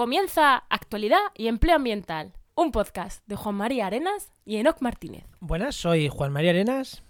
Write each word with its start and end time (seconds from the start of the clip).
Comienza 0.00 0.64
Actualidad 0.70 1.18
y 1.36 1.48
Empleo 1.48 1.76
Ambiental, 1.76 2.32
un 2.54 2.72
podcast 2.72 3.22
de 3.26 3.36
Juan 3.36 3.54
María 3.54 3.86
Arenas 3.86 4.32
y 4.46 4.56
Enoc 4.56 4.80
Martínez. 4.80 5.26
Buenas, 5.40 5.76
soy 5.76 6.08
Juan 6.08 6.32
María 6.32 6.52
Arenas. 6.52 7.02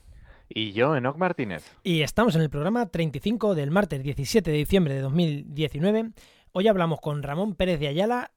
Y 0.49 0.73
yo, 0.73 0.97
Enoc 0.97 1.17
Martínez. 1.17 1.73
Y 1.85 2.03
estamos 2.03 2.35
en 2.35 2.43
el 2.43 2.51
programa 2.51 2.87
35 2.87 3.55
del 3.55 3.71
martes 3.71 4.03
17 4.03 4.51
de 4.51 4.57
diciembre 4.57 4.95
de 4.95 5.03
2019. 5.03 6.11
Hoy 6.51 6.67
hablamos 6.67 7.01
con 7.01 7.23
Ramón 7.23 7.55
Pérez 7.55 7.79
de 7.79 7.87
Ayala 7.87 8.33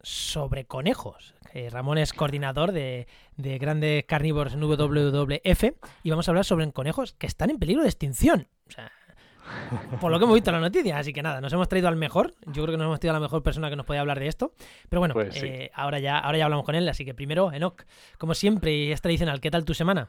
sobre 0.00 0.64
conejos. 0.64 1.34
Ramón 1.72 1.98
es 1.98 2.12
coordinador 2.12 2.70
de, 2.70 3.08
de 3.36 3.58
grandes 3.58 4.04
carnívoros 4.04 4.54
en 4.54 4.60
WWF 4.60 5.64
y 6.04 6.10
vamos 6.10 6.28
a 6.28 6.30
hablar 6.30 6.44
sobre 6.44 6.70
conejos 6.70 7.14
que 7.14 7.26
están 7.26 7.50
en 7.50 7.58
peligro 7.58 7.82
de 7.82 7.88
extinción. 7.88 8.46
O 8.68 8.70
sea, 8.70 8.92
por 10.00 10.10
lo 10.10 10.18
que 10.18 10.24
hemos 10.24 10.34
visto 10.34 10.50
en 10.50 10.56
la 10.56 10.60
noticia. 10.60 10.98
Así 10.98 11.12
que 11.12 11.22
nada, 11.22 11.40
nos 11.40 11.52
hemos 11.52 11.68
traído 11.68 11.88
al 11.88 11.96
mejor. 11.96 12.34
Yo 12.46 12.62
creo 12.62 12.66
que 12.66 12.76
nos 12.78 12.84
hemos 12.86 13.00
traído 13.00 13.16
a 13.16 13.20
la 13.20 13.24
mejor 13.24 13.42
persona 13.42 13.70
que 13.70 13.76
nos 13.76 13.86
puede 13.86 14.00
hablar 14.00 14.18
de 14.20 14.26
esto. 14.28 14.52
Pero 14.88 15.00
bueno, 15.00 15.14
Pues 15.14 15.34
sí. 15.34 15.46
eh, 15.46 15.70
ahora, 15.74 15.98
ya, 15.98 16.18
ahora 16.18 16.38
ya 16.38 16.44
hablamos 16.44 16.64
con 16.64 16.74
él. 16.74 16.88
Así 16.88 17.04
que 17.04 17.14
primero, 17.14 17.52
Enoch, 17.52 17.82
como 18.18 18.34
siempre 18.34 18.74
y 18.74 18.92
es 18.92 19.00
tradicional, 19.00 19.40
¿qué 19.40 19.50
tal 19.50 19.64
tu 19.64 19.74
semana? 19.74 20.08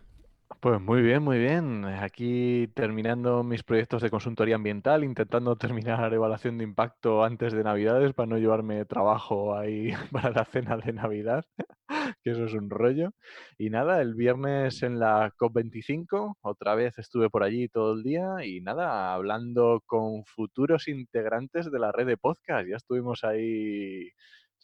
Pues 0.57 0.81
muy 0.81 1.01
bien, 1.01 1.23
muy 1.23 1.37
bien. 1.37 1.85
Aquí 1.85 2.67
terminando 2.75 3.43
mis 3.43 3.63
proyectos 3.63 4.01
de 4.01 4.09
consultoría 4.09 4.55
ambiental, 4.55 5.03
intentando 5.03 5.55
terminar 5.75 6.13
evaluación 6.13 6.57
de 6.57 6.63
impacto 6.65 7.23
antes 7.23 7.53
de 7.53 7.63
Navidades 7.63 8.13
para 8.13 8.27
no 8.27 8.37
llevarme 8.37 8.83
trabajo 8.85 9.55
ahí 9.55 9.91
para 10.11 10.31
la 10.31 10.43
cena 10.45 10.75
de 10.77 10.91
Navidad, 10.91 11.45
que 12.23 12.31
eso 12.31 12.45
es 12.45 12.53
un 12.53 12.69
rollo. 12.69 13.11
Y 13.57 13.69
nada, 13.69 14.01
el 14.01 14.15
viernes 14.15 14.83
en 14.83 14.99
la 14.99 15.31
COP25, 15.37 16.37
otra 16.41 16.75
vez 16.75 16.97
estuve 16.97 17.29
por 17.29 17.43
allí 17.43 17.69
todo 17.69 17.93
el 17.93 18.03
día 18.03 18.43
y 18.45 18.59
nada, 18.61 19.13
hablando 19.13 19.81
con 19.85 20.25
futuros 20.25 20.87
integrantes 20.89 21.71
de 21.71 21.79
la 21.79 21.91
red 21.93 22.07
de 22.07 22.17
podcast. 22.17 22.67
Ya 22.67 22.75
estuvimos 22.77 23.23
ahí 23.23 24.09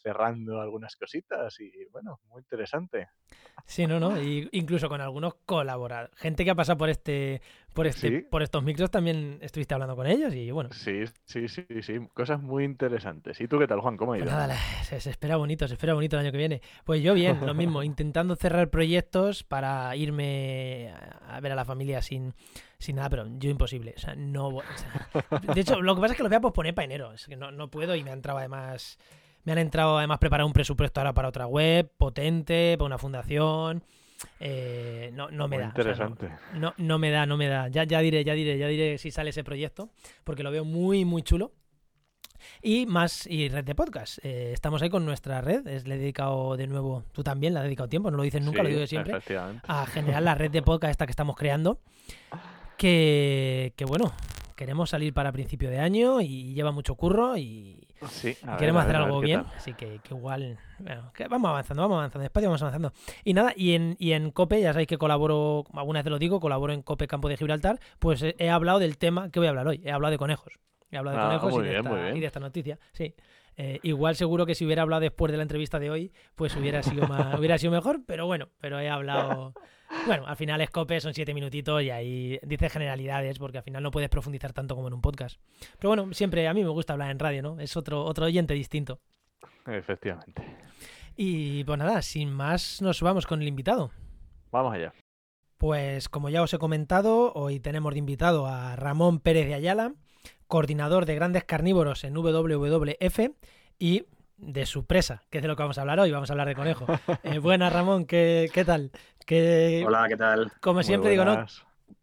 cerrando 0.05 0.62
algunas 0.62 0.95
cositas 0.95 1.59
y 1.59 1.72
bueno, 1.91 2.20
muy 2.30 2.41
interesante. 2.41 3.08
Sí, 3.66 3.88
no, 3.88 4.00
no. 4.00 4.22
Y 4.22 4.48
incluso 4.52 4.88
con 4.88 5.02
algunos 5.02 5.34
colaboradores. 5.48 6.16
Gente 6.20 6.45
que 6.45 6.52
ha 6.52 6.56
pasado 6.56 6.78
por 6.78 6.89
este, 6.89 7.42
por 7.73 7.88
este, 7.88 8.08
Sí. 8.09 8.22
por 8.30 8.44
estos 8.44 8.61
micros 8.64 8.92
también 8.92 9.39
estuviste 9.42 9.73
hablando 9.73 9.95
con 9.95 10.06
ellos. 10.06 10.31
Y 10.36 10.52
bueno, 10.52 10.70
Sí, 10.73 11.06
sí, 11.23 11.48
sí, 11.48 11.66
sí, 11.81 11.98
cosas 12.14 12.39
muy 12.39 12.66
interesantes. 12.66 13.42
¿Y 13.42 13.48
tú 13.48 13.58
qué 13.58 13.66
tal, 13.66 13.80
Juan? 13.80 13.98
¿Cómo 13.98 14.14
ha 14.14 14.17
pues 14.17 14.30
ido? 14.30 14.38
nada, 14.38 14.56
se, 14.83 15.00
se 15.02 15.09
espera 15.09 15.38
bonito, 15.38 15.67
se 15.67 15.73
espera 15.73 15.95
bonito 15.95 16.17
el 16.17 16.22
año 16.26 16.31
que 16.31 16.38
viene. 16.38 16.61
Pues 16.83 17.02
yo 17.02 17.16
bien, 17.16 17.44
lo 17.44 17.56
mismo, 17.56 17.81
intentando 17.83 18.36
cerrar 18.36 18.70
proyectos 18.70 19.44
para 19.44 19.95
irme 19.95 20.94
a 21.28 21.39
ver 21.39 21.52
a 21.52 21.56
la 21.56 21.66
familia 21.66 22.03
sin, 22.03 22.36
sin 22.78 22.98
nada, 22.98 23.09
pero 23.09 23.26
yo 23.39 23.50
imposible. 23.50 23.95
O 23.98 24.00
sea, 24.00 24.14
no 24.16 24.50
o 24.50 24.61
sea, 24.76 25.09
de 25.56 25.61
hecho, 25.61 25.81
lo 25.81 25.95
que 25.95 26.02
pasa 26.02 26.14
es 26.14 26.17
que 26.17 26.23
lo 26.23 26.30
voy 26.30 26.36
a 26.38 26.42
posponer 26.42 26.76
para 26.76 26.86
enero. 26.86 27.14
Es 27.14 27.26
que 27.26 27.36
no, 27.36 27.50
no 27.52 27.72
puedo 27.72 27.95
y 27.95 28.03
me 28.03 28.11
ha 28.11 28.14
entrado 28.14 28.38
además. 28.38 29.00
Me 29.46 29.52
han 29.54 29.58
entrado 29.60 29.98
además 29.98 30.20
preparar 30.20 30.46
un 30.46 30.54
presupuesto 30.54 31.00
ahora 31.00 31.14
para 31.14 31.30
otra 31.30 31.48
web, 31.48 31.90
potente, 31.98 32.76
para 32.78 32.86
una 32.88 32.98
fundación. 32.98 33.84
Eh, 34.40 35.12
no, 35.14 35.30
no 35.30 35.48
me 35.48 35.58
Muy 35.58 35.66
da. 35.66 35.70
o 35.70 35.74
sea, 35.76 35.84
no- 35.84 35.90
interesante. 36.10 36.30
no, 36.56 36.74
no 36.78 37.00
me 37.00 37.12
da, 37.12 37.26
no 37.26 37.38
me 37.38 37.48
da. 37.48 37.68
Ya, 37.68 37.84
ya 37.84 38.00
diré, 38.00 38.23
ya 38.23 38.34
diré, 38.34 38.58
ya 38.58 38.68
diré 38.68 38.98
si 38.98 39.12
sale 39.12 39.30
ese 39.30 39.44
proyecto, 39.44 39.90
porque 40.23 40.42
lo 40.44 40.52
veo 40.52 40.66
muy, 40.66 41.06
muy 41.06 41.22
chulo. 41.22 41.52
Y 42.62 42.86
más, 42.86 43.26
y 43.28 43.50
red 43.50 43.64
de 43.66 43.76
podcast. 43.76 44.20
Eh, 44.23 44.52
estamos 44.54 44.82
ahí 44.82 44.90
con 44.90 45.06
nuestra 45.06 45.42
red. 45.42 45.66
Es, 45.68 45.88
le 45.88 45.96
he 45.96 45.98
dedicado 45.98 46.56
de 46.58 46.68
nuevo, 46.68 47.04
tú 47.12 47.23
también 47.23 47.54
le 47.54 47.60
has 47.60 47.66
dedicado 47.66 47.90
tiempo, 47.90 48.12
no 48.12 48.18
lo 48.18 48.23
dices 48.23 48.42
nunca, 48.44 48.62
lo 48.64 48.70
digo 48.70 48.82
yo 48.82 48.88
siempre, 48.88 49.14
a 49.68 49.86
generar 49.88 50.22
la 50.23 50.36
red 50.36 50.52
de 50.52 50.62
podcast 50.62 50.92
esta 50.92 51.06
que 51.06 51.12
estamos 51.12 51.36
creando. 51.36 51.80
Que, 52.78 53.73
que 53.78 53.86
bueno, 53.86 54.12
queremos 54.56 54.90
salir 54.90 55.14
para 55.14 55.32
principio 55.32 55.70
de 55.70 55.80
año 55.80 56.20
y 56.22 56.54
lleva 56.54 56.72
mucho 56.72 56.96
curro 56.96 57.38
y, 57.38 57.84
Sí, 58.10 58.36
a 58.46 58.58
queremos 58.58 58.86
ver, 58.86 58.96
hacer 58.96 58.96
a 58.96 59.00
ver 59.00 59.08
algo 59.08 59.20
bien, 59.22 59.44
tal. 59.44 59.54
así 59.56 59.74
que, 59.74 60.00
que 60.04 60.14
igual, 60.14 60.58
bueno, 60.80 61.12
que 61.14 61.28
vamos 61.28 61.50
avanzando, 61.50 61.84
vamos 61.84 61.98
avanzando, 61.98 62.24
despacio 62.24 62.50
vamos 62.50 62.62
avanzando. 62.62 62.94
Y 63.24 63.34
nada, 63.34 63.54
y 63.56 63.74
en, 63.74 63.96
y 64.00 64.12
en 64.12 64.32
COPE, 64.32 64.62
ya 64.62 64.74
sabéis 64.74 64.88
que 64.88 64.98
colaboro, 64.98 65.64
alguna 65.74 66.02
vez 66.02 66.12
lo 66.12 66.20
digo, 66.20 66.40
colaboro 66.40 66.73
en 66.73 66.82
COPE 66.82 67.08
Campo 67.08 67.30
de 67.30 67.38
Gibraltar, 67.38 67.80
pues 68.00 68.23
he, 68.23 68.50
hablado 68.50 68.80
del 68.80 68.98
tema 68.98 69.30
que 69.30 69.39
voy 69.39 69.48
a 69.48 69.50
hablar 69.50 69.67
hoy, 69.67 69.82
he 69.84 69.92
hablado 69.92 70.11
de 70.11 70.17
conejos. 70.17 70.54
He 70.92 70.98
hablado 70.98 71.17
de 71.17 71.23
Ah, 71.23 71.39
conejos 71.39 71.64
y, 71.64 71.67
de 71.67 71.78
esta, 71.78 72.16
y 72.16 72.20
de 72.20 72.26
esta 72.26 72.39
noticia, 72.39 72.80
sí. 72.94 73.16
Eh, 73.58 73.80
igual 73.84 74.16
seguro 74.16 74.45
que 74.45 74.54
si 74.54 74.66
hubiera 74.66 74.82
hablado 74.82 75.00
después 75.00 75.32
de 75.32 75.38
la 75.38 75.44
entrevista 75.44 75.80
de 75.80 75.89
hoy, 75.89 76.11
pues 76.36 76.55
hubiera 76.58 76.84
sido 76.84 77.08
más, 77.08 77.39
hubiera 77.39 77.58
sido 77.58 77.72
mejor, 77.72 78.02
pero 78.05 78.26
bueno, 78.26 78.50
pero 78.60 78.80
he 78.80 78.89
hablado... 78.89 79.54
Bueno, 80.06 80.28
al 80.28 80.36
final 80.36 80.66
Scope 80.66 81.00
son 81.00 81.14
siete 81.14 81.34
minutitos 81.34 81.82
y 81.82 81.90
ahí 81.90 82.40
dices 82.44 82.72
generalidades 82.72 83.40
porque 83.40 83.60
al 83.60 83.64
final 83.64 83.84
no 83.84 83.92
puedes 83.92 84.10
profundizar 84.10 84.54
tanto 84.54 84.76
como 84.76 84.88
en 84.88 84.94
un 84.94 85.02
podcast. 85.02 85.40
Pero 85.80 85.90
bueno, 85.90 86.14
siempre 86.14 86.48
a 86.48 86.54
mí 86.54 86.64
me 86.64 86.70
gusta 86.70 86.94
hablar 86.94 87.12
en 87.12 87.20
radio, 87.20 87.42
¿no? 87.42 87.60
Es 87.60 87.76
otro, 87.78 88.04
otro 88.04 88.26
oyente 88.26 88.54
distinto. 88.54 89.00
Efectivamente. 89.66 90.44
Y 91.16 91.64
pues 91.64 91.80
nada, 91.80 92.02
sin 92.02 92.32
más 92.32 92.82
nos 92.82 93.02
vamos 93.02 93.26
con 93.26 93.42
el 93.42 93.48
invitado. 93.48 93.92
Vamos 94.52 94.73
allá. 94.73 94.94
Pues 95.58 96.10
como 96.10 96.30
ya 96.30 96.42
os 96.42 96.54
he 96.54 96.58
comentado, 96.58 97.32
hoy 97.34 97.60
tenemos 97.60 97.94
de 97.94 98.00
invitado 98.00 98.46
a 98.48 98.76
Ramón 98.76 99.20
Pérez 99.20 99.48
de 99.48 99.54
Ayala, 99.54 99.94
coordinador 100.48 101.06
de 101.06 101.16
grandes 101.16 101.46
carnívoros 101.46 102.04
en 102.04 102.14
WWF 102.14 103.20
y 103.80 104.06
de 104.38 104.66
su 104.66 104.86
presa, 104.86 105.23
que 105.30 105.38
es 105.38 105.42
de 105.42 105.48
lo 105.48 105.56
que 105.56 105.64
vamos 105.64 105.78
a 105.78 105.82
hablar 105.82 106.00
hoy, 106.00 106.12
vamos 106.12 106.30
a 106.30 106.34
hablar 106.34 106.48
de 106.48 106.56
conejo. 106.56 106.86
Eh, 107.23 107.40
buenas 107.40 107.72
Ramón, 107.72 108.06
¿qué, 108.06 108.50
qué 108.54 108.66
tal? 108.66 108.92
Que, 109.25 109.83
Hola, 109.86 110.05
¿qué 110.08 110.17
tal? 110.17 110.52
como 110.61 110.83
siempre 110.83 111.09
digo, 111.11 111.25
¿no? 111.25 111.45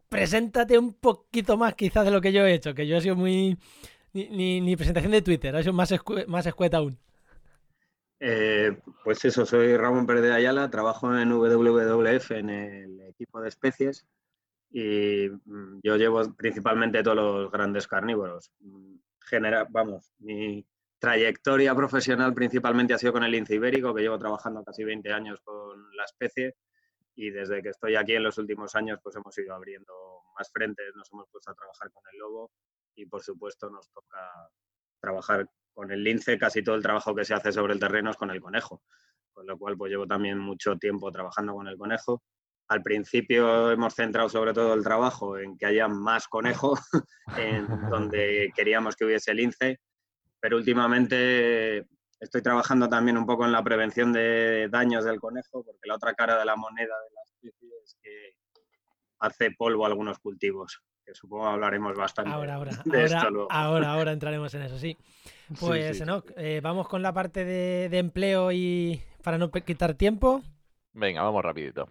preséntate 0.09 0.77
un 0.77 0.93
poquito 0.93 1.57
más 1.57 1.73
quizás 1.73 2.05
de 2.05 2.11
lo 2.11 2.21
que 2.21 2.31
yo 2.33 2.45
he 2.45 2.53
hecho, 2.53 2.73
que 2.75 2.85
yo 2.85 2.97
he 2.97 3.01
sido 3.01 3.15
muy... 3.15 3.57
Ni, 4.13 4.29
ni- 4.29 4.61
ni 4.61 4.75
presentación 4.75 5.11
de 5.11 5.23
Twitter, 5.23 5.55
ha 5.55 5.61
sido 5.63 5.73
más, 5.73 5.91
escue- 5.91 6.27
más 6.27 6.45
escueta 6.45 6.77
aún. 6.77 6.99
Eh, 8.19 8.77
pues 9.03 9.25
eso, 9.25 9.43
soy 9.45 9.75
Ramón 9.75 10.05
Pérez 10.05 10.21
de 10.23 10.33
Ayala, 10.33 10.69
trabajo 10.69 11.17
en 11.17 11.31
WWF 11.31 12.31
en 12.31 12.49
el 12.51 13.01
equipo 13.01 13.41
de 13.41 13.49
especies 13.49 14.05
y 14.71 15.29
mm, 15.45 15.79
yo 15.83 15.97
llevo 15.97 16.21
principalmente 16.35 17.01
todos 17.03 17.17
los 17.17 17.51
grandes 17.51 17.87
carnívoros. 17.87 18.51
Genera, 19.19 19.65
vamos, 19.69 20.13
mi 20.19 20.63
trayectoria 20.99 21.73
profesional 21.75 22.33
principalmente 22.35 22.93
ha 22.93 22.97
sido 22.99 23.13
con 23.13 23.23
el 23.23 23.31
lince 23.31 23.55
ibérico, 23.55 23.93
que 23.95 24.03
llevo 24.03 24.19
trabajando 24.19 24.63
casi 24.63 24.83
20 24.83 25.11
años 25.11 25.39
con 25.43 25.91
la 25.97 26.03
especie 26.05 26.55
y 27.15 27.29
desde 27.29 27.61
que 27.61 27.69
estoy 27.69 27.95
aquí 27.95 28.13
en 28.13 28.23
los 28.23 28.37
últimos 28.37 28.75
años 28.75 28.99
pues 29.03 29.15
hemos 29.15 29.37
ido 29.37 29.53
abriendo 29.53 29.93
más 30.37 30.51
frentes, 30.51 30.95
nos 30.95 31.11
hemos 31.11 31.27
puesto 31.29 31.51
a 31.51 31.55
trabajar 31.55 31.91
con 31.91 32.03
el 32.11 32.19
lobo 32.19 32.51
y 32.95 33.05
por 33.05 33.21
supuesto 33.21 33.69
nos 33.69 33.89
toca 33.91 34.49
trabajar 34.99 35.47
con 35.73 35.91
el 35.91 36.03
lince, 36.03 36.37
casi 36.37 36.63
todo 36.63 36.75
el 36.75 36.83
trabajo 36.83 37.15
que 37.15 37.25
se 37.25 37.33
hace 37.33 37.51
sobre 37.51 37.73
el 37.73 37.79
terreno 37.79 38.11
es 38.11 38.17
con 38.17 38.31
el 38.31 38.41
conejo, 38.41 38.83
con 39.31 39.45
lo 39.47 39.57
cual 39.57 39.77
pues 39.77 39.91
llevo 39.91 40.07
también 40.07 40.37
mucho 40.37 40.77
tiempo 40.77 41.11
trabajando 41.11 41.53
con 41.53 41.67
el 41.67 41.77
conejo. 41.77 42.23
Al 42.69 42.81
principio 42.81 43.71
hemos 43.71 43.93
centrado 43.93 44.29
sobre 44.29 44.53
todo 44.53 44.73
el 44.73 44.83
trabajo 44.83 45.37
en 45.37 45.57
que 45.57 45.65
haya 45.65 45.87
más 45.87 46.27
conejo, 46.27 46.75
en 47.37 47.67
donde 47.89 48.51
queríamos 48.55 48.95
que 48.95 49.05
hubiese 49.05 49.33
lince, 49.33 49.79
pero 50.39 50.57
últimamente 50.57 51.87
estoy 52.23 52.41
trabajando 52.41 52.87
también 52.89 53.17
un 53.17 53.25
poco 53.25 53.45
en 53.45 53.51
la 53.51 53.63
prevención 53.63 54.13
de 54.13 54.67
daños 54.69 55.05
del 55.05 55.19
conejo, 55.19 55.63
porque 55.63 55.87
la 55.87 55.95
otra 55.95 56.13
cara 56.13 56.37
de 56.37 56.45
la 56.45 56.55
moneda 56.55 56.93
de 57.07 57.15
la 57.15 57.21
especie 57.25 57.69
es 57.83 57.97
que 58.01 58.35
hace 59.19 59.51
polvo 59.51 59.85
algunos 59.85 60.19
cultivos, 60.19 60.81
que 61.05 61.13
supongo 61.13 61.47
hablaremos 61.47 61.95
bastante 61.95 62.31
Ahora, 62.31 62.55
ahora, 62.55 62.71
de 62.85 63.01
ahora, 63.01 63.17
esto 63.17 63.29
luego. 63.29 63.47
ahora, 63.51 63.91
ahora 63.93 64.11
entraremos 64.13 64.53
en 64.53 64.63
eso, 64.63 64.77
sí. 64.77 64.97
Pues, 65.59 65.97
sí, 65.97 66.03
Enoch, 66.03 66.31
eh, 66.37 66.61
vamos 66.63 66.87
con 66.87 67.01
la 67.01 67.13
parte 67.13 67.45
de, 67.45 67.89
de 67.89 67.97
empleo 67.99 68.51
y 68.51 69.01
para 69.23 69.37
no 69.37 69.51
quitar 69.51 69.93
tiempo. 69.95 70.41
Venga, 70.93 71.23
vamos 71.23 71.43
rapidito. 71.43 71.89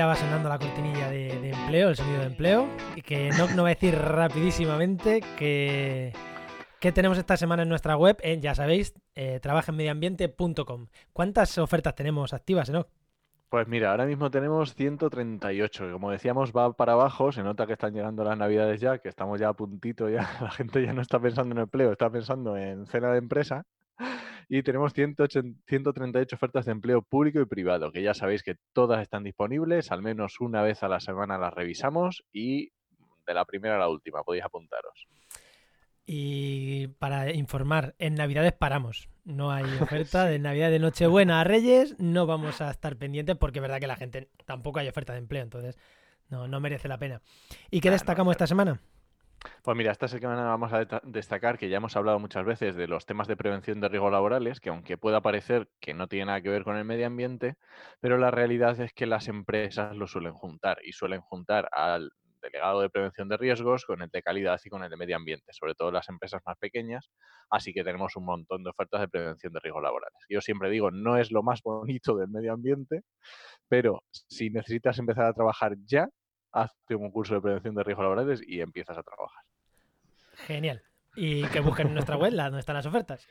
Ya 0.00 0.06
va 0.06 0.16
sonando 0.16 0.48
la 0.48 0.58
cortinilla 0.58 1.10
de, 1.10 1.50
empleo, 1.50 1.90
el 1.90 1.96
sonido 1.96 2.20
de 2.20 2.28
empleo. 2.28 2.66
Y 2.96 3.02
que 3.02 3.28
Enoch 3.28 3.50
nos 3.50 3.64
va 3.64 3.68
a 3.68 3.74
decir 3.74 3.94
rapidísimamente 3.94 5.20
que, 5.36 6.14
que 6.80 6.90
tenemos 6.90 7.18
esta 7.18 7.36
semana 7.36 7.64
en 7.64 7.68
nuestra 7.68 7.98
web, 7.98 8.16
en, 8.22 8.40
ya 8.40 8.54
sabéis, 8.54 8.94
eh, 9.14 9.40
trabajenmedioambiente.com. 9.42 10.86
¿Cuántas 11.12 11.58
ofertas 11.58 11.94
tenemos 11.94 12.32
activas, 12.32 12.70
Enoch? 12.70 12.88
Pues 13.50 13.68
mira, 13.68 13.90
ahora 13.90 14.06
mismo 14.06 14.30
tenemos 14.30 14.74
138, 14.74 15.84
que 15.84 15.92
como 15.92 16.10
decíamos 16.10 16.52
va 16.56 16.72
para 16.72 16.94
abajo, 16.94 17.30
se 17.30 17.42
nota 17.42 17.66
que 17.66 17.74
están 17.74 17.92
llegando 17.92 18.24
las 18.24 18.38
navidades 18.38 18.80
ya, 18.80 18.96
que 19.00 19.10
estamos 19.10 19.38
ya 19.38 19.50
a 19.50 19.52
puntito 19.52 20.08
ya, 20.08 20.20
la 20.40 20.50
gente 20.50 20.82
ya 20.82 20.94
no 20.94 21.02
está 21.02 21.20
pensando 21.20 21.54
en 21.54 21.60
empleo, 21.60 21.92
está 21.92 22.08
pensando 22.08 22.56
en 22.56 22.86
cena 22.86 23.12
de 23.12 23.18
empresa. 23.18 23.66
Y 24.48 24.62
tenemos 24.62 24.92
180 24.92 25.60
138 25.66 26.36
ofertas 26.36 26.66
de 26.66 26.72
empleo 26.72 27.02
público 27.02 27.40
y 27.40 27.46
privado, 27.46 27.92
que 27.92 28.02
ya 28.02 28.14
sabéis 28.14 28.42
que 28.42 28.56
todas 28.72 29.00
están 29.00 29.22
disponibles, 29.22 29.92
al 29.92 30.02
menos 30.02 30.40
una 30.40 30.62
vez 30.62 30.82
a 30.82 30.88
la 30.88 31.00
semana 31.00 31.38
las 31.38 31.54
revisamos 31.54 32.24
y 32.32 32.72
de 33.26 33.34
la 33.34 33.44
primera 33.44 33.76
a 33.76 33.78
la 33.78 33.88
última 33.88 34.22
podéis 34.24 34.44
apuntaros. 34.44 35.06
Y 36.12 36.88
para 36.98 37.32
informar, 37.32 37.94
en 37.98 38.16
Navidades 38.16 38.52
paramos. 38.52 39.08
No 39.24 39.52
hay 39.52 39.64
oferta 39.80 40.24
de 40.24 40.40
Navidad 40.40 40.70
de 40.70 40.80
Nochebuena 40.80 41.40
a 41.40 41.44
Reyes. 41.44 41.94
No 42.00 42.26
vamos 42.26 42.60
a 42.60 42.70
estar 42.70 42.96
pendientes 42.96 43.36
porque 43.36 43.60
es 43.60 43.62
verdad 43.62 43.78
que 43.78 43.86
la 43.86 43.94
gente 43.94 44.28
tampoco 44.44 44.80
hay 44.80 44.88
oferta 44.88 45.12
de 45.12 45.20
empleo. 45.20 45.44
Entonces, 45.44 45.78
No, 46.28 46.48
no 46.48 46.58
merece 46.58 46.88
la 46.88 46.98
pena. 46.98 47.22
¿Y 47.70 47.80
qué 47.80 47.88
Ah, 47.88 47.92
no, 47.92 47.94
destacamos 47.94 48.32
esta 48.32 48.48
semana? 48.48 48.80
Pues 49.62 49.76
mira, 49.76 49.92
esta 49.92 50.06
semana 50.08 50.44
vamos 50.44 50.72
a 50.72 50.84
destacar 51.04 51.58
que 51.58 51.68
ya 51.70 51.78
hemos 51.78 51.96
hablado 51.96 52.18
muchas 52.18 52.44
veces 52.44 52.76
de 52.76 52.86
los 52.86 53.06
temas 53.06 53.26
de 53.26 53.36
prevención 53.36 53.80
de 53.80 53.88
riesgos 53.88 54.12
laborales, 54.12 54.60
que 54.60 54.68
aunque 54.68 54.98
pueda 54.98 55.22
parecer 55.22 55.70
que 55.80 55.94
no 55.94 56.08
tiene 56.08 56.26
nada 56.26 56.42
que 56.42 56.50
ver 56.50 56.62
con 56.64 56.76
el 56.76 56.84
medio 56.84 57.06
ambiente, 57.06 57.56
pero 58.00 58.18
la 58.18 58.30
realidad 58.30 58.78
es 58.80 58.92
que 58.92 59.06
las 59.06 59.28
empresas 59.28 59.96
lo 59.96 60.06
suelen 60.06 60.34
juntar 60.34 60.78
y 60.84 60.92
suelen 60.92 61.20
juntar 61.22 61.68
al 61.72 62.10
delegado 62.42 62.80
de 62.80 62.90
prevención 62.90 63.28
de 63.28 63.36
riesgos 63.36 63.84
con 63.84 64.00
el 64.02 64.08
de 64.10 64.22
calidad 64.22 64.58
y 64.64 64.70
con 64.70 64.82
el 64.82 64.90
de 64.90 64.96
medio 64.96 65.16
ambiente, 65.16 65.52
sobre 65.52 65.74
todo 65.74 65.90
las 65.90 66.08
empresas 66.08 66.40
más 66.46 66.56
pequeñas, 66.58 67.10
así 67.50 67.72
que 67.74 67.84
tenemos 67.84 68.16
un 68.16 68.24
montón 68.24 68.62
de 68.64 68.70
ofertas 68.70 69.00
de 69.02 69.08
prevención 69.08 69.52
de 69.52 69.60
riesgos 69.60 69.82
laborales. 69.82 70.18
Yo 70.28 70.40
siempre 70.40 70.70
digo, 70.70 70.90
no 70.90 71.16
es 71.18 71.30
lo 71.32 71.42
más 71.42 71.62
bonito 71.62 72.16
del 72.16 72.28
medio 72.28 72.52
ambiente, 72.54 73.02
pero 73.68 74.02
si 74.10 74.50
necesitas 74.50 74.98
empezar 74.98 75.26
a 75.26 75.32
trabajar 75.34 75.74
ya, 75.84 76.08
hazte 76.52 76.94
un 76.94 77.10
curso 77.10 77.34
de 77.34 77.40
prevención 77.40 77.74
de 77.74 77.82
riesgos 77.84 78.04
laborales 78.04 78.42
y 78.46 78.60
empiezas 78.60 78.96
a 78.98 79.02
trabajar. 79.02 79.44
Genial. 80.46 80.82
Y 81.16 81.42
que 81.48 81.58
busquen 81.58 81.88
en 81.88 81.94
nuestra 81.94 82.16
web 82.16 82.32
la- 82.32 82.44
donde 82.44 82.60
están 82.60 82.76
las 82.76 82.86
ofertas. 82.86 83.26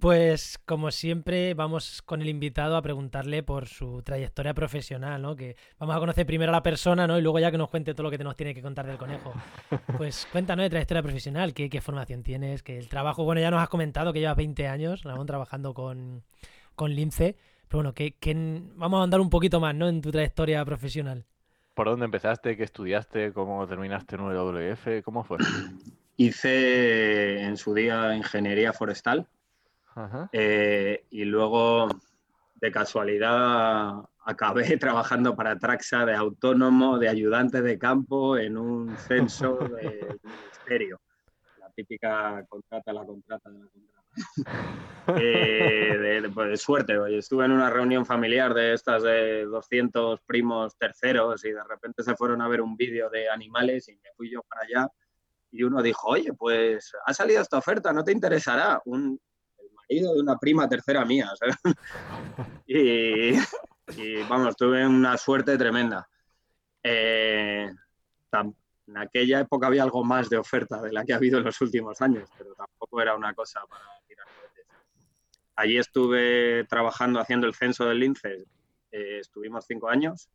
Pues 0.00 0.58
como 0.66 0.90
siempre 0.90 1.54
vamos 1.54 2.02
con 2.02 2.20
el 2.20 2.28
invitado 2.28 2.76
a 2.76 2.82
preguntarle 2.82 3.44
por 3.44 3.68
su 3.68 4.02
trayectoria 4.02 4.52
profesional, 4.54 5.22
¿no? 5.22 5.36
Que 5.36 5.54
vamos 5.78 5.94
a 5.94 6.00
conocer 6.00 6.26
primero 6.26 6.50
a 6.50 6.54
la 6.56 6.62
persona, 6.64 7.06
¿no? 7.06 7.16
Y 7.16 7.22
luego 7.22 7.38
ya 7.38 7.52
que 7.52 7.58
nos 7.58 7.70
cuente 7.70 7.94
todo 7.94 8.02
lo 8.04 8.10
que 8.10 8.18
te 8.18 8.24
nos 8.24 8.34
tiene 8.34 8.52
que 8.54 8.60
contar 8.62 8.86
del 8.86 8.98
conejo. 8.98 9.32
Pues 9.96 10.26
cuéntanos 10.32 10.64
de 10.64 10.70
trayectoria 10.70 11.02
profesional, 11.02 11.54
qué, 11.54 11.70
qué 11.70 11.80
formación 11.80 12.24
tienes, 12.24 12.64
que 12.64 12.76
el 12.76 12.88
trabajo, 12.88 13.22
bueno, 13.24 13.40
ya 13.40 13.52
nos 13.52 13.62
has 13.62 13.68
comentado 13.68 14.12
que 14.12 14.18
llevas 14.18 14.36
20 14.36 14.66
años, 14.66 15.04
Ramón, 15.04 15.26
trabajando 15.28 15.74
con, 15.74 16.24
con 16.74 16.92
Lince. 16.92 17.36
Pero 17.68 17.78
bueno, 17.78 17.94
que, 17.94 18.16
que- 18.16 18.34
vamos 18.74 19.00
a 19.00 19.04
andar 19.04 19.20
un 19.20 19.30
poquito 19.30 19.60
más, 19.60 19.76
¿no? 19.76 19.88
En 19.88 20.00
tu 20.02 20.10
trayectoria 20.10 20.64
profesional. 20.64 21.24
¿Por 21.74 21.86
dónde 21.86 22.04
empezaste? 22.04 22.56
¿Qué 22.56 22.64
estudiaste? 22.64 23.32
¿Cómo 23.32 23.66
terminaste 23.66 24.16
en 24.16 24.22
WF? 24.22 25.02
¿Cómo 25.02 25.24
fue? 25.24 25.38
Hice 26.16 27.40
en 27.40 27.56
su 27.56 27.72
día 27.72 28.14
ingeniería 28.14 28.72
forestal 28.72 29.26
Ajá. 29.94 30.28
eh, 30.32 31.06
y 31.10 31.24
luego 31.24 31.88
de 32.56 32.70
casualidad 32.70 33.94
acabé 34.24 34.76
trabajando 34.78 35.34
para 35.34 35.58
Traxa 35.58 36.04
de 36.04 36.14
autónomo, 36.14 36.98
de 36.98 37.08
ayudante 37.08 37.62
de 37.62 37.78
campo 37.78 38.36
en 38.36 38.58
un 38.58 38.96
censo 38.98 39.56
del 39.76 40.20
ministerio. 40.22 41.00
La 41.56 41.70
típica 41.70 42.44
contrata, 42.48 42.92
la 42.92 43.04
contrata, 43.04 43.48
la 43.48 43.60
contrata. 43.60 44.01
Eh, 45.16 45.98
de, 46.00 46.20
de- 46.20 46.30
pues, 46.30 46.48
de 46.48 46.56
suerte, 46.56 46.96
oye, 46.96 47.18
estuve 47.18 47.44
en 47.44 47.50
una 47.50 47.68
reunión 47.68 48.06
familiar 48.06 48.54
de 48.54 48.72
estas 48.72 49.02
de 49.02 49.44
200 49.46 50.20
primos 50.20 50.76
terceros 50.78 51.44
y 51.44 51.50
de 51.50 51.62
repente 51.64 52.04
se 52.04 52.14
fueron 52.14 52.40
a 52.40 52.46
ver 52.48 52.60
un 52.60 52.76
vídeo 52.76 53.10
de 53.10 53.28
animales 53.28 53.88
y 53.88 53.96
me 53.96 54.10
fui 54.16 54.30
yo 54.30 54.42
para 54.42 54.62
allá 54.62 54.88
y 55.50 55.64
uno 55.64 55.82
dijo, 55.82 56.08
oye, 56.08 56.32
pues 56.32 56.92
ha 57.04 57.12
salido 57.12 57.42
esta 57.42 57.58
oferta, 57.58 57.92
¿no 57.92 58.04
te 58.04 58.12
interesará? 58.12 58.80
Un, 58.84 59.20
el 59.58 59.68
marido 59.74 60.14
de 60.14 60.20
una 60.20 60.38
prima 60.38 60.68
tercera 60.68 61.04
mía, 61.04 61.30
y, 62.66 63.32
y, 63.34 64.22
vamos, 64.28 64.56
tuve 64.56 64.86
una 64.86 65.18
suerte 65.18 65.58
tremenda. 65.58 66.08
Eh, 66.82 67.70
en 68.92 68.98
aquella 68.98 69.40
época 69.40 69.66
había 69.66 69.82
algo 69.82 70.04
más 70.04 70.28
de 70.28 70.36
oferta 70.36 70.80
de 70.82 70.92
la 70.92 71.04
que 71.04 71.14
ha 71.14 71.16
habido 71.16 71.38
en 71.38 71.44
los 71.44 71.60
últimos 71.62 72.00
años, 72.02 72.28
pero 72.36 72.54
tampoco 72.54 73.00
era 73.00 73.16
una 73.16 73.32
cosa 73.34 73.60
para 73.66 73.84
tirar 74.06 74.26
cohetes. 74.26 74.66
Allí 75.56 75.78
estuve 75.78 76.64
trabajando 76.64 77.18
haciendo 77.18 77.46
el 77.46 77.54
censo 77.54 77.86
del 77.86 78.00
lince, 78.00 78.44
eh, 78.90 79.18
estuvimos 79.20 79.64
cinco 79.66 79.88
años. 79.88 80.28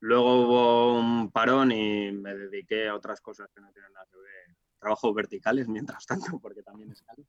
Luego 0.00 0.42
hubo 0.42 0.98
un 0.98 1.30
parón 1.30 1.70
y 1.72 2.12
me 2.12 2.34
dediqué 2.34 2.88
a 2.88 2.94
otras 2.94 3.20
cosas 3.20 3.48
que 3.54 3.60
no 3.60 3.70
tienen 3.72 3.92
nada 3.92 4.06
que 4.10 4.18
ver. 4.18 4.56
Trabajos 4.78 5.14
verticales 5.14 5.68
mientras 5.68 6.06
tanto, 6.06 6.38
porque 6.42 6.62
también 6.62 6.90
es 6.90 7.02
caro. 7.02 7.22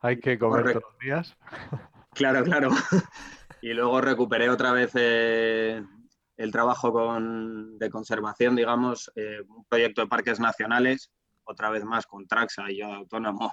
Hay 0.00 0.18
que 0.18 0.38
comer 0.38 0.62
Correcto. 0.62 0.80
todos 0.80 0.92
los 0.92 1.00
días. 1.00 1.36
Claro, 2.12 2.44
claro. 2.44 2.70
Y 3.62 3.72
luego 3.72 3.98
recuperé 4.02 4.50
otra 4.50 4.72
vez 4.72 4.90
eh, 4.94 5.82
el 6.36 6.50
trabajo 6.50 6.92
con- 6.92 7.78
de 7.78 7.90
conservación, 7.90 8.56
digamos, 8.56 9.10
eh, 9.14 9.40
un 9.48 9.64
proyecto 9.66 10.00
de 10.02 10.08
parques 10.08 10.40
nacionales, 10.40 11.10
otra 11.44 11.70
vez 11.70 11.84
más 11.84 12.06
con 12.06 12.26
Traxa 12.26 12.70
y 12.70 12.78
yo 12.78 12.92
autónomo, 12.92 13.52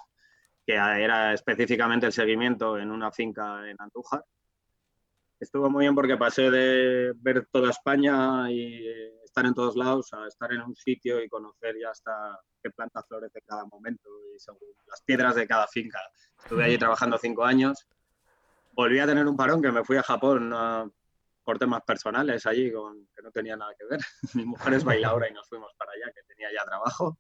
que 0.66 0.74
era 0.74 1.34
específicamente 1.34 2.06
el 2.06 2.14
seguimiento 2.14 2.78
en 2.78 2.90
una 2.92 3.12
finca 3.12 3.70
en 3.70 3.76
Andújar. 3.80 4.24
Estuvo 5.40 5.70
muy 5.70 5.86
bien 5.86 5.96
porque 5.96 6.18
pasé 6.18 6.52
de 6.52 7.14
ver 7.18 7.48
toda 7.52 7.72
España 7.72 8.50
y 8.52 8.88
eh, 8.88 9.14
estar 9.24 9.46
en 9.46 9.56
todos 9.56 9.76
lados 9.76 10.14
a 10.14 10.28
estar 10.28 10.52
en 10.54 10.62
un 10.62 10.76
sitio 10.76 11.22
y 11.22 11.28
conocer 11.28 11.76
ya 11.82 11.90
hasta 11.90 12.40
qué 12.62 12.70
planta 12.70 13.02
florece 13.04 13.40
en 13.40 13.46
cada 13.48 13.66
momento 13.66 14.08
y 14.36 14.40
según 14.40 14.70
las 14.88 15.02
piedras 15.02 15.36
de 15.36 15.48
cada 15.48 15.68
finca. 15.68 16.00
Estuve 16.44 16.64
allí 16.66 16.78
trabajando 16.78 17.18
cinco 17.18 17.44
años 17.44 17.88
volví 18.74 19.00
a 19.00 19.06
tener 19.06 19.28
un 19.28 19.36
parón 19.36 19.62
que 19.62 19.72
me 19.72 19.84
fui 19.84 19.98
a 19.98 20.04
Japón 20.04 20.54
por 21.44 21.58
temas 21.58 21.82
personales 21.84 22.46
allí 22.46 22.72
con, 22.72 23.08
que 23.16 23.22
no 23.22 23.32
tenía 23.32 23.56
nada 23.56 23.74
que 23.78 23.86
ver. 23.86 24.00
Mi 24.36 24.46
mujer 24.46 24.74
es 24.74 24.84
bailadora 24.84 25.30
y 25.30 25.34
nos 25.34 25.48
fuimos 25.48 25.74
para 25.78 25.92
allá, 25.92 26.12
que 26.14 26.22
tenía 26.28 26.50
ya 26.54 26.66
trabajo. 26.66 27.18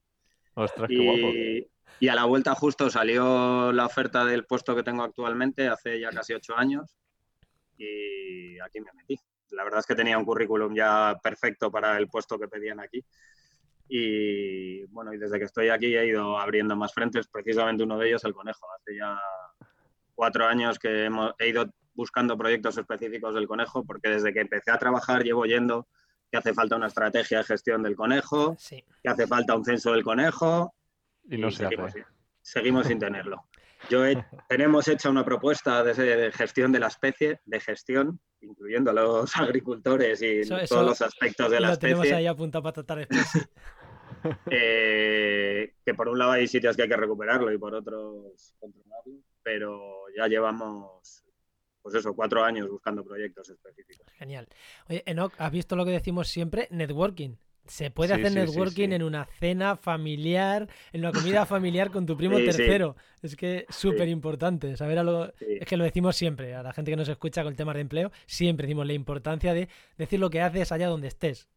Ostras, 0.54 0.90
qué 0.90 1.04
guapo. 1.04 1.28
Y, 1.34 1.72
y 2.00 2.08
a 2.08 2.16
la 2.16 2.26
vuelta 2.26 2.56
justo 2.56 2.90
salió 2.90 3.72
la 3.72 3.86
oferta 3.86 4.26
del 4.26 4.46
puesto 4.46 4.76
que 4.76 4.84
tengo 4.84 5.04
actualmente 5.04 5.68
hace 5.68 6.00
ya 6.00 6.10
casi 6.10 6.34
ocho 6.34 6.58
años 6.58 6.96
y 7.82 8.60
aquí 8.60 8.80
me 8.80 8.92
metí. 8.94 9.20
La 9.52 9.64
verdad 9.64 9.80
es 9.80 9.86
que 9.86 9.96
tenía 9.96 10.18
un 10.18 10.26
currículum 10.26 10.74
ya 10.74 11.20
perfecto 11.22 11.72
para 11.72 11.98
el 11.98 12.08
puesto 12.08 12.40
que 12.40 12.48
pedían 12.48 12.80
aquí. 12.80 13.04
Y 13.88 14.86
bueno, 14.86 15.14
y 15.14 15.18
desde 15.18 15.38
que 15.38 15.46
estoy 15.46 15.70
aquí 15.70 15.96
he 15.96 16.06
ido 16.06 16.38
abriendo 16.38 16.76
más 16.76 16.94
frentes, 16.94 17.28
precisamente 17.28 17.84
uno 17.84 17.98
de 17.98 18.08
ellos 18.08 18.24
el 18.24 18.34
conejo. 18.34 18.66
Hace 18.74 18.96
ya 18.96 19.20
cuatro 20.16 20.46
años 20.46 20.80
que 20.80 21.06
hemos, 21.06 21.34
he 21.40 21.50
ido 21.50 21.66
buscando 21.94 22.38
proyectos 22.38 22.78
específicos 22.78 23.36
del 23.36 23.48
conejo, 23.48 23.84
porque 23.84 24.10
desde 24.10 24.34
que 24.34 24.42
empecé 24.42 24.72
a 24.72 24.78
trabajar 24.78 25.24
llevo 25.24 25.46
yendo 25.46 25.88
que 26.32 26.38
hace 26.38 26.54
falta 26.54 26.78
una 26.78 26.88
estrategia 26.88 27.40
de 27.40 27.44
gestión 27.44 27.84
del 27.84 27.96
conejo, 27.96 28.56
Sí. 28.58 28.84
que 29.04 29.10
hace 29.10 29.28
falta 29.28 29.56
un 29.56 29.66
censo 29.66 29.92
del 29.92 30.04
conejo, 30.04 30.74
Y 31.30 31.38
no 31.38 31.52
se 31.52 31.58
seguimos, 31.64 31.90
hace. 31.90 32.00
sin- 32.00 32.08
seguimos 32.42 32.88
sin 32.88 33.00
tenerlo. 33.00 33.44
Yo 33.90 34.06
he- 34.06 34.26
tenemos 34.48 34.88
hecha 34.88 35.10
una 35.10 35.26
propuesta 35.26 35.84
de, 35.84 35.94
de 35.94 36.32
gestión 36.32 36.72
de 36.72 36.80
la 36.80 36.88
especie, 36.88 37.42
de 37.46 37.60
gestión, 37.60 38.20
incluyendo 38.40 38.92
a 38.92 38.94
los 38.94 39.32
agricultores 39.36 40.22
y 40.22 40.40
Eso- 40.40 40.58
eso 40.58 40.76
todos 40.76 40.88
los 40.88 41.02
aspectos 41.02 41.52
de 41.52 41.60
la 41.60 41.70
Lo 41.72 41.78
tenemos 41.80 42.06
especie. 42.06 42.18
ahí 42.18 42.28
apuntado 42.28 42.64
para 42.64 42.74
tratar 42.74 42.98
después, 43.00 43.50
eh, 44.52 45.74
que 45.86 45.94
por 45.94 46.08
un 46.10 46.18
lado 46.20 46.32
hay 46.32 46.48
sitios 46.48 46.76
que 46.76 46.84
hay 46.84 46.90
que 46.90 46.98
recuperarlo 46.98 47.52
y 47.52 47.58
por 47.58 47.74
otros 47.76 48.56
controlarlo, 48.60 49.20
pero 49.44 50.06
ya 50.16 50.28
llevamos, 50.28 51.24
pues 51.82 51.96
eso, 51.96 52.14
cuatro 52.14 52.44
años 52.44 52.70
buscando 52.70 53.04
proyectos 53.04 53.50
específicos. 53.50 54.06
Genial. 54.18 54.48
Oye, 54.90 55.04
Enoch, 55.06 55.34
¿has 55.38 55.52
visto 55.52 55.76
lo 55.76 55.86
que 55.86 55.92
decimos 55.92 56.28
siempre? 56.28 56.68
Networking. 56.72 57.36
Se 57.68 57.92
puede 57.92 58.16
Sí, 58.16 58.22
hacer 58.22 58.32
sí, 58.34 58.40
networking 58.40 58.90
sí. 58.90 58.96
en 58.96 59.04
una 59.04 59.26
cena 59.26 59.76
familiar, 59.78 60.68
en 60.92 61.02
una 61.02 61.12
comida 61.12 61.46
familiar 61.46 61.92
con 61.92 62.06
tu 62.06 62.18
primo 62.18 62.38
tercero. 62.38 62.96
Es 63.22 63.36
que 63.36 63.66
es 63.70 63.76
súper 63.76 64.08
importante 64.10 64.76
saber 64.76 64.98
a 65.00 65.04
lo... 65.04 65.32
Es 65.40 65.68
que 65.68 65.78
lo 65.78 65.84
decimos 65.84 66.16
siempre, 66.16 66.56
a 66.56 66.64
la 66.64 66.74
gente 66.74 66.92
que 66.92 66.98
nos 66.98 67.08
escucha 67.08 67.44
con 67.44 67.56
temas 67.56 67.76
de 67.76 67.82
empleo, 67.82 68.12
siempre 68.26 68.66
decimos 68.66 68.88
la 68.88 68.94
importancia 68.94 69.54
de 69.54 69.70
decir 69.98 70.20
lo 70.20 70.30
que 70.30 70.42
haces 70.42 70.72
allá 70.72 70.88
donde 70.88 71.08
estés. 71.08 71.48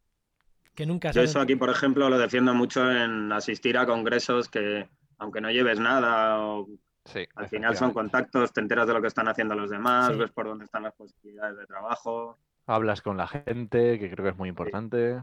Que 0.75 0.85
nunca 0.85 1.11
Yo 1.11 1.21
eso 1.21 1.39
aquí, 1.39 1.55
por 1.55 1.69
ejemplo, 1.69 2.09
lo 2.09 2.19
defiendo 2.19 2.53
mucho 2.53 2.89
en 2.91 3.31
asistir 3.31 3.77
a 3.77 3.85
congresos 3.85 4.47
que, 4.49 4.87
aunque 5.17 5.41
no 5.41 5.49
lleves 5.49 5.79
nada, 5.79 6.39
o 6.39 6.67
Sí, 7.05 7.25
al 7.35 7.47
final 7.47 7.77
son 7.77 7.93
contactos, 7.93 8.51
te 8.51 8.61
enteras 8.61 8.87
de 8.87 8.93
lo 8.93 9.01
que 9.01 9.07
están 9.07 9.27
haciendo 9.27 9.53
los 9.55 9.69
demás, 9.69 10.11
Sí. 10.11 10.17
ves 10.19 10.31
por 10.31 10.47
dónde 10.47 10.65
están 10.65 10.83
las 10.83 10.93
posibilidades 10.95 11.55
de 11.57 11.65
trabajo. 11.67 12.37
Hablas 12.65 13.01
con 13.01 13.15
la 13.17 13.27
gente, 13.27 13.99
que 13.99 14.09
creo 14.09 14.23
que 14.25 14.31
es 14.31 14.37
muy 14.37 14.49
importante. 14.49 15.21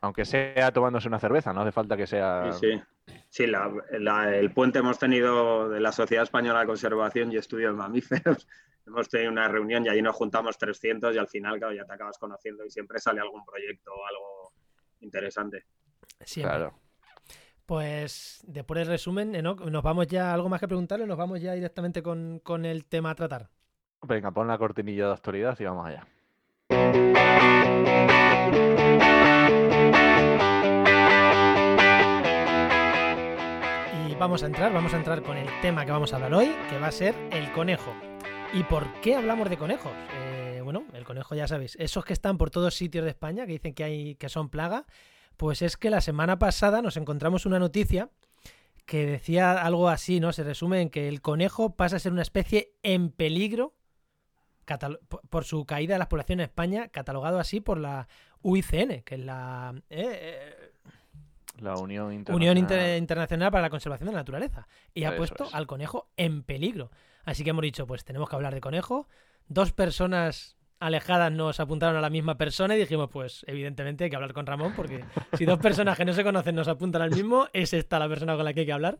Aunque 0.00 0.24
sea 0.26 0.70
tomándose 0.70 1.08
una 1.08 1.18
cerveza, 1.18 1.52
no 1.52 1.62
hace 1.62 1.72
falta 1.72 1.96
que 1.96 2.06
sea. 2.06 2.52
Sí, 2.52 2.72
sí. 3.06 3.14
Sí, 3.30 3.46
la- 3.46 3.72
la- 3.98 4.36
el 4.36 4.52
puente 4.52 4.78
hemos 4.80 4.98
tenido 4.98 5.68
de 5.70 5.80
la 5.80 5.92
Sociedad 5.92 6.24
Española 6.24 6.60
de 6.60 6.66
Conservación 6.66 7.32
y 7.32 7.36
Estudio 7.36 7.68
de 7.68 7.74
Mamíferos. 7.74 8.46
Hemos 8.86 9.08
tenido 9.08 9.30
una 9.32 9.48
reunión 9.48 9.84
y 9.84 9.88
ahí 9.90 10.00
nos 10.00 10.14
juntamos 10.16 10.56
300 10.56 11.14
y 11.14 11.18
al 11.18 11.28
final, 11.28 11.58
claro, 11.58 11.74
ya 11.74 11.84
te 11.84 11.92
acabas 11.92 12.16
conociendo 12.18 12.64
y 12.64 12.70
siempre 12.70 12.98
sale 12.98 13.20
algún 13.20 13.44
proyecto 13.44 13.92
o 13.92 14.06
algo 14.06 14.52
interesante. 15.00 15.64
Siempre. 16.20 16.56
Claro. 16.56 16.78
Pues 17.68 18.42
después 18.46 18.78
del 18.78 18.88
resumen, 18.88 19.34
Enoch, 19.34 19.60
nos 19.60 19.82
vamos 19.82 20.06
ya, 20.06 20.32
algo 20.32 20.48
más 20.48 20.58
que 20.58 20.66
preguntarle, 20.66 21.06
nos 21.06 21.18
vamos 21.18 21.38
ya 21.42 21.52
directamente 21.52 22.02
con, 22.02 22.40
con 22.42 22.64
el 22.64 22.86
tema 22.86 23.10
a 23.10 23.14
tratar. 23.14 23.50
Venga, 24.00 24.30
pon 24.30 24.48
la 24.48 24.56
cortinilla 24.56 25.08
de 25.08 25.12
actualidad 25.12 25.54
y 25.60 25.64
vamos 25.64 25.86
allá. 25.86 26.06
Y 34.08 34.14
vamos 34.14 34.42
a 34.42 34.46
entrar, 34.46 34.72
vamos 34.72 34.94
a 34.94 34.96
entrar 34.96 35.22
con 35.22 35.36
el 35.36 35.48
tema 35.60 35.84
que 35.84 35.92
vamos 35.92 36.14
a 36.14 36.16
hablar 36.16 36.32
hoy, 36.32 36.50
que 36.70 36.78
va 36.78 36.86
a 36.86 36.92
ser 36.92 37.14
el 37.32 37.52
conejo. 37.52 37.92
¿Y 38.54 38.62
por 38.62 38.90
qué 39.02 39.14
hablamos 39.14 39.50
de 39.50 39.58
conejos? 39.58 39.92
Eh, 40.14 40.62
bueno, 40.64 40.86
el 40.94 41.04
conejo 41.04 41.34
ya 41.34 41.46
sabéis, 41.46 41.76
esos 41.78 42.02
que 42.06 42.14
están 42.14 42.38
por 42.38 42.48
todos 42.48 42.74
sitios 42.74 43.04
de 43.04 43.10
España, 43.10 43.44
que 43.44 43.52
dicen 43.52 43.74
que, 43.74 43.84
hay, 43.84 44.14
que 44.14 44.30
son 44.30 44.48
plaga, 44.48 44.86
pues 45.38 45.62
es 45.62 45.76
que 45.76 45.88
la 45.88 46.02
semana 46.02 46.38
pasada 46.38 46.82
nos 46.82 46.98
encontramos 46.98 47.46
una 47.46 47.58
noticia 47.58 48.10
que 48.84 49.06
decía 49.06 49.52
algo 49.52 49.88
así, 49.88 50.18
¿no? 50.18 50.32
Se 50.32 50.42
resume 50.42 50.82
en 50.82 50.90
que 50.90 51.08
el 51.08 51.22
conejo 51.22 51.76
pasa 51.76 51.96
a 51.96 51.98
ser 52.00 52.12
una 52.12 52.22
especie 52.22 52.74
en 52.82 53.10
peligro 53.10 53.74
por 55.30 55.44
su 55.44 55.64
caída 55.64 55.94
de 55.94 56.00
las 56.00 56.08
poblaciones 56.08 56.44
en 56.44 56.50
España, 56.50 56.88
catalogado 56.88 57.38
así 57.38 57.60
por 57.60 57.78
la 57.78 58.08
UICN, 58.42 59.02
que 59.02 59.14
es 59.14 59.20
la... 59.20 59.74
Eh, 59.88 60.18
eh, 60.20 60.72
la 61.58 61.76
Unión 61.76 62.12
Internacional. 62.12 63.50
para 63.50 63.62
la 63.62 63.70
Conservación 63.70 64.08
de 64.08 64.12
la 64.12 64.20
Naturaleza. 64.20 64.68
Y 64.92 65.04
ha 65.04 65.16
puesto 65.16 65.48
al 65.52 65.66
conejo 65.66 66.08
en 66.16 66.42
peligro. 66.42 66.90
Así 67.24 67.44
que 67.44 67.50
hemos 67.50 67.62
dicho, 67.62 67.86
pues 67.86 68.04
tenemos 68.04 68.28
que 68.28 68.36
hablar 68.36 68.54
de 68.54 68.60
conejo. 68.60 69.08
Dos 69.48 69.72
personas 69.72 70.57
alejadas 70.80 71.32
nos 71.32 71.60
apuntaron 71.60 71.96
a 71.96 72.00
la 72.00 72.10
misma 72.10 72.36
persona 72.36 72.76
y 72.76 72.78
dijimos, 72.78 73.08
pues 73.10 73.44
evidentemente 73.46 74.04
hay 74.04 74.10
que 74.10 74.16
hablar 74.16 74.32
con 74.32 74.46
Ramón, 74.46 74.72
porque 74.76 75.04
si 75.36 75.44
dos 75.44 75.58
personas 75.58 75.96
que 75.96 76.04
no 76.04 76.12
se 76.12 76.24
conocen 76.24 76.54
nos 76.54 76.68
apuntan 76.68 77.02
al 77.02 77.10
mismo, 77.10 77.48
es 77.52 77.72
esta 77.72 77.98
la 77.98 78.08
persona 78.08 78.36
con 78.36 78.44
la 78.44 78.52
que 78.52 78.60
hay 78.60 78.66
que 78.66 78.72
hablar. 78.72 78.98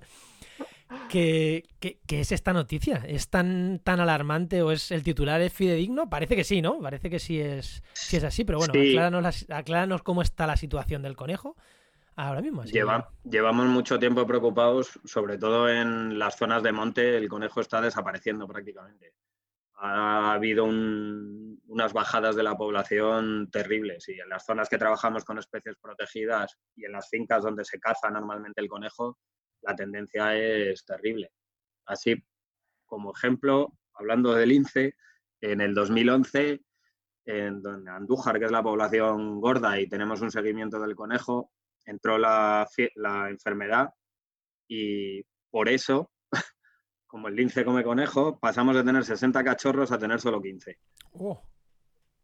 ¿Qué, 1.08 1.64
es 2.08 2.32
esta 2.32 2.52
noticia? 2.52 3.02
¿Es 3.06 3.28
tan, 3.28 3.80
tan 3.84 4.00
alarmante 4.00 4.62
o 4.62 4.72
es 4.72 4.90
el 4.90 5.02
titular 5.02 5.40
es 5.40 5.52
fidedigno? 5.52 6.08
Parece 6.08 6.34
que 6.34 6.44
sí, 6.44 6.62
¿no? 6.62 6.80
Parece 6.80 7.10
que 7.10 7.18
sí 7.18 7.40
es, 7.40 7.82
sí 7.92 8.16
es 8.16 8.24
así, 8.24 8.44
pero 8.44 8.58
bueno, 8.58 8.72
acláranos, 9.50 10.02
cómo 10.02 10.22
está 10.22 10.46
la 10.46 10.56
situación 10.56 11.02
del 11.02 11.16
conejo 11.16 11.56
ahora 12.16 12.40
mismo. 12.40 12.64
Llevamos 12.64 13.66
mucho 13.66 13.98
tiempo 13.98 14.26
preocupados, 14.26 14.98
sobre 15.04 15.38
todo 15.38 15.68
en 15.68 16.18
las 16.18 16.36
zonas 16.36 16.62
de 16.62 16.72
monte, 16.72 17.16
el 17.16 17.28
conejo 17.28 17.60
está 17.60 17.80
desapareciendo 17.80 18.46
prácticamente. 18.48 19.12
Ha 19.80 20.32
habido 20.32 20.64
unas 20.64 21.92
bajadas 21.92 22.34
de 22.34 22.42
la 22.42 22.56
población 22.56 23.48
terribles 23.50 24.08
y 24.08 24.18
en 24.18 24.28
las 24.28 24.44
zonas 24.44 24.68
que 24.68 24.78
trabajamos 24.78 25.24
con 25.24 25.38
especies 25.38 25.76
protegidas 25.80 26.58
y 26.74 26.84
en 26.84 26.92
las 26.92 27.08
fincas 27.08 27.42
donde 27.42 27.64
se 27.64 27.78
caza 27.78 28.10
normalmente 28.10 28.60
el 28.60 28.68
conejo, 28.68 29.18
la 29.62 29.76
tendencia 29.76 30.36
es 30.36 30.84
terrible. 30.84 31.30
Así 31.86 32.16
como 32.86 33.12
ejemplo, 33.12 33.74
hablando 33.94 34.34
del 34.34 34.48
lince, 34.48 34.94
en 35.40 35.60
el 35.60 35.74
2011, 35.74 36.60
en 37.26 37.88
Andújar, 37.88 38.38
que 38.38 38.46
es 38.46 38.50
la 38.50 38.62
población 38.62 39.40
gorda 39.40 39.78
y 39.78 39.88
tenemos 39.88 40.20
un 40.22 40.30
seguimiento 40.30 40.80
del 40.80 40.96
conejo, 40.96 41.52
entró 41.84 42.18
la, 42.18 42.66
enfermedad 43.28 43.90
y 44.66 45.22
por 45.50 45.68
eso, 45.68 46.10
como 47.08 47.26
el 47.28 47.34
lince 47.34 47.64
come 47.64 47.82
conejo, 47.82 48.38
pasamos 48.38 48.76
de 48.76 48.84
tener 48.84 49.04
60 49.04 49.42
cachorros 49.42 49.90
a 49.90 49.98
tener 49.98 50.20
solo 50.20 50.40
15. 50.40 50.78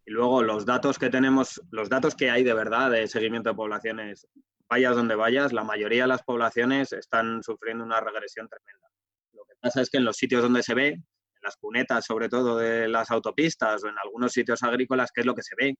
Y 0.07 0.11
luego 0.11 0.43
los 0.43 0.67
datos 0.67 0.99
que 0.99 1.09
tenemos, 1.09 1.61
los 1.71 1.89
datos 1.89 2.15
que 2.15 2.31
hay 2.31 2.45
de 2.45 2.53
verdad 2.53 2.91
de 2.91 3.09
seguimiento 3.09 3.49
de 3.49 3.57
poblaciones 3.57 4.29
vayas 4.69 4.95
donde 4.95 5.15
vayas, 5.15 5.53
la 5.53 5.65
mayoría 5.65 6.03
de 6.03 6.09
las 6.09 6.23
poblaciones 6.23 6.93
están 6.93 7.43
sufriendo 7.43 7.83
una 7.83 8.01
regresión 8.01 8.49
tremenda. 8.49 8.89
Lo 9.33 9.45
que 9.45 9.55
pasa 9.61 9.81
es 9.81 9.89
que 9.89 9.97
en 9.97 10.05
los 10.05 10.17
sitios 10.17 10.43
donde 10.43 10.63
se 10.63 10.75
ve, 10.75 10.89
en 10.89 11.43
las 11.43 11.57
cunetas 11.57 12.05
sobre 12.05 12.29
todo 12.29 12.59
de 12.59 12.87
las 12.89 13.11
autopistas 13.11 13.83
o 13.85 13.89
en 13.89 13.95
algunos 13.99 14.33
sitios 14.33 14.63
agrícolas, 14.63 15.11
¿qué 15.13 15.23
es 15.23 15.27
lo 15.27 15.35
que 15.35 15.43
se 15.43 15.55
ve? 15.57 15.75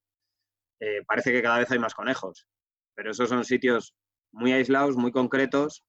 Eh, 0.81 1.03
parece 1.07 1.31
que 1.31 1.43
cada 1.43 1.59
vez 1.59 1.71
hay 1.71 1.79
más 1.79 1.95
conejos, 1.95 2.47
pero 2.95 3.11
esos 3.11 3.29
son 3.29 3.45
sitios 3.45 3.95
muy 4.33 4.53
aislados, 4.53 4.97
muy 4.97 5.13
concretos, 5.13 5.85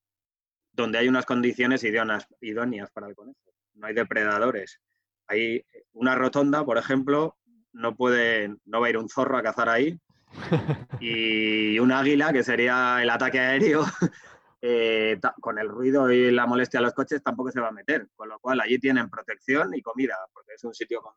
donde 0.75 0.97
hay 0.97 1.07
unas 1.07 1.25
condiciones 1.25 1.83
idóneas, 1.83 2.27
idóneas 2.41 2.91
para 2.91 3.07
el 3.07 3.15
conejo. 3.15 3.39
No 3.75 3.87
hay 3.87 3.93
depredadores. 3.93 4.81
Hay 5.27 5.65
una 5.93 6.15
rotonda, 6.15 6.63
por 6.65 6.77
ejemplo, 6.77 7.37
no 7.73 7.95
puede, 7.95 8.55
no 8.65 8.81
va 8.81 8.87
a 8.87 8.89
ir 8.89 8.97
un 8.97 9.09
zorro 9.09 9.37
a 9.37 9.43
cazar 9.43 9.69
ahí, 9.69 9.99
y 10.99 11.79
un 11.79 11.91
águila, 11.91 12.31
que 12.31 12.43
sería 12.43 13.01
el 13.01 13.09
ataque 13.09 13.39
aéreo, 13.39 13.83
eh, 14.61 15.19
con 15.39 15.59
el 15.59 15.69
ruido 15.69 16.11
y 16.11 16.31
la 16.31 16.45
molestia 16.45 16.79
de 16.79 16.85
los 16.85 16.93
coches 16.93 17.23
tampoco 17.23 17.51
se 17.51 17.59
va 17.59 17.69
a 17.69 17.71
meter. 17.71 18.07
Con 18.15 18.29
lo 18.29 18.39
cual 18.39 18.59
allí 18.61 18.79
tienen 18.79 19.09
protección 19.09 19.73
y 19.73 19.81
comida, 19.81 20.17
porque 20.33 20.53
es 20.53 20.63
un 20.63 20.73
sitio 20.73 21.01
con 21.01 21.13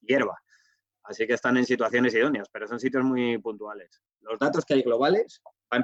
hierba. 0.00 0.38
Así 1.04 1.26
que 1.26 1.34
están 1.34 1.56
en 1.56 1.66
situaciones 1.66 2.14
idóneas, 2.14 2.48
pero 2.52 2.68
son 2.68 2.78
sitios 2.78 3.02
muy 3.02 3.38
puntuales. 3.38 4.00
Los 4.20 4.38
datos 4.38 4.64
que 4.64 4.74
hay 4.74 4.82
globales 4.82 5.42
van 5.68 5.82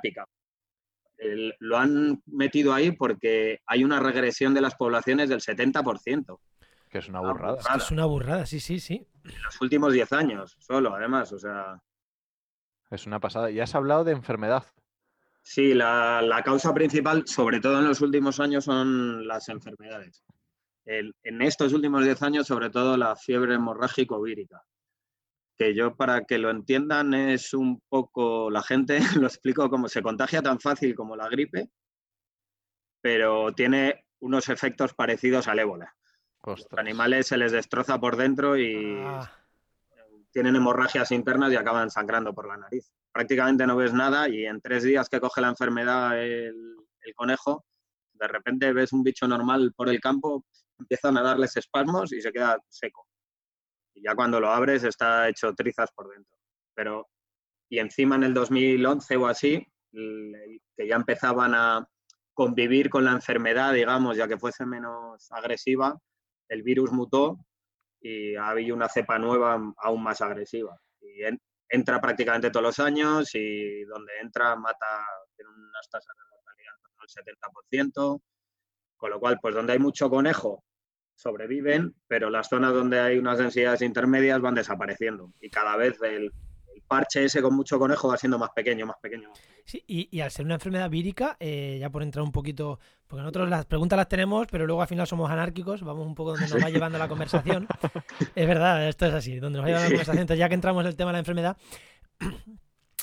lo 1.60 1.76
han 1.76 2.22
metido 2.26 2.72
ahí 2.72 2.92
porque 2.92 3.60
hay 3.66 3.84
una 3.84 4.00
regresión 4.00 4.54
de 4.54 4.60
las 4.60 4.74
poblaciones 4.74 5.28
del 5.28 5.40
70%. 5.40 6.38
Que 6.90 6.98
es 6.98 7.08
una 7.08 7.20
burrada. 7.20 7.58
Es 7.76 7.90
una 7.90 8.06
burrada, 8.06 8.46
sí, 8.46 8.60
sí, 8.60 8.80
sí. 8.80 9.06
En 9.24 9.42
los 9.42 9.60
últimos 9.60 9.92
10 9.92 10.12
años, 10.12 10.56
solo, 10.58 10.94
además, 10.94 11.32
o 11.32 11.38
sea. 11.38 11.82
Es 12.90 13.06
una 13.06 13.20
pasada. 13.20 13.50
Y 13.50 13.60
has 13.60 13.74
hablado 13.74 14.04
de 14.04 14.12
enfermedad. 14.12 14.64
Sí, 15.42 15.74
la, 15.74 16.42
causa 16.44 16.72
principal, 16.72 17.26
sobre 17.26 17.60
todo 17.60 17.78
en 17.78 17.88
los 17.88 18.00
últimos 18.00 18.40
años, 18.40 18.64
son 18.64 19.26
las 19.26 19.48
enfermedades. 19.48 20.24
en 20.84 21.42
estos 21.42 21.72
últimos 21.72 22.04
10 22.04 22.22
años, 22.22 22.46
sobre 22.46 22.70
todo 22.70 22.96
la 22.96 23.16
fiebre 23.16 23.54
hemorrágico 23.54 24.20
vírica. 24.22 24.62
Que 25.58 25.74
yo, 25.74 25.96
para 25.96 26.24
que 26.24 26.38
lo 26.38 26.50
entiendan, 26.50 27.14
es 27.14 27.52
un 27.52 27.80
poco. 27.88 28.50
La 28.50 28.62
gente 28.62 28.98
lo 29.20 29.26
explico 29.26 29.68
como 29.68 29.88
se 29.88 30.02
contagia 30.02 30.42
tan 30.42 30.60
fácil 30.60 30.94
como 30.94 31.16
la 31.16 31.28
gripe, 31.28 31.68
pero 33.00 33.52
tiene 33.52 34.06
unos 34.20 34.48
efectos 34.48 34.94
parecidos 34.94 35.48
al 35.48 35.58
ébola. 35.58 35.94
Los 36.44 36.66
animales 36.76 37.26
se 37.26 37.36
les 37.36 37.52
destroza 37.52 37.98
por 37.98 38.16
dentro 38.16 38.56
y. 38.56 39.02
Ah 39.04 39.30
tienen 40.38 40.54
hemorragias 40.54 41.10
internas 41.10 41.52
y 41.52 41.56
acaban 41.56 41.90
sangrando 41.90 42.32
por 42.32 42.46
la 42.46 42.56
nariz. 42.56 42.92
Prácticamente 43.10 43.66
no 43.66 43.74
ves 43.74 43.92
nada 43.92 44.28
y 44.28 44.46
en 44.46 44.60
tres 44.60 44.84
días 44.84 45.08
que 45.08 45.18
coge 45.18 45.40
la 45.40 45.48
enfermedad 45.48 46.22
el, 46.22 46.54
conejo, 47.16 47.64
de 48.12 48.28
repente 48.28 48.72
ves 48.72 48.92
un 48.92 49.02
bicho 49.02 49.26
normal 49.26 49.72
por 49.74 49.88
el 49.88 49.98
campo, 49.98 50.44
empiezan 50.78 51.16
a 51.16 51.22
darles 51.22 51.56
espasmos 51.56 52.12
y 52.12 52.20
se 52.20 52.30
queda 52.30 52.56
seco. 52.68 53.07
Y 53.98 54.02
ya 54.04 54.14
cuando 54.14 54.40
lo 54.40 54.48
abres 54.48 54.84
está 54.84 55.28
hecho 55.28 55.52
trizas 55.54 55.90
por 55.92 56.08
dentro. 56.10 56.36
Pero, 56.74 57.08
y 57.68 57.78
encima 57.78 58.16
en 58.16 58.24
el 58.24 58.34
2011 58.34 59.16
o 59.16 59.26
así, 59.26 59.66
que 59.92 60.86
ya 60.86 60.96
empezaban 60.96 61.54
a 61.54 61.86
convivir 62.32 62.88
con 62.88 63.04
la 63.04 63.12
enfermedad, 63.12 63.72
digamos, 63.72 64.16
ya 64.16 64.28
que 64.28 64.38
fuese 64.38 64.64
menos 64.64 65.26
agresiva, 65.32 65.98
el 66.48 66.62
virus 66.62 66.92
mutó 66.92 67.38
y 68.00 68.36
ha 68.36 68.50
habido 68.50 68.76
una 68.76 68.88
cepa 68.88 69.18
nueva 69.18 69.60
aún 69.78 70.02
más 70.02 70.20
agresiva. 70.20 70.78
Y 71.00 71.22
entra 71.68 72.00
prácticamente 72.00 72.50
todos 72.50 72.64
los 72.64 72.78
años 72.78 73.34
y 73.34 73.82
donde 73.84 74.12
entra 74.22 74.54
mata, 74.54 75.04
tiene 75.34 75.50
unas 75.50 75.90
tasas 75.90 76.14
de 76.16 76.30
mortalidad 76.30 76.74
al 76.98 77.08
70%, 77.88 78.22
con 78.96 79.10
lo 79.10 79.18
cual, 79.18 79.38
pues 79.42 79.54
donde 79.54 79.72
hay 79.72 79.78
mucho 79.80 80.08
conejo 80.08 80.62
sobreviven, 81.18 81.94
pero 82.06 82.30
las 82.30 82.48
zonas 82.48 82.72
donde 82.72 83.00
hay 83.00 83.18
unas 83.18 83.38
densidades 83.38 83.82
intermedias 83.82 84.40
van 84.40 84.54
desapareciendo 84.54 85.32
y 85.40 85.50
cada 85.50 85.76
vez 85.76 86.00
el, 86.02 86.32
parche 86.86 87.24
ese 87.24 87.42
con 87.42 87.54
mucho 87.54 87.78
conejo 87.78 88.08
va 88.08 88.16
siendo 88.16 88.38
más 88.38 88.50
pequeño, 88.50 88.86
más 88.86 88.96
pequeño. 89.00 89.30
Sí, 89.64 89.84
y, 89.86 90.20
al 90.20 90.30
ser 90.30 90.46
una 90.46 90.54
enfermedad 90.54 90.88
vírica, 90.88 91.36
eh, 91.38 91.76
ya 91.78 91.90
por 91.90 92.02
entrar 92.02 92.24
un 92.24 92.32
poquito, 92.32 92.80
porque 93.06 93.20
nosotros 93.20 93.50
las 93.50 93.66
preguntas 93.66 93.98
las 93.98 94.08
tenemos, 94.08 94.46
pero 94.50 94.66
luego 94.66 94.80
al 94.80 94.88
final 94.88 95.06
somos 95.06 95.30
anárquicos, 95.30 95.82
vamos 95.82 96.06
un 96.06 96.14
poco 96.14 96.30
donde 96.30 96.48
nos 96.48 96.64
va 96.64 96.70
llevando 96.70 96.98
la 96.98 97.08
conversación. 97.08 97.66
es 98.34 98.46
verdad, 98.48 98.88
esto 98.88 99.06
es 99.06 99.12
así, 99.12 99.38
donde 99.38 99.58
nos 99.58 99.64
va 99.64 99.68
llevando 99.68 99.84
la 99.84 99.90
conversación. 99.90 100.22
Entonces, 100.22 100.38
ya 100.38 100.48
que 100.48 100.54
entramos 100.54 100.82
en 100.82 100.86
el 100.86 100.96
tema 100.96 101.10
de 101.10 101.12
la 101.12 101.18
enfermedad, 101.18 101.56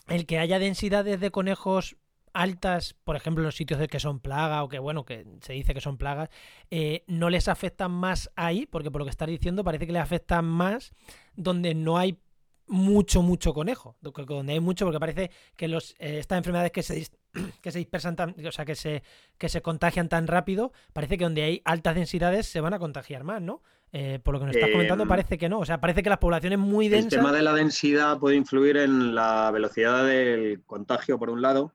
el 0.08 0.26
que 0.26 0.40
haya 0.40 0.58
densidades 0.58 1.20
de 1.20 1.32
conejos 1.32 1.98
altas, 2.36 2.94
por 3.06 3.16
ejemplo, 3.16 3.42
en 3.42 3.46
los 3.46 3.56
sitios 3.56 3.80
de 3.80 3.88
que 3.88 4.00
son 4.00 4.20
plagas 4.20 4.62
o 4.64 4.70
que, 4.70 4.78
bueno, 4.78 5.06
que 5.06 5.26
se 5.42 5.54
dice 5.54 5.74
que 5.74 5.82
son 5.82 5.98
plagas, 5.98 6.30
eh, 6.70 7.04
no 7.08 7.30
les 7.30 7.48
afectan 7.48 7.92
más 7.92 8.30
ahí, 8.36 8.66
porque 8.66 8.92
por 8.92 9.00
lo 9.00 9.06
que 9.06 9.12
estás 9.12 9.30
diciendo 9.30 9.64
parece 9.64 9.88
que 9.88 9.94
les 9.94 10.02
afectan 10.02 10.46
más 10.46 10.92
donde 11.36 11.74
no 11.74 11.98
hay 11.98 12.20
mucho, 12.68 13.22
mucho 13.22 13.54
conejo. 13.54 13.96
Donde 14.02 14.54
hay 14.54 14.60
mucho, 14.60 14.86
porque 14.86 15.00
parece 15.00 15.32
que 15.56 15.70
los, 15.70 15.96
eh, 15.98 16.20
estas 16.20 16.38
enfermedades 16.38 16.72
que 16.72 16.84
se, 16.84 17.08
que 17.62 17.72
se 17.72 17.80
dispersan 17.80 18.18
tan, 18.18 18.36
o 18.46 18.52
sea, 18.52 18.66
que 18.66 18.76
se, 18.76 19.02
que 19.38 19.48
se 19.48 19.62
contagian 19.62 20.10
tan 20.10 20.28
rápido, 20.28 20.74
parece 20.92 21.18
que 21.18 21.24
donde 21.24 21.44
hay 21.44 21.62
altas 21.64 21.96
densidades 21.96 22.48
se 22.48 22.60
van 22.60 22.74
a 22.74 22.80
contagiar 22.80 23.24
más, 23.24 23.42
¿no? 23.42 23.64
Eh, 23.94 24.20
por 24.22 24.34
lo 24.34 24.42
que 24.42 24.48
nos 24.48 24.56
estás 24.56 24.72
comentando, 24.72 25.04
em, 25.04 25.08
parece 25.08 25.38
que 25.38 25.48
no. 25.48 25.60
O 25.60 25.66
sea, 25.66 25.80
parece 25.80 26.04
que 26.04 26.10
las 26.10 26.20
poblaciones 26.20 26.60
muy 26.60 26.90
densas. 26.90 27.14
El 27.14 27.20
tema 27.20 27.32
de 27.32 27.44
la 27.44 27.54
densidad 27.54 28.20
puede 28.20 28.36
influir 28.36 28.76
en 28.76 29.16
la 29.16 29.50
velocidad 29.52 30.06
del 30.06 30.62
contagio, 30.66 31.18
por 31.18 31.30
un 31.30 31.42
lado, 31.42 31.72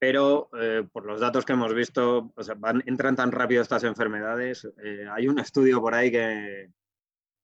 pero 0.00 0.48
eh, 0.58 0.82
por 0.90 1.06
los 1.06 1.20
datos 1.20 1.44
que 1.44 1.52
hemos 1.52 1.72
visto, 1.72 2.32
o 2.34 2.42
sea, 2.42 2.56
van, 2.58 2.82
entran 2.86 3.14
tan 3.14 3.30
rápido 3.30 3.62
estas 3.62 3.84
enfermedades. 3.84 4.66
hay 5.12 5.28
un 5.28 5.38
estudio 5.38 5.80
por 5.80 5.94
ahí 5.94 6.10
que, 6.10 6.70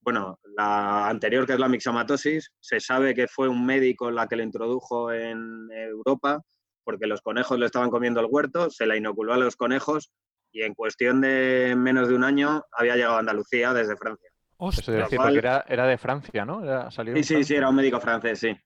bueno, 0.01 0.41
la 0.57 1.09
anterior, 1.09 1.47
que 1.47 1.53
es 1.53 1.61
la 1.61 1.69
mixomatosis, 1.69 2.51
se 2.59 2.81
sabe 2.81 3.15
que 3.15 3.29
fue 3.29 3.49
un 3.49 3.65
médico 3.65 4.11
la 4.11 4.27
que 4.27 4.37
le 4.37 4.43
introdujo 4.43 5.13
en 5.13 5.69
Europa 5.71 6.43
porque 6.87 7.09
los 7.09 7.21
conejos 7.21 7.59
le 7.59 7.67
estaban 7.67 7.91
comiendo 7.91 8.21
el 8.21 8.29
huerto, 8.31 8.71
se 8.71 8.87
la 8.87 8.97
inoculó 8.97 9.35
a 9.35 9.39
los 9.39 9.57
conejos 9.57 10.13
y 10.53 10.63
en 10.63 10.73
cuestión 10.73 11.21
de 11.21 11.75
menos 11.77 12.09
de 12.09 12.15
un 12.15 12.23
año 12.23 12.63
había 12.71 12.95
llegado 12.95 13.17
a 13.17 13.19
Andalucía 13.19 13.75
desde 13.75 13.97
Francia. 13.97 14.31
Eso 14.59 14.93
decir, 14.93 15.19
porque 15.19 15.39
era, 15.39 15.65
era 15.69 15.87
de 15.87 15.99
Francia, 15.99 16.45
¿no? 16.47 16.63
Era, 16.63 16.91
salió 16.93 17.15
Sí, 17.17 17.25
sí, 17.25 17.45
sí, 17.45 17.55
era 17.57 17.69
un 17.69 17.75
médico 17.75 18.01
francés, 18.01 18.39
sí. 18.39 18.57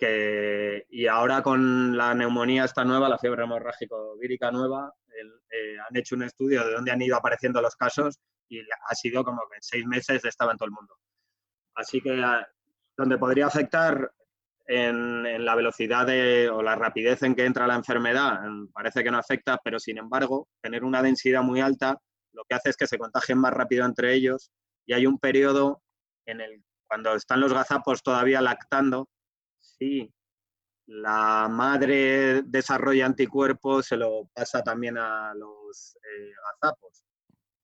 Y 0.00 1.06
ahora 1.06 1.42
con 1.42 1.96
la 1.96 2.14
neumonía 2.14 2.64
esta 2.64 2.84
nueva, 2.84 3.08
la 3.08 3.18
fiebre 3.18 3.44
hemorrágico 3.44 4.16
vírica 4.18 4.50
nueva, 4.50 4.92
eh, 5.50 5.76
han 5.78 5.96
hecho 5.96 6.14
un 6.16 6.24
estudio 6.24 6.64
de 6.64 6.72
dónde 6.72 6.90
han 6.90 7.00
ido 7.02 7.16
apareciendo 7.16 7.60
los 7.62 7.76
casos 7.76 8.18
y 8.48 8.60
ha 8.60 8.94
sido 8.94 9.24
como 9.24 9.40
que 9.50 9.56
en 9.56 9.62
seis 9.62 9.86
meses 9.86 10.24
estaba 10.24 10.52
en 10.52 10.58
todo 10.58 10.66
el 10.66 10.72
mundo. 10.72 10.94
Así 11.74 12.00
que 12.00 12.22
ah, 12.22 12.46
donde 12.96 13.18
podría 13.18 13.46
afectar 13.46 14.12
en, 14.66 15.26
en 15.26 15.44
la 15.44 15.54
velocidad 15.54 16.06
de- 16.06 16.48
o 16.50 16.62
la 16.62 16.74
rapidez 16.74 17.22
en 17.22 17.34
que 17.34 17.44
entra 17.44 17.66
la 17.66 17.74
enfermedad, 17.74 18.40
parece 18.72 19.02
que 19.04 19.10
no 19.10 19.18
afecta, 19.18 19.58
pero 19.62 19.78
sin 19.78 19.98
embargo, 19.98 20.48
tener 20.60 20.84
una 20.84 21.02
densidad 21.02 21.42
muy 21.42 21.60
alta 21.60 21.98
lo 22.32 22.42
que 22.48 22.56
hace 22.56 22.70
es 22.70 22.76
que 22.76 22.86
se 22.88 22.98
contagien 22.98 23.38
más 23.38 23.52
rápido 23.52 23.84
entre 23.86 24.12
ellos 24.12 24.50
y 24.86 24.92
hay 24.92 25.06
un 25.06 25.18
periodo 25.18 25.82
en 26.26 26.40
el 26.40 26.64
cuando 26.88 27.14
están 27.14 27.40
los 27.40 27.52
gazapos 27.52 28.02
todavía 28.02 28.40
lactando, 28.40 29.08
si 29.78 30.12
la 30.86 31.48
madre 31.50 32.42
desarrolla 32.42 33.06
anticuerpos, 33.06 33.86
se 33.86 33.96
lo 33.96 34.28
pasa 34.34 34.62
también 34.62 34.98
a 34.98 35.32
los 35.34 35.96
eh, 35.96 36.32
gazapos. 36.60 37.04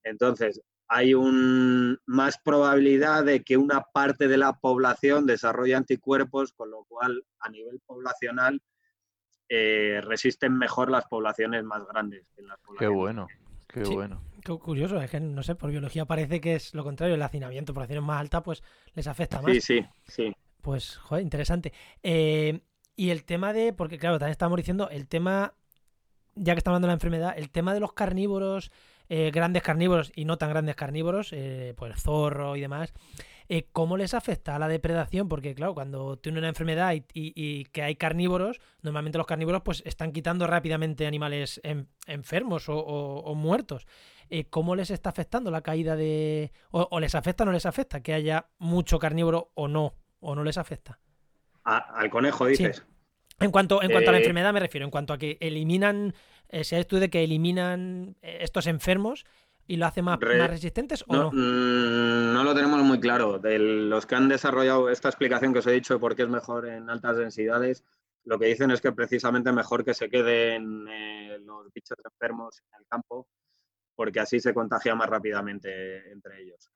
Entonces, 0.03 0.61
hay 0.89 1.15
un, 1.15 1.99
más 2.07 2.39
probabilidad 2.43 3.25
de 3.25 3.45
que 3.45 3.57
una 3.57 3.83
parte 3.83 4.27
de 4.27 4.39
la 4.39 4.55
población 4.55 5.27
desarrolle 5.27 5.75
anticuerpos, 5.75 6.53
con 6.53 6.71
lo 6.71 6.85
cual, 6.85 7.25
a 7.41 7.51
nivel 7.51 7.81
poblacional, 7.87 8.61
eh, 9.49 10.01
resisten 10.03 10.57
mejor 10.57 10.91
las 10.91 11.07
poblaciones 11.07 11.63
más 11.65 11.87
grandes. 11.87 12.27
que 12.35 12.43
las 12.43 12.59
Qué 12.79 12.89
bueno, 12.89 13.29
qué 13.69 13.85
Sí. 13.85 13.95
bueno. 13.95 14.23
Qué 14.43 14.59
curioso, 14.59 15.01
es 15.01 15.11
que 15.11 15.21
no 15.21 15.43
sé, 15.43 15.55
por 15.55 15.71
biología 15.71 16.07
parece 16.07 16.41
que 16.41 16.55
es 16.55 16.75
lo 16.75 16.83
contrario, 16.83 17.15
el 17.15 17.23
hacinamiento, 17.23 17.75
poblaciones 17.75 18.03
más 18.03 18.21
altas, 18.21 18.43
pues 18.43 18.63
les 18.95 19.07
afecta 19.07 19.43
más. 19.43 19.53
Sí, 19.53 19.61
sí, 19.61 19.87
sí. 20.07 20.35
Pues, 20.61 20.97
joder, 20.97 21.23
interesante. 21.23 21.73
Eh, 22.03 22.61
y 22.97 23.11
el 23.11 23.25
tema 23.25 23.53
de, 23.53 23.73
porque 23.73 23.99
claro, 23.99 24.19
también 24.19 24.33
estábamos 24.33 24.59
diciendo, 24.59 24.89
el 24.91 25.09
tema, 25.09 25.55
ya 26.35 26.55
que 26.55 26.59
estamos 26.59 26.77
hablando 26.77 26.87
de 26.89 26.91
la 26.91 26.97
enfermedad, 26.97 27.35
el 27.37 27.51
tema 27.51 27.73
de 27.73 27.81
los 27.81 27.93
carnívoros, 27.93 28.71
eh, 29.09 29.31
grandes 29.33 29.63
carnívoros 29.63 30.13
y 30.15 30.25
no 30.25 30.39
tan 30.39 30.51
grandes 30.51 30.77
carnívoros, 30.77 31.33
eh, 31.33 31.75
pues 31.77 31.93
el 31.93 31.99
zorro 31.99 32.57
y 32.57 32.61
demás, 32.61 32.93
¿cómo 33.73 33.97
les 33.97 34.15
afecta 34.15 34.55
a 34.55 34.59
la 34.61 34.69
depredación? 34.69 35.29
Porque 35.29 35.57
claro, 35.57 35.75
cuando 35.75 36.19
tiene 36.19 36.39
una 36.39 36.49
enfermedad 36.49 36.95
y, 36.95 37.65
que 37.65 37.83
hay 37.83 37.97
carnívoros, 37.97 38.61
normalmente 38.83 39.19
los 39.19 39.27
carnívoros 39.27 39.63
pues 39.63 39.83
están 39.87 40.13
quitando 40.13 40.47
rápidamente 40.47 41.05
animales 41.05 41.61
en- 41.65 41.89
enfermos 42.07 42.67
o, 42.69 43.35
muertos. 43.35 43.89
¿Cómo 44.51 44.77
les 44.77 44.93
está 44.93 45.11
afectando 45.11 45.51
la 45.51 45.63
caída 45.63 45.97
de... 45.97 46.53
O, 46.71 46.87
o 46.93 47.01
les 47.01 47.17
afecta 47.17 47.43
o 47.43 47.47
no 47.47 47.53
les 47.53 47.67
afecta 47.67 48.01
que 48.05 48.15
haya 48.15 48.47
mucho 48.59 49.01
carnívoro 49.01 49.51
o 49.55 49.67
no? 49.67 49.95
¿O 50.21 50.35
no 50.35 50.45
les 50.45 50.59
afecta? 50.59 50.99
A- 51.65 51.99
al 51.99 52.11
conejo, 52.11 52.47
dices. 52.47 52.85
En 53.39 53.51
cuanto, 53.51 53.83
en 53.83 53.91
cuanto 53.91 54.11
a 54.11 54.13
la 54.13 54.19
Eh, 54.19 54.21
enfermedad 54.21 54.53
me 54.53 54.61
refiero, 54.61 54.85
en 54.85 54.91
cuanto 54.91 55.13
a 55.15 55.19
que 55.19 55.39
eliminan, 55.41 56.15
eh, 56.49 56.63
se 56.65 56.77
ha 56.77 56.79
estudiado 56.79 57.03
de 57.03 57.11
que 57.11 57.25
eliminan 57.25 58.17
eh, 58.21 58.39
estos 58.43 58.67
enfermos 58.67 59.25
y 59.67 59.77
lo 59.77 59.87
hace 59.87 60.03
más, 60.03 60.19
Re- 60.21 60.37
más 60.39 60.51
resistentes 60.51 61.05
o 61.07 61.13
No, 61.15 61.23
no. 61.25 61.31
mm, 61.33 62.33
no 62.35 62.45
lo 62.45 62.55
tenemos 62.55 62.81
muy 62.83 63.01
claro. 63.01 63.39
De 63.39 63.59
los 63.59 64.05
que 64.05 64.15
han 64.15 64.29
desarrollado 64.29 64.91
esta 64.91 65.09
explicación 65.09 65.53
que 65.53 65.61
os 65.61 65.67
he 65.67 65.73
dicho 65.73 65.95
de 65.95 66.01
por 66.01 66.15
qué 66.17 66.23
es 66.25 66.29
mejor 66.29 66.67
en 66.69 66.91
altas 66.91 67.17
densidades, 67.17 67.83
lo 68.25 68.39
que 68.39 68.47
dicen 68.47 68.71
es 68.73 68.81
que 68.83 68.93
precisamente 68.93 69.53
mejor 69.53 69.85
que 69.85 69.95
se 69.95 70.11
queden 70.11 70.87
eh, 70.89 71.39
los 71.41 71.73
bichos 71.73 71.97
enfermos 72.05 72.61
en 72.61 72.81
el 72.81 72.87
campo, 72.87 73.27
porque 73.95 74.21
así 74.21 74.39
se 74.41 74.53
contagia 74.53 74.95
más 74.95 75.09
rápidamente 75.09 76.11
entre 76.13 76.43
ellos. 76.43 76.69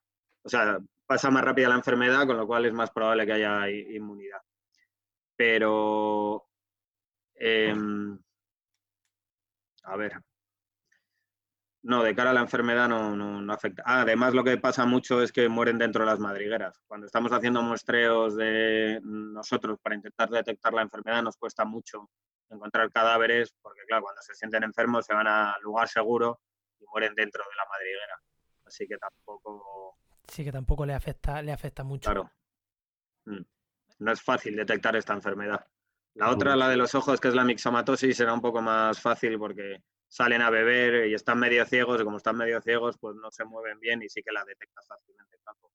O 0.42 0.48
sea, 0.48 0.78
pasa 1.06 1.30
más 1.30 1.44
rápida 1.44 1.68
la 1.68 1.76
enfermedad, 1.76 2.26
con 2.26 2.36
lo 2.36 2.46
cual 2.46 2.66
es 2.66 2.72
más 2.72 2.90
probable 2.90 3.26
que 3.26 3.32
haya 3.32 3.68
inmunidad. 3.68 4.40
Pero, 5.36 6.46
em, 7.34 8.18
a 9.84 9.96
ver, 9.96 10.20
no, 11.84 12.02
de 12.02 12.14
cara 12.14 12.30
a 12.30 12.32
la 12.32 12.40
enfermedad 12.40 12.88
no, 12.88 13.14
no, 13.14 13.42
no 13.42 13.52
afecta. 13.52 13.82
Ah, 13.84 14.00
además, 14.00 14.32
lo 14.32 14.42
que 14.42 14.56
pasa 14.56 14.86
mucho 14.86 15.20
es 15.20 15.32
que 15.32 15.50
mueren 15.50 15.76
dentro 15.76 16.02
de 16.02 16.10
las 16.10 16.18
madrigueras. 16.18 16.80
Cuando 16.86 17.06
estamos 17.06 17.30
haciendo 17.30 17.62
muestreos 17.62 18.36
de 18.36 19.00
nosotros 19.02 19.78
para 19.82 19.94
intentar 19.94 20.30
detectar 20.30 20.72
la 20.72 20.80
enfermedad, 20.80 21.22
nos 21.22 21.36
cuesta 21.36 21.66
mucho 21.66 22.08
encontrar 22.48 22.90
cadáveres, 22.90 23.54
porque 23.60 23.82
claro, 23.86 24.04
cuando 24.04 24.22
se 24.22 24.34
sienten 24.34 24.62
enfermos 24.62 25.04
se 25.04 25.12
van 25.12 25.26
al 25.26 25.60
lugar 25.60 25.86
seguro 25.88 26.40
y 26.80 26.86
mueren 26.86 27.14
dentro 27.14 27.44
de 27.44 27.54
la 27.54 27.66
madriguera. 27.68 28.18
Así 28.64 28.86
que 28.88 28.96
tampoco, 28.96 29.98
Sí, 30.28 30.44
que 30.44 30.52
tampoco 30.52 30.86
le 30.86 30.94
afecta, 30.94 31.42
le 31.42 31.52
afecta 31.52 31.84
mucho. 31.84 32.10
claro, 32.10 32.30
mm, 33.26 33.42
no 33.98 34.12
es 34.12 34.22
fácil 34.22 34.56
detectar 34.56 34.96
esta 34.96 35.12
enfermedad. 35.12 35.66
La 36.14 36.30
otra, 36.30 36.54
la 36.54 36.68
de 36.68 36.76
los 36.76 36.94
ojos, 36.94 37.20
que 37.20 37.28
es 37.28 37.34
la 37.34 37.44
mixomatosis, 37.44 38.16
será 38.16 38.32
un 38.32 38.40
poco 38.40 38.62
más 38.62 39.00
fácil 39.00 39.36
porque 39.36 39.82
salen 40.06 40.42
a 40.42 40.50
beber 40.50 41.08
y 41.08 41.14
están 41.14 41.40
medio 41.40 41.64
ciegos, 41.66 42.00
y 42.00 42.04
como 42.04 42.18
están 42.18 42.36
medio 42.36 42.60
ciegos, 42.60 42.96
pues 42.98 43.16
no 43.16 43.32
se 43.32 43.44
mueven 43.44 43.80
bien 43.80 44.00
y 44.00 44.08
sí 44.08 44.22
que 44.22 44.30
la 44.30 44.44
detectas 44.44 44.86
fácilmente. 44.86 45.36
en 45.36 45.42
campo. 45.42 45.72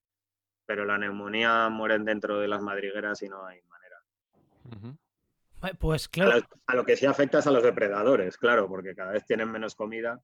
Pero 0.65 0.85
la 0.85 0.97
neumonía 0.97 1.67
mueren 1.67 2.05
dentro 2.05 2.39
de 2.39 2.47
las 2.47 2.61
madrigueras 2.61 3.21
y 3.21 3.27
no 3.27 3.45
hay 3.45 3.61
manera. 3.63 3.97
Pues 5.77 6.05
A, 6.05 6.09
claro, 6.09 6.47
a 6.67 6.75
lo 6.75 6.85
que 6.85 6.95
sí 6.95 7.05
afecta 7.05 7.39
es 7.39 7.47
a 7.47 7.51
los 7.51 7.63
depredadores, 7.63 8.37
claro, 8.37 8.69
porque 8.69 8.95
cada 8.95 9.11
vez 9.11 9.25
tienen 9.25 9.51
menos 9.51 9.75
comida. 9.75 10.21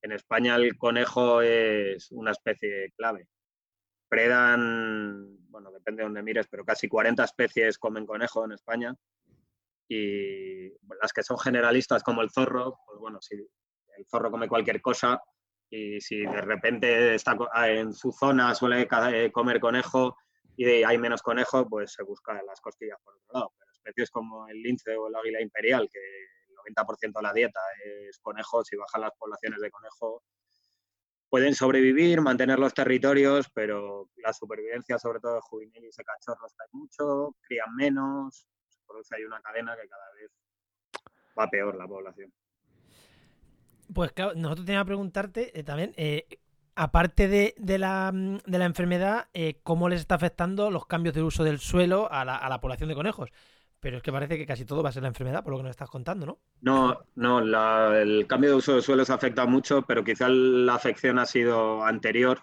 En 0.00 0.12
España 0.12 0.56
el 0.56 0.78
conejo 0.78 1.42
es 1.42 2.10
una 2.12 2.30
especie 2.30 2.92
clave. 2.96 3.28
Predan, 4.08 5.36
bueno, 5.50 5.70
depende 5.70 6.00
de 6.00 6.04
donde 6.04 6.22
mires, 6.22 6.46
pero 6.48 6.64
casi 6.64 6.88
40 6.88 7.24
especies 7.24 7.78
comen 7.78 8.06
conejo 8.06 8.44
en 8.44 8.52
España. 8.52 8.94
Y 9.88 10.68
las 11.00 11.12
que 11.14 11.22
son 11.22 11.38
generalistas 11.38 12.02
como 12.02 12.22
el 12.22 12.30
zorro, 12.30 12.78
pues 12.86 12.98
bueno, 12.98 13.20
si 13.20 13.36
el 13.36 14.06
zorro 14.10 14.30
come 14.30 14.48
cualquier 14.48 14.80
cosa 14.80 15.20
y 15.70 16.00
si 16.00 16.20
de 16.20 16.40
repente 16.40 17.14
está 17.14 17.36
ah, 17.52 17.68
en 17.68 17.92
su 17.92 18.12
zona 18.12 18.54
suele 18.54 18.88
eh, 19.12 19.30
comer 19.32 19.60
conejo 19.60 20.16
y 20.56 20.64
hay 20.82 20.98
menos 20.98 21.22
conejo, 21.22 21.68
pues 21.68 21.92
se 21.92 22.02
busca 22.02 22.42
las 22.42 22.60
costillas 22.60 22.98
por 23.04 23.14
otro 23.14 23.32
lado. 23.32 23.52
Pero 23.58 23.70
especies 23.72 24.10
como 24.10 24.48
el 24.48 24.60
lince 24.60 24.96
o 24.96 25.08
el 25.08 25.14
águila 25.14 25.40
imperial, 25.40 25.88
que 25.92 26.00
el 26.00 26.74
90% 26.74 27.12
de 27.14 27.22
la 27.22 27.32
dieta 27.32 27.60
es 27.84 28.18
conejo, 28.18 28.64
si 28.64 28.76
bajan 28.76 29.02
las 29.02 29.12
poblaciones 29.16 29.60
de 29.60 29.70
conejo, 29.70 30.22
pueden 31.28 31.54
sobrevivir, 31.54 32.20
mantener 32.20 32.58
los 32.58 32.74
territorios, 32.74 33.48
pero 33.54 34.08
la 34.16 34.32
supervivencia, 34.32 34.98
sobre 34.98 35.20
todo 35.20 35.34
de 35.34 35.40
juveniles 35.42 35.96
y 35.98 36.02
cachorros, 36.02 36.54
cae 36.56 36.68
mucho, 36.72 37.36
crían 37.42 37.74
menos, 37.74 38.46
se 38.68 38.80
produce 38.86 39.14
ahí 39.16 39.24
una 39.24 39.40
cadena 39.40 39.76
que 39.80 39.88
cada 39.88 40.12
vez 40.14 40.30
va 41.38 41.48
peor 41.48 41.76
la 41.76 41.86
población. 41.86 42.32
pues 43.92 44.12
claro, 44.12 44.34
nosotros 44.34 44.66
teníamos 44.66 44.84
que 44.84 44.88
preguntarte 44.88 45.58
eh, 45.58 45.62
también, 45.64 45.92
eh, 45.96 46.26
aparte 46.74 47.28
de, 47.28 47.54
de 47.58 47.78
la, 47.78 48.10
mm, 48.12 48.38
de 48.46 48.58
la 48.58 48.64
enfermedad, 48.64 49.28
eh, 49.34 49.60
¿cómo 49.62 49.88
les 49.88 50.00
está 50.00 50.14
afectando 50.14 50.70
los 50.70 50.86
cambios 50.86 51.14
de 51.14 51.22
uso 51.22 51.44
del 51.44 51.58
suelo 51.58 52.10
a 52.10 52.24
la, 52.24 52.36
a 52.36 52.48
la 52.48 52.60
población 52.60 52.88
de 52.88 52.94
conejos? 52.94 53.30
Pero 53.80 53.98
es 53.98 54.02
que 54.02 54.10
parece 54.12 54.36
que 54.36 54.46
casi 54.46 54.64
todo 54.64 54.82
va 54.82 54.88
a 54.88 54.92
ser 54.92 55.02
la 55.02 55.08
enfermedad, 55.08 55.42
por 55.44 55.52
lo 55.52 55.58
que 55.58 55.62
nos 55.64 55.70
estás 55.70 55.88
contando, 55.90 56.26
¿no? 56.26 56.38
No, 56.60 56.98
no, 57.14 57.40
la- 57.40 58.00
el 58.00 58.26
cambio 58.26 58.50
de 58.50 58.56
uso 58.56 58.74
de 58.74 58.82
suelos 58.82 59.10
afecta 59.10 59.46
mucho, 59.46 59.82
pero 59.82 60.02
quizá 60.02 60.28
la 60.28 60.74
afección 60.74 61.18
ha 61.18 61.26
sido 61.26 61.84
anterior 61.84 62.40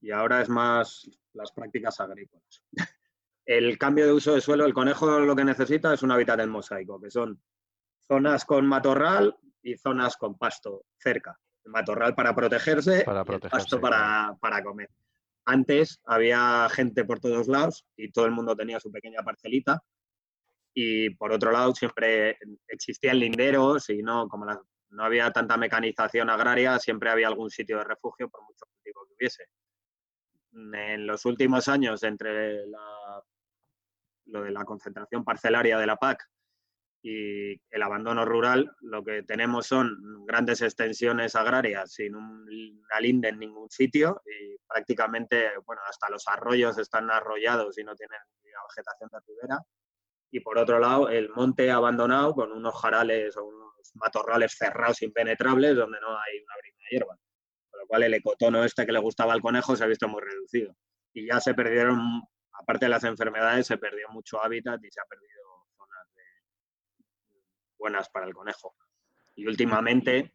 y 0.00 0.10
ahora 0.10 0.42
es 0.42 0.48
más 0.48 1.10
las 1.32 1.52
prácticas 1.52 2.00
agrícolas. 2.00 2.62
El 3.46 3.78
cambio 3.78 4.04
de 4.04 4.12
uso 4.12 4.34
de 4.34 4.42
suelo, 4.42 4.66
el 4.66 4.74
conejo 4.74 5.20
lo 5.20 5.34
que 5.34 5.42
necesita 5.42 5.94
es 5.94 6.02
un 6.02 6.10
hábitat 6.12 6.38
en 6.40 6.50
mosaico, 6.50 7.00
que 7.00 7.10
son 7.10 7.40
zonas 8.06 8.44
con 8.44 8.66
matorral 8.66 9.34
y 9.62 9.74
zonas 9.78 10.18
con 10.18 10.36
pasto 10.36 10.84
cerca. 10.98 11.38
El 11.64 11.72
matorral 11.72 12.14
para 12.14 12.34
protegerse 12.34 13.04
Para 13.06 13.20
y 13.20 13.22
el 13.22 13.26
protegerse, 13.26 13.56
pasto 13.56 13.80
para, 13.80 14.36
para 14.38 14.62
comer. 14.62 14.90
Antes 15.46 15.98
había 16.04 16.68
gente 16.70 17.06
por 17.06 17.20
todos 17.20 17.48
lados 17.48 17.86
y 17.96 18.10
todo 18.12 18.26
el 18.26 18.32
mundo 18.32 18.54
tenía 18.54 18.80
su 18.80 18.92
pequeña 18.92 19.22
parcelita 19.22 19.82
y 20.80 21.10
por 21.10 21.32
otro 21.32 21.50
lado 21.50 21.74
siempre 21.74 22.38
existían 22.68 23.18
linderos 23.18 23.90
y 23.90 24.00
no, 24.00 24.28
como 24.28 24.44
la- 24.44 24.62
no 24.90 25.02
había 25.04 25.32
tanta 25.32 25.56
mecanización 25.56 26.30
agraria, 26.30 26.78
siempre 26.78 27.10
había 27.10 27.26
algún 27.26 27.50
sitio 27.50 27.78
de 27.78 27.84
refugio 27.84 28.28
por 28.28 28.42
mucho 28.44 28.64
cultivo 28.64 29.04
que 29.08 29.14
hubiese. 29.14 29.44
En 30.52 31.04
los 31.04 31.24
últimos 31.24 31.66
años, 31.66 32.04
entre 32.04 32.64
la- 32.68 33.20
lo 34.26 34.42
de 34.44 34.52
la 34.52 34.64
concentración 34.64 35.24
parcelaria 35.24 35.78
de 35.78 35.86
la 35.86 35.96
PAC 35.96 36.24
y 37.02 37.60
el 37.70 37.82
abandono 37.82 38.24
rural, 38.24 38.70
lo 38.82 39.02
que 39.02 39.24
tenemos 39.24 39.66
son 39.66 40.24
grandes 40.26 40.62
extensiones 40.62 41.34
agrarias 41.34 41.92
sin 41.92 42.14
un- 42.14 42.48
una 42.84 43.00
linde 43.00 43.30
en 43.30 43.40
ningún 43.40 43.68
sitio 43.68 44.22
y 44.24 44.56
prácticamente, 44.64 45.50
bueno, 45.66 45.82
hasta 45.88 46.08
los 46.08 46.28
arroyos 46.28 46.78
están 46.78 47.10
arrollados 47.10 47.76
y 47.78 47.82
no 47.82 47.96
tienen 47.96 48.20
vegetación 48.68 49.10
de 49.12 49.18
ribera 49.26 49.58
y 50.30 50.40
por 50.40 50.58
otro 50.58 50.78
lado 50.78 51.08
el 51.08 51.30
monte 51.30 51.70
abandonado 51.70 52.34
con 52.34 52.52
unos 52.52 52.74
jarales 52.80 53.36
o 53.36 53.44
unos 53.44 53.68
matorrales 53.94 54.54
cerrados 54.56 55.02
impenetrables 55.02 55.76
donde 55.76 56.00
no 56.00 56.08
hay 56.08 56.38
una 56.44 56.54
brina 56.60 56.76
de 56.78 56.90
hierba. 56.90 57.18
Con 57.70 57.80
lo 57.80 57.86
cual 57.86 58.02
el 58.04 58.14
ecotono 58.14 58.64
este 58.64 58.86
que 58.86 58.92
le 58.92 58.98
gustaba 58.98 59.32
al 59.32 59.40
conejo 59.40 59.76
se 59.76 59.84
ha 59.84 59.86
visto 59.86 60.08
muy 60.08 60.22
reducido. 60.22 60.74
y 61.14 61.26
ya 61.26 61.40
se 61.40 61.54
perdieron, 61.54 62.22
aparte 62.52 62.86
de 62.86 62.90
las 62.90 63.04
enfermedades, 63.04 63.66
se 63.66 63.78
perdió 63.78 64.08
mucho 64.10 64.42
hábitat 64.42 64.82
y 64.84 64.90
se 64.90 65.00
ha 65.00 65.04
perdido 65.04 65.66
zonas 65.76 66.06
buenas 67.78 68.08
para 68.10 68.26
el 68.26 68.34
conejo. 68.34 68.74
Y 69.34 69.46
últimamente, 69.46 70.34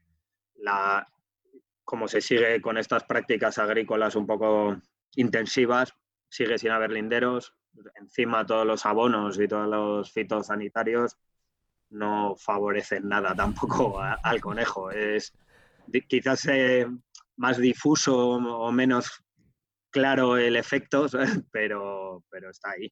la, 0.56 1.08
como 1.84 2.08
se 2.08 2.22
sigue 2.22 2.62
con 2.62 2.78
estas 2.78 3.04
prácticas 3.04 3.58
agrícolas 3.60 4.16
un 4.16 4.26
poco 4.26 4.78
intensivas, 5.16 5.94
sigue 6.30 6.58
sin 6.58 6.72
haber 6.72 6.92
linderos, 6.92 7.56
encima 7.96 8.46
todos 8.46 8.66
los 8.66 8.86
abonos 8.86 9.40
y 9.40 9.48
todos 9.48 9.68
los 9.68 10.12
fitosanitarios 10.12 11.18
no 11.90 12.36
favorecen 12.36 13.08
nada 13.08 13.36
tampoco 13.36 14.00
al 14.24 14.42
conejo. 14.42 14.92
Es 14.92 15.34
quizás 16.08 16.46
eh, 16.48 16.88
más 17.38 17.58
difuso 17.58 18.18
o 18.18 18.72
menos 18.72 19.24
claro 19.90 20.38
el 20.38 20.56
efecto, 20.56 21.08
pero, 21.52 22.24
pero 22.30 22.50
está 22.50 22.72
ahí. 22.72 22.92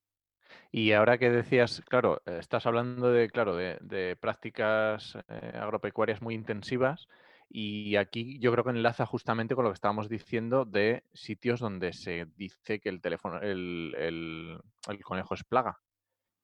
Y 0.71 0.93
ahora 0.93 1.17
que 1.17 1.29
decías, 1.29 1.81
claro, 1.87 2.21
estás 2.25 2.65
hablando 2.65 3.11
de, 3.11 3.29
claro, 3.29 3.55
de, 3.55 4.17
prácticas 4.19 5.17
eh, 5.27 5.51
agropecuarias 5.55 6.21
muy 6.21 6.33
intensivas 6.33 7.07
y 7.53 7.97
aquí 7.97 8.39
yo 8.39 8.51
creo 8.53 8.63
que 8.63 8.69
enlaza 8.69 9.05
justamente 9.05 9.55
con 9.55 9.65
lo 9.65 9.71
que 9.71 9.75
estábamos 9.75 10.07
diciendo 10.07 10.63
de 10.63 11.03
sitios 11.13 11.59
donde 11.59 11.91
se 11.91 12.25
dice 12.37 12.79
que 12.79 12.87
el 12.87 13.01
teléfono, 13.01 13.41
el, 13.41 13.93
el, 13.97 15.03
conejo 15.03 15.33
es 15.33 15.43
plaga. 15.43 15.79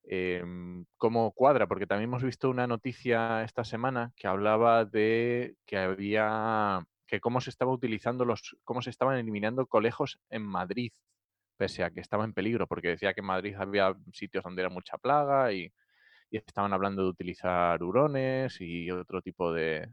Em, 0.03 0.85
¿Cómo 0.97 1.31
cuadra? 1.31 1.67
Porque 1.67 1.87
también 1.87 2.09
hemos 2.09 2.23
visto 2.23 2.49
una 2.49 2.67
noticia 2.67 3.43
esta 3.43 3.63
semana 3.63 4.11
que 4.17 4.27
hablaba 4.27 4.83
de 4.85 5.55
que 5.65 5.77
había 5.77 6.85
que 7.07 7.21
cómo 7.21 7.39
se 7.41 7.51
estaba 7.51 7.71
utilizando 7.71 8.25
los, 8.25 8.57
cómo 8.65 8.81
se 8.81 8.89
estaban 8.89 9.17
eliminando 9.17 9.65
conejos 9.67 10.19
en 10.29 10.43
Madrid, 10.43 10.91
pese 11.57 11.83
a 11.83 11.91
que 11.91 12.01
estaba 12.01 12.25
en 12.25 12.33
peligro, 12.33 12.67
porque 12.67 12.89
decía 12.89 13.13
que 13.13 13.21
en 13.21 13.27
Madrid 13.27 13.55
había 13.57 13.95
sitios 14.13 14.43
donde 14.43 14.61
era 14.61 14.69
mucha 14.69 14.97
plaga 14.97 15.53
y, 15.53 15.71
estaban 16.31 16.73
hablando 16.73 17.03
de 17.03 17.09
utilizar 17.09 17.81
hurones 17.81 18.57
y 18.59 18.91
otro 18.91 19.21
tipo 19.21 19.53
de, 19.53 19.89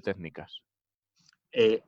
técnicas. 0.00 0.60
Eh, 1.52 1.82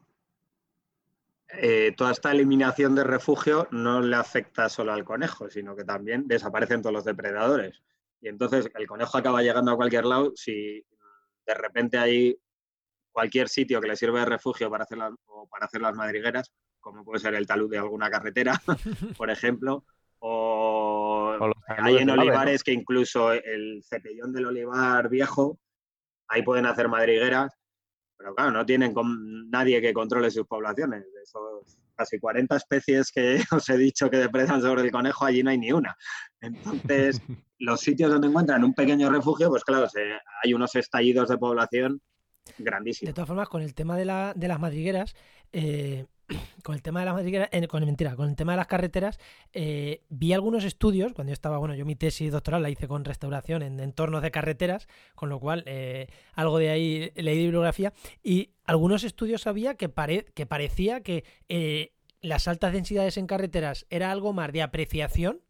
eh, 1.49 1.93
toda 1.97 2.13
esta 2.13 2.33
eliminación 2.33 2.95
de 2.95 3.05
refugio 3.05 3.69
no 3.71 4.01
le 4.01 4.17
afecta 4.17 4.69
solo 4.69 4.93
al 4.93 5.05
conejo, 5.05 5.49
sino 5.51 5.77
que 5.77 5.85
también 5.85 6.27
desaparecen 6.27 6.83
todos 6.83 6.95
los 6.95 7.05
depredadores. 7.05 7.83
Y 8.21 8.29
entonces 8.29 8.71
el 8.75 8.87
conejo 8.87 9.19
acaba 9.19 9.43
llegando 9.43 9.71
a 9.71 9.77
cualquier 9.77 10.05
lado 10.07 10.33
si 10.35 10.85
de 11.47 11.55
repente 11.55 11.99
hay 11.99 12.37
cualquier 13.13 13.49
sitio 13.49 13.81
que 13.81 13.89
le 13.89 13.97
sirva 13.97 14.21
de 14.21 14.27
refugio 14.27 14.71
para 14.71 14.85
hacer, 14.85 14.99
las, 14.99 15.13
para 15.51 15.67
hacer 15.67 15.81
las 15.81 15.95
madrigueras, 15.95 16.53
como 16.81 17.05
puede 17.05 17.21
ser 17.21 17.35
el 17.35 17.47
talud 17.47 17.71
de 17.71 17.79
alguna 17.79 18.11
carretera, 18.11 18.61
por 19.17 19.31
ejemplo, 19.31 19.85
o, 20.19 21.37
hay 21.69 21.99
en 21.99 22.11
olivares 22.11 22.65
que 22.65 22.73
incluso 22.73 23.33
el 23.33 23.83
cepellón 23.85 24.33
del 24.33 24.47
olivar 24.47 25.09
viejo, 25.09 25.59
ahí 26.29 26.43
pueden 26.43 26.67
hacer 26.67 26.89
madrigueras, 26.89 27.55
pero 28.25 28.35
claro, 28.35 28.53
no 28.53 28.65
tienen 28.65 28.95
nadie 29.51 29.83
que 29.83 29.93
controle 29.93 30.31
sus 30.31 30.47
poblaciones. 30.47 31.03
De 31.13 31.23
esos 31.23 31.77
casi 31.95 32.19
40 32.19 32.57
especies 32.57 33.13
que 33.13 33.39
os 33.53 33.69
he 33.69 33.77
dicho 33.77 34.09
que 34.09 34.17
depredan 34.17 34.63
sobre 34.63 34.81
el 34.81 34.91
conejo, 34.91 35.27
allí 35.27 35.43
no 35.43 35.51
hay 35.51 35.59
ni 35.59 35.73
una. 35.73 35.95
Entonces, 36.41 37.21
los 37.59 37.81
sitios 37.81 38.11
donde 38.11 38.29
encuentran 38.29 38.65
un 38.65 38.73
pequeño 38.73 39.11
refugio, 39.11 39.51
pues 39.51 39.63
claro, 39.63 39.89
hay 40.43 40.55
unos 40.55 40.75
estallidos 40.75 41.29
de 41.29 41.37
población 41.37 42.01
grandísimo. 42.57 43.11
De 43.11 43.13
todas 43.13 43.29
formas, 43.29 43.51
con 43.51 43.61
el 43.61 43.75
tema 43.75 43.99
de, 43.99 44.07
las 44.07 44.59
madrigueras, 44.59 45.15
eh, 45.53 46.07
con 46.63 46.75
el 46.75 46.83
tema 46.83 47.01
de 47.01 47.07
las 47.07 47.21
eh, 47.53 47.69
mentira, 47.87 48.17
con 48.17 48.29
el 48.29 48.37
tema 48.37 48.53
de 48.53 48.57
las 48.57 48.67
carreteras, 48.67 49.19
eh, 49.53 50.03
vi 50.09 50.33
algunos 50.33 50.65
estudios, 50.65 51.13
cuando 51.13 51.31
yo 51.31 51.35
estaba, 51.35 51.59
bueno, 51.59 51.75
yo 51.75 51.85
mi 51.85 51.97
tesis 51.97 52.33
doctoral 52.33 52.63
la 52.63 52.71
hice 52.71 52.89
con 52.89 53.05
restauración 53.05 53.63
en 53.63 53.81
entornos 53.81 54.23
de 54.23 54.31
carreteras, 54.31 54.89
con 55.15 55.29
lo 55.29 55.41
cual 55.41 55.65
algo 56.35 56.59
de 56.59 56.71
ahí 56.71 57.13
leí 57.17 57.39
bibliografía, 57.39 57.93
y 58.23 58.51
algunos 58.65 59.05
estudios 59.05 59.47
había 59.47 59.75
que, 59.75 59.91
que 60.35 60.47
parecía 60.47 61.03
que 61.03 61.25
las 62.21 62.49
altas 62.49 62.73
densidades 62.73 63.17
en 63.17 63.27
carreteras 63.27 63.87
era 63.91 64.11
algo 64.11 64.33
más 64.33 64.53
de 64.53 64.63
apreciación 64.63 65.43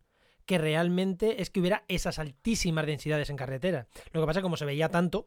que 0.46 0.58
realmente 0.58 1.40
es 1.40 1.50
que 1.50 1.60
hubiera 1.60 1.84
esas 1.88 2.18
altísimas 2.18 2.86
densidades 2.86 3.30
en 3.30 3.36
carretera. 3.36 3.86
Lo 4.12 4.20
que 4.20 4.26
pasa 4.26 4.38
es 4.38 4.42
que 4.42 4.46
como 4.46 4.56
se 4.56 4.64
veía 4.64 4.88
tanto, 4.88 5.24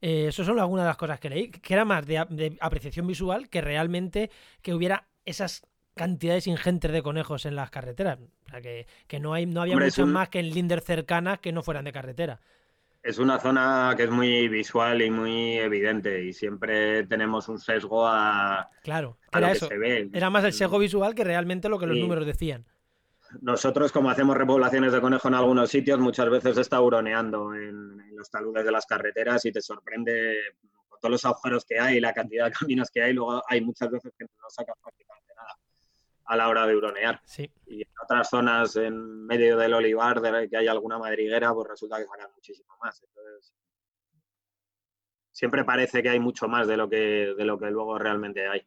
eh, 0.00 0.26
eso 0.28 0.44
son 0.44 0.58
algunas 0.58 0.84
de 0.84 0.88
las 0.88 0.96
cosas 0.96 1.20
que 1.20 1.30
leí, 1.30 1.50
que 1.50 1.74
era 1.74 1.84
más 1.84 2.06
de, 2.06 2.56
apreciación 2.60 3.06
visual 3.06 3.48
que 3.48 3.60
realmente 3.60 4.30
que 4.62 4.74
hubiera 4.74 5.08
esas 5.24 5.62
cantidades 5.94 6.46
ingentes 6.46 6.92
de 6.92 7.02
conejos 7.02 7.44
en 7.44 7.56
las 7.56 7.70
carreteras. 7.70 8.18
O 8.46 8.50
sea, 8.50 8.60
que, 8.60 8.86
no, 9.20 9.34
hay, 9.34 9.46
no 9.46 9.62
había 9.62 9.76
muchos 9.76 10.06
más 10.06 10.28
que 10.28 10.38
en 10.38 10.50
Linder 10.50 10.80
cercanas 10.80 11.40
que 11.40 11.52
no 11.52 11.62
fueran 11.62 11.84
de 11.84 11.92
carretera. 11.92 12.40
Es 13.02 13.18
una 13.18 13.38
zona 13.38 13.94
que 13.96 14.04
es 14.04 14.10
muy 14.10 14.48
visual 14.48 15.00
y 15.02 15.10
muy 15.10 15.58
evidente 15.58 16.24
y 16.24 16.32
siempre 16.32 17.06
tenemos 17.06 17.48
un 17.48 17.58
sesgo 17.58 18.06
a, 18.06 18.70
claro, 18.82 19.18
era 19.32 19.52
eso. 19.52 19.68
se 19.68 19.78
ve. 19.78 20.10
Era 20.12 20.30
más 20.30 20.44
el 20.44 20.52
sesgo 20.52 20.78
visual 20.78 21.14
que 21.14 21.24
realmente 21.24 21.68
lo 21.68 21.78
que 21.78 21.86
los 21.86 21.96
números 21.96 22.26
decían. 22.26 22.66
Nosotros, 23.40 23.92
como 23.92 24.10
hacemos 24.10 24.36
repoblaciones 24.36 24.92
de 24.92 25.00
conejo 25.00 25.28
en 25.28 25.34
algunos 25.34 25.70
sitios, 25.70 25.98
muchas 25.98 26.30
veces 26.30 26.56
está 26.56 26.80
huroneando 26.80 27.54
en, 27.54 27.98
los 28.16 28.30
taludes 28.30 28.64
de 28.64 28.72
las 28.72 28.84
carreteras 28.84 29.44
y 29.44 29.52
te 29.52 29.60
sorprende 29.60 30.36
con 30.88 30.98
todos 30.98 31.12
los 31.12 31.24
agujeros 31.24 31.64
que 31.64 31.78
hay, 31.78 32.00
la 32.00 32.12
cantidad 32.12 32.46
de 32.46 32.52
caminos 32.52 32.90
que 32.90 33.02
hay. 33.02 33.12
Luego 33.12 33.42
hay 33.46 33.60
muchas 33.60 33.90
veces 33.90 34.12
que 34.18 34.24
no 34.24 34.50
sacas 34.50 34.74
prácticamente 34.82 35.32
nada 35.36 35.54
a 36.24 36.36
la 36.36 36.48
hora 36.48 36.66
de 36.66 36.76
huronear. 36.76 37.20
Y 37.66 37.82
en 37.82 37.88
otras 38.02 38.28
zonas, 38.28 38.76
en 38.76 39.24
medio 39.24 39.56
del 39.56 39.74
olivar, 39.74 40.20
de 40.20 40.48
que 40.48 40.56
hay 40.56 40.66
alguna 40.66 40.98
madriguera, 40.98 41.54
pues 41.54 41.68
resulta 41.68 41.98
que 41.98 42.06
sacan 42.06 42.30
muchísimo 42.34 42.74
más. 42.82 43.02
Entonces, 43.02 43.54
siempre 45.30 45.64
parece 45.64 46.02
que 46.02 46.08
hay 46.08 46.18
mucho 46.18 46.48
más 46.48 46.66
de 46.66 46.76
lo 46.76 46.88
que, 46.88 47.34
de 47.36 47.44
lo 47.44 47.58
que 47.58 47.70
luego 47.70 47.98
realmente 47.98 48.48
hay. 48.48 48.66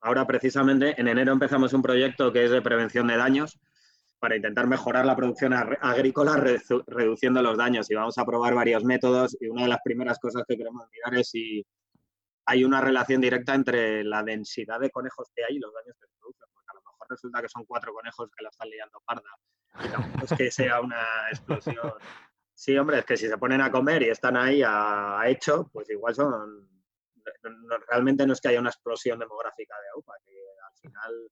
Ahora, 0.00 0.26
precisamente, 0.26 1.00
en 1.00 1.06
enero 1.06 1.32
empezamos 1.32 1.72
un 1.72 1.82
proyecto 1.82 2.32
que 2.32 2.44
es 2.44 2.50
de 2.50 2.60
prevención 2.60 3.06
de 3.06 3.16
daños 3.16 3.60
para 4.22 4.36
intentar 4.36 4.68
mejorar 4.68 5.04
la 5.04 5.16
producción 5.16 5.52
agrícola 5.52 6.36
reduciendo 6.86 7.42
los 7.42 7.58
daños. 7.58 7.90
Y 7.90 7.96
vamos 7.96 8.16
a 8.18 8.24
probar 8.24 8.54
varios 8.54 8.84
métodos 8.84 9.36
y 9.40 9.48
una 9.48 9.62
de 9.62 9.68
las 9.68 9.80
primeras 9.82 10.20
cosas 10.20 10.44
que 10.46 10.56
queremos 10.56 10.86
mirar 10.92 11.18
es 11.18 11.30
si 11.30 11.66
hay 12.46 12.62
una 12.62 12.80
relación 12.80 13.20
directa 13.20 13.52
entre 13.52 14.04
la 14.04 14.22
densidad 14.22 14.78
de 14.78 14.90
conejos 14.90 15.28
que 15.34 15.42
hay 15.42 15.56
y 15.56 15.58
los 15.58 15.74
daños 15.74 15.96
que 15.98 16.06
se 16.06 16.14
producen. 16.20 16.46
Porque 16.54 16.70
a 16.70 16.74
lo 16.74 16.82
mejor 16.82 17.06
resulta 17.10 17.42
que 17.42 17.48
son 17.48 17.64
cuatro 17.64 17.92
conejos 17.92 18.30
que 18.30 18.44
la 18.44 18.50
están 18.50 18.70
liando 18.70 19.02
parda. 19.04 19.28
Y 19.84 19.88
tampoco 19.88 20.24
es 20.24 20.38
que 20.38 20.50
sea 20.52 20.80
una 20.80 21.04
explosión. 21.28 21.92
Sí, 22.54 22.78
hombre, 22.78 23.00
es 23.00 23.04
que 23.04 23.16
si 23.16 23.26
se 23.26 23.38
ponen 23.38 23.60
a 23.60 23.72
comer 23.72 24.04
y 24.04 24.10
están 24.10 24.36
ahí 24.36 24.62
a, 24.64 25.20
hecho, 25.26 25.68
pues 25.72 25.90
igual 25.90 26.14
son... 26.14 26.68
realmente 27.88 28.24
no 28.24 28.34
es 28.34 28.40
que 28.40 28.50
haya 28.50 28.60
una 28.60 28.70
explosión 28.70 29.18
demográfica 29.18 29.74
de 29.80 29.88
AUPA, 29.96 30.12
que 30.24 30.32
al 30.62 30.78
final 30.80 31.30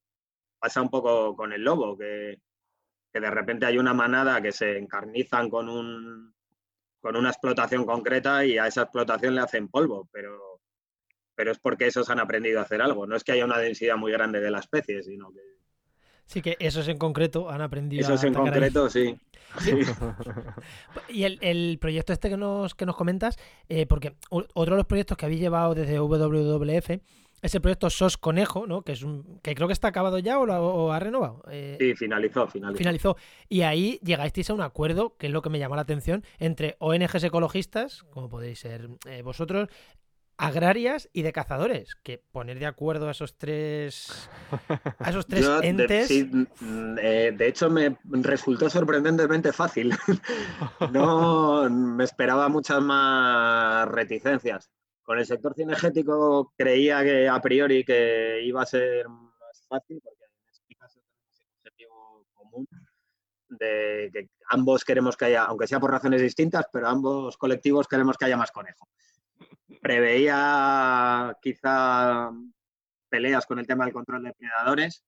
pasa 0.59 0.81
un 0.81 0.89
poco 0.89 1.37
con 1.37 1.53
el 1.53 1.63
lobo, 1.63 1.97
que 1.97 2.37
que 3.11 3.19
de 3.19 3.29
repente 3.29 3.65
hay 3.65 3.77
una 3.77 3.93
manada 3.93 4.41
que 4.41 4.51
se 4.51 4.77
encarnizan 4.77 5.49
con, 5.49 5.69
un, 5.69 6.33
con 6.99 7.15
una 7.15 7.29
explotación 7.29 7.85
concreta 7.85 8.45
y 8.45 8.57
a 8.57 8.67
esa 8.67 8.83
explotación 8.83 9.35
le 9.35 9.41
hacen 9.41 9.67
polvo, 9.67 10.07
pero, 10.11 10.61
pero 11.35 11.51
es 11.51 11.59
porque 11.59 11.87
esos 11.87 12.09
han 12.09 12.19
aprendido 12.19 12.59
a 12.59 12.63
hacer 12.63 12.81
algo. 12.81 13.05
No 13.05 13.15
es 13.15 13.23
que 13.23 13.33
haya 13.33 13.45
una 13.45 13.57
densidad 13.57 13.97
muy 13.97 14.11
grande 14.11 14.39
de 14.39 14.51
la 14.51 14.59
especie, 14.59 15.03
sino 15.03 15.31
que... 15.31 15.39
Sí, 16.25 16.41
que 16.41 16.55
esos 16.59 16.87
en 16.87 16.97
concreto 16.97 17.49
han 17.49 17.61
aprendido 17.61 18.03
esos 18.03 18.23
en 18.23 18.33
concreto, 18.33 18.89
sí. 18.89 19.17
y 21.09 21.23
el, 21.23 21.77
proyecto 21.79 22.13
este 22.13 22.29
que 22.29 22.37
nos, 22.37 22.73
que 22.73 22.85
nos 22.85 22.95
comentas, 22.95 23.37
eh, 23.67 23.85
porque 23.85 24.15
otro 24.29 24.75
de 24.75 24.77
los 24.77 24.85
proyectos 24.85 25.17
que 25.17 25.25
habéis 25.25 25.41
llevado 25.41 25.75
desde 25.75 25.99
WWF 25.99 27.01
ese 27.41 27.59
proyecto 27.59 27.89
SOS 27.89 28.17
Conejo, 28.17 28.67
¿no? 28.67 28.83
Que 28.83 28.91
es 28.93 29.03
un, 29.03 29.39
que 29.41 29.55
creo 29.55 29.67
que 29.67 29.73
está 29.73 29.87
acabado 29.87 30.19
ya 30.19 30.39
o, 30.39 30.45
lo, 30.45 30.91
ha 30.91 30.99
renovado. 30.99 31.43
Eh, 31.49 31.77
sí, 31.79 31.95
finalizó, 31.95 32.47
finalizó. 32.47 32.77
Finalizó. 32.77 33.17
Y 33.49 33.61
ahí 33.61 33.99
llegasteis 34.03 34.49
a 34.49 34.53
un 34.53 34.61
acuerdo, 34.61 35.15
que 35.17 35.27
es 35.27 35.33
lo 35.33 35.41
que 35.41 35.49
me 35.49 35.59
llamó 35.59 35.75
la 35.75 35.81
atención, 35.81 36.23
entre 36.39 36.75
ONGs 36.79 37.23
ecologistas, 37.23 38.03
como 38.11 38.29
podéis 38.29 38.59
ser 38.59 38.89
eh, 39.07 39.21
vosotros, 39.23 39.69
agrarias 40.37 41.09
y 41.13 41.23
de 41.23 41.33
cazadores. 41.33 41.95
Que 42.03 42.21
poner 42.31 42.59
de 42.59 42.67
acuerdo 42.67 43.07
a 43.07 43.11
esos 43.11 43.37
tres, 43.37 44.29
a 44.99 45.09
esos 45.09 45.25
tres 45.25 45.47
entes. 45.63 46.09
De, 46.09 46.25
mm, 46.25 46.97
eh, 47.01 47.33
de 47.35 47.47
hecho, 47.47 47.69
me 47.69 47.97
resultó 48.03 48.69
sorprendentemente 48.69 49.51
fácil. 49.51 49.93
no 50.91 51.69
me 51.69 52.03
esperaba 52.03 52.49
muchas 52.49 52.81
más 52.81 53.87
reticencias. 53.87 54.69
Con 55.03 55.19
el 55.19 55.25
sector 55.25 55.53
cinegético 55.55 56.53
creía 56.55 57.03
que 57.03 57.27
a 57.27 57.41
priori 57.41 57.83
que 57.83 58.41
iba 58.43 58.61
a 58.61 58.65
ser 58.65 59.07
más 59.09 59.65
fácil, 59.67 59.99
porque 60.01 60.25
en 60.25 60.31
este 60.45 61.45
objetivo 61.57 62.25
común 62.33 62.67
de 63.49 64.29
ambos 64.49 64.83
queremos 64.85 65.17
que 65.17 65.25
haya, 65.25 65.45
aunque 65.45 65.67
sea 65.67 65.79
por 65.79 65.91
razones 65.91 66.21
distintas, 66.21 66.65
pero 66.71 66.87
ambos 66.87 67.37
colectivos 67.37 67.87
queremos 67.87 68.17
que 68.17 68.25
haya 68.25 68.37
más 68.37 68.51
conejo. 68.51 68.87
Preveía 69.81 71.35
quizá 71.41 72.31
peleas 73.09 73.45
con 73.45 73.59
el 73.59 73.67
tema 73.67 73.85
del 73.85 73.93
control 73.93 74.23
de 74.23 74.29
depredadores, 74.29 75.03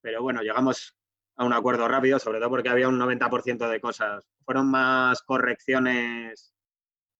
pero 0.00 0.22
bueno, 0.22 0.42
llegamos 0.42 0.96
a 1.36 1.44
un 1.44 1.52
acuerdo 1.52 1.86
rápido, 1.88 2.18
sobre 2.18 2.38
todo 2.38 2.50
porque 2.50 2.68
había 2.68 2.88
un 2.88 2.98
90% 2.98 3.68
de 3.68 3.80
cosas. 3.80 4.24
Fueron 4.44 4.70
más 4.70 5.22
correcciones 5.22 6.54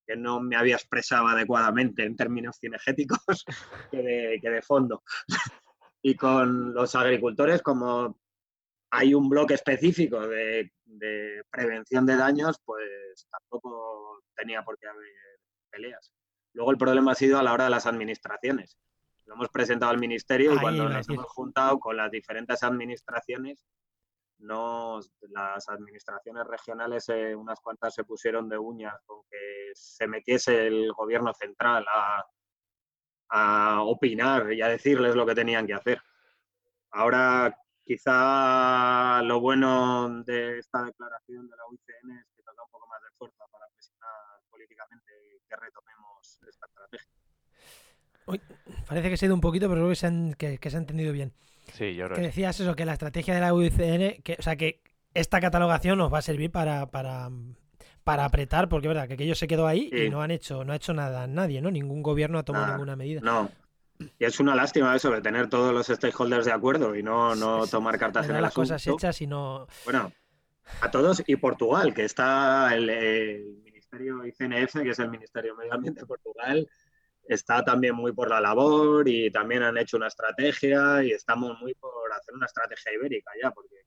que 0.09 0.17
no 0.17 0.41
me 0.41 0.57
había 0.57 0.77
expresado 0.77 1.29
adecuadamente 1.29 2.03
en 2.03 2.17
términos 2.17 2.57
cinegéticos 2.59 3.45
que 3.93 4.41
de, 4.43 4.63
fondo. 4.63 5.03
y 6.03 6.15
con 6.15 6.73
los 6.73 6.95
agricultores, 6.95 7.61
como 7.61 8.19
hay 8.91 9.13
un 9.13 9.29
bloque 9.29 9.53
específico 9.53 10.27
de, 10.27 10.73
prevención 11.51 12.07
de 12.07 12.17
daños, 12.17 12.59
pues 12.65 13.29
tampoco 13.31 14.23
tenía 14.35 14.63
por 14.63 14.79
qué 14.79 14.89
haber 14.89 15.05
peleas. 15.71 16.11
Luego 16.55 16.71
el 16.71 16.79
problema 16.79 17.13
ha 17.13 17.15
sido 17.15 17.39
a 17.39 17.43
la 17.43 17.53
hora 17.53 17.65
de 17.65 17.71
las 17.71 17.87
administraciones. 17.87 18.79
Lo 19.27 19.35
hemos 19.35 19.51
presentado 19.51 19.93
al 19.93 19.99
ministerio 19.99 20.55
y 20.55 20.59
cuando 20.59 20.89
nos 20.89 21.07
hemos 21.07 21.27
juntado 21.27 21.79
con 21.79 21.99
las 21.99 22.11
diferentes 22.11 22.63
administraciones, 22.63 23.63
no, 24.39 25.01
las 25.31 25.69
administraciones 25.69 26.47
regionales, 26.47 27.09
eh, 27.09 27.35
unas 27.35 27.61
cuantas 27.61 27.95
se 27.95 28.05
pusieron 28.05 28.49
de 28.49 28.59
uñas 28.59 28.95
con 29.05 29.23
que 29.31 29.71
se 29.75 30.07
metiese 30.07 30.67
el 30.67 30.93
gobierno 30.93 31.33
central 31.35 31.85
a, 31.89 32.25
opinar 33.83 34.53
y 34.53 34.63
a 34.63 34.69
decirles 34.69 35.15
lo 35.15 35.27
que 35.27 35.35
tenían 35.35 35.67
que 35.67 35.75
hacer. 35.75 36.01
Ahora, 36.93 37.55
quizá 37.85 39.21
lo 39.23 39.41
bueno 39.41 40.23
de 40.25 40.59
esta 40.59 40.83
declaración 40.85 41.49
de 41.49 41.57
la 41.57 41.67
UICN 41.69 42.19
es 42.19 42.27
que 42.35 42.43
toca 42.43 42.63
un 42.63 42.71
poco 42.71 42.87
más 42.87 43.03
de 43.03 43.11
fuerza 43.19 43.45
para 43.53 43.67
presionar 43.69 44.41
políticamente 44.51 45.13
que 45.47 45.57
retomemos 45.57 46.41
esta 46.49 46.67
estrategia. 46.67 47.13
Parece 48.87 49.11
que 49.11 49.17
se 49.17 49.25
ha 49.25 49.29
ido 49.29 49.35
un 49.35 49.41
poquito, 49.41 49.69
pero 49.69 49.83
creo 49.83 49.91
que 49.91 49.97
se, 49.97 50.59
que 50.59 50.71
se 50.71 50.77
ha 50.77 50.81
entendido 50.81 51.13
bien. 51.13 51.33
Sí, 51.75 51.95
yo 51.95 52.09
Que 52.09 52.21
decías 52.21 52.59
eso, 52.61 52.75
que 52.75 52.85
la 52.85 52.93
estrategia 52.93 53.35
de 53.35 53.41
la 53.41 53.55
UICN, 53.55 54.23
que, 54.23 54.37
o 54.39 54.43
sea, 54.43 54.57
que 54.57 54.83
esta 55.15 55.41
catalogación 55.41 55.99
nos 55.99 56.13
va 56.13 56.19
a 56.19 56.23
servir 56.23 56.51
para, 56.51 56.87
para, 56.91 57.31
para 58.05 58.25
apretar, 58.25 58.69
porque 58.69 58.87
es 58.87 58.95
verdad 58.95 59.09
que 59.09 59.15
aquello 59.15 59.35
se 59.35 59.49
quedó 59.49 59.67
ahí 59.67 59.91
y 59.93 60.11
no 60.11 60.23
han 60.23 60.31
hecho, 60.31 60.65
no 60.65 60.73
ha 60.73 60.77
hecho 60.77 60.95
nada 60.95 61.27
nadie, 61.27 61.61
¿no? 61.61 61.71
Ningún 61.71 62.03
gobierno 62.03 62.39
ha 62.39 62.43
tomado 62.43 62.69
ninguna 62.69 62.97
medida. 62.97 63.21
No. 63.23 63.51
Y 64.19 64.25
es 64.25 64.39
una 64.39 64.55
lástima 64.55 64.95
eso, 64.95 65.11
de 65.11 65.21
tener 65.21 65.49
todos 65.49 65.73
los 65.75 65.87
stakeholders 65.87 66.47
de 66.47 66.53
acuerdo 66.53 66.95
y 66.95 67.03
no, 67.03 67.35
no 67.35 67.67
tomar 67.67 67.99
cartas 67.99 68.29
en 68.29 68.37
el 68.37 68.43
las 68.43 68.55
cosas 68.55 68.87
hechas 68.87 69.21
y 69.21 69.27
no... 69.27 69.67
Bueno, 69.85 70.13
a 70.81 70.91
todos 70.91 71.23
y 71.27 71.35
Portugal, 71.37 71.93
que 71.93 72.05
está 72.05 72.73
el, 72.75 72.89
el 72.89 73.57
Ministerio 73.65 74.25
ICNF, 74.25 74.83
que 74.83 74.91
es 74.91 74.99
el 75.01 75.11
Ministerio 75.11 75.55
de 75.55 75.59
Medio 75.59 75.75
Ambiente 75.75 76.01
de 76.03 76.07
Portugal, 76.07 76.69
está 77.29 77.63
también 77.63 77.95
muy 77.95 78.13
por 78.13 78.31
la 78.31 78.41
labor 78.41 79.07
y 79.09 79.31
también 79.31 79.63
han 79.63 79.77
hecho 79.77 79.99
una 79.99 80.09
estrategia 80.09 81.05
y 81.05 81.13
estamos 81.13 81.61
muy 81.61 81.75
por 81.75 82.13
hacer 82.13 82.35
una 82.35 82.47
estrategia 82.47 82.95
ibérica 82.95 83.31
ya, 83.43 83.51
porque 83.51 83.85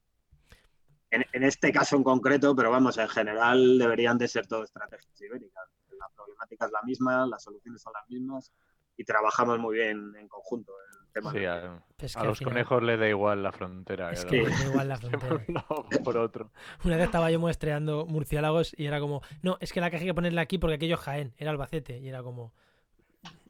en, 1.10 1.43
este 1.43 1.73
caso 1.73 1.97
en 1.97 2.04
concreto, 2.04 2.56
pero 2.56 2.71
vamos, 2.71 2.97
en 2.97 3.10
general 3.10 3.77
deberían 3.77 4.17
de 4.17 4.30
ser 4.30 4.47
todo 4.47 4.63
estrategias 4.63 5.21
ibéricas. 5.21 5.67
La 5.99 6.08
problemática 6.15 6.65
es 6.67 6.71
la 6.71 6.82
misma, 6.84 7.27
las 7.27 7.43
soluciones 7.43 7.82
son 7.82 7.91
las 7.93 8.08
mismas 8.10 8.54
y 8.95 9.04
trabajamos 9.04 9.60
muy 9.60 9.75
bien 9.75 10.13
en 10.17 10.27
conjunto. 10.30 10.71
El 11.04 11.12
tema 11.12 11.32
sí, 11.34 12.17
a, 12.17 12.23
los 12.23 12.39
conejos 12.39 12.82
les 12.82 12.97
da 12.97 13.10
igual 13.10 13.43
la 13.43 13.51
frontera. 13.51 14.12
Es 14.12 14.23
que 14.23 14.47
da 14.47 14.65
igual 14.65 14.88
la 14.88 14.97
frontera. 14.99 15.65
por 16.04 16.17
otro. 16.17 16.51
Una 16.86 16.95
vez 16.95 17.06
estaba 17.06 17.30
yo 17.30 17.39
muestreando 17.39 18.06
murciélagos 18.06 18.73
y 18.77 18.86
era 18.86 19.01
como, 19.01 19.21
no, 19.41 19.58
es 19.60 19.73
que 19.73 19.82
la 19.82 19.91
caja 19.91 20.01
hay 20.01 20.08
que 20.08 20.13
ponerla 20.13 20.41
aquí 20.41 20.58
porque 20.60 20.75
aquello 20.75 20.95
es 20.95 21.01
Jaén, 21.01 21.34
era 21.38 21.51
Albacete. 21.51 21.99
Y 21.99 22.08
era 22.08 22.23
como, 22.23 22.54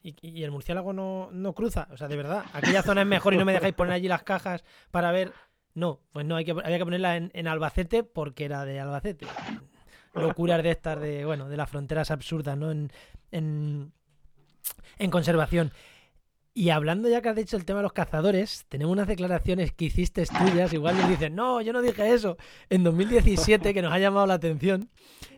y, 0.03 0.43
el 0.43 0.51
murciélago 0.51 0.93
no, 0.93 1.29
no, 1.31 1.53
cruza. 1.53 1.87
O 1.91 1.97
sea, 1.97 2.07
de 2.07 2.15
verdad, 2.15 2.45
aquella 2.53 2.81
zona 2.81 3.01
es 3.01 3.07
mejor 3.07 3.33
y 3.33 3.37
no 3.37 3.45
me 3.45 3.53
dejáis 3.53 3.73
poner 3.73 3.93
allí 3.93 4.07
las 4.07 4.23
cajas 4.23 4.63
para 4.91 5.11
ver. 5.11 5.33
No, 5.73 5.99
pues 6.11 6.25
no, 6.25 6.35
hay 6.35 6.45
que, 6.45 6.51
había 6.51 6.77
que 6.77 6.83
ponerla 6.83 7.15
en, 7.15 7.47
Albacete 7.47 8.03
porque 8.03 8.45
era 8.45 8.65
de 8.65 8.79
Albacete. 8.79 9.27
Locuras 10.13 10.61
de 10.61 10.71
estas 10.71 10.99
de, 10.99 11.25
bueno, 11.25 11.47
de 11.47 11.55
las 11.55 11.69
fronteras 11.69 12.11
absurdas, 12.11 12.57
¿no? 12.57 12.71
En, 12.71 12.91
en, 13.31 13.93
en 14.97 15.11
conservación. 15.11 15.71
Y 16.53 16.69
hablando 16.69 17.07
ya 17.07 17.21
que 17.21 17.29
has 17.29 17.35
dicho 17.35 17.55
el 17.55 17.63
tema 17.63 17.79
de 17.79 17.83
los 17.83 17.93
cazadores, 17.93 18.65
tenemos 18.67 18.91
unas 18.91 19.07
declaraciones 19.07 19.71
que 19.71 19.85
hiciste 19.85 20.25
tuyas, 20.25 20.73
igual 20.73 20.97
nos 20.97 21.07
dicen, 21.07 21.33
no, 21.33 21.61
yo 21.61 21.71
no 21.71 21.81
dije 21.81 22.13
eso, 22.13 22.35
en 22.69 22.83
2017, 22.83 23.73
que 23.73 23.81
nos 23.81 23.93
ha 23.93 23.99
llamado 23.99 24.27
la 24.27 24.33
atención, 24.33 24.89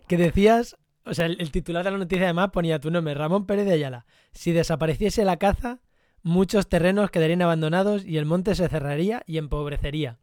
que 0.07 0.17
decías 0.17 0.75
o 1.05 1.13
sea, 1.13 1.25
el, 1.25 1.51
titular 1.51 1.83
de 1.83 1.91
la 1.91 1.97
noticia 1.97 2.25
además 2.25 2.49
ponía 2.51 2.79
tu 2.79 2.89
nombre, 2.89 3.13
Ramón 3.13 3.45
Pérez 3.45 3.65
de 3.65 3.73
Ayala. 3.73 4.05
Si 4.31 4.51
desapareciese 4.51 5.25
la 5.25 5.37
caza, 5.37 5.79
muchos 6.21 6.69
terrenos 6.69 7.11
quedarían 7.11 7.41
abandonados 7.41 8.05
y 8.05 8.17
el 8.17 8.25
monte 8.25 8.55
se 8.55 8.69
cerraría 8.69 9.23
y 9.25 9.37
empobrecería. 9.37 10.17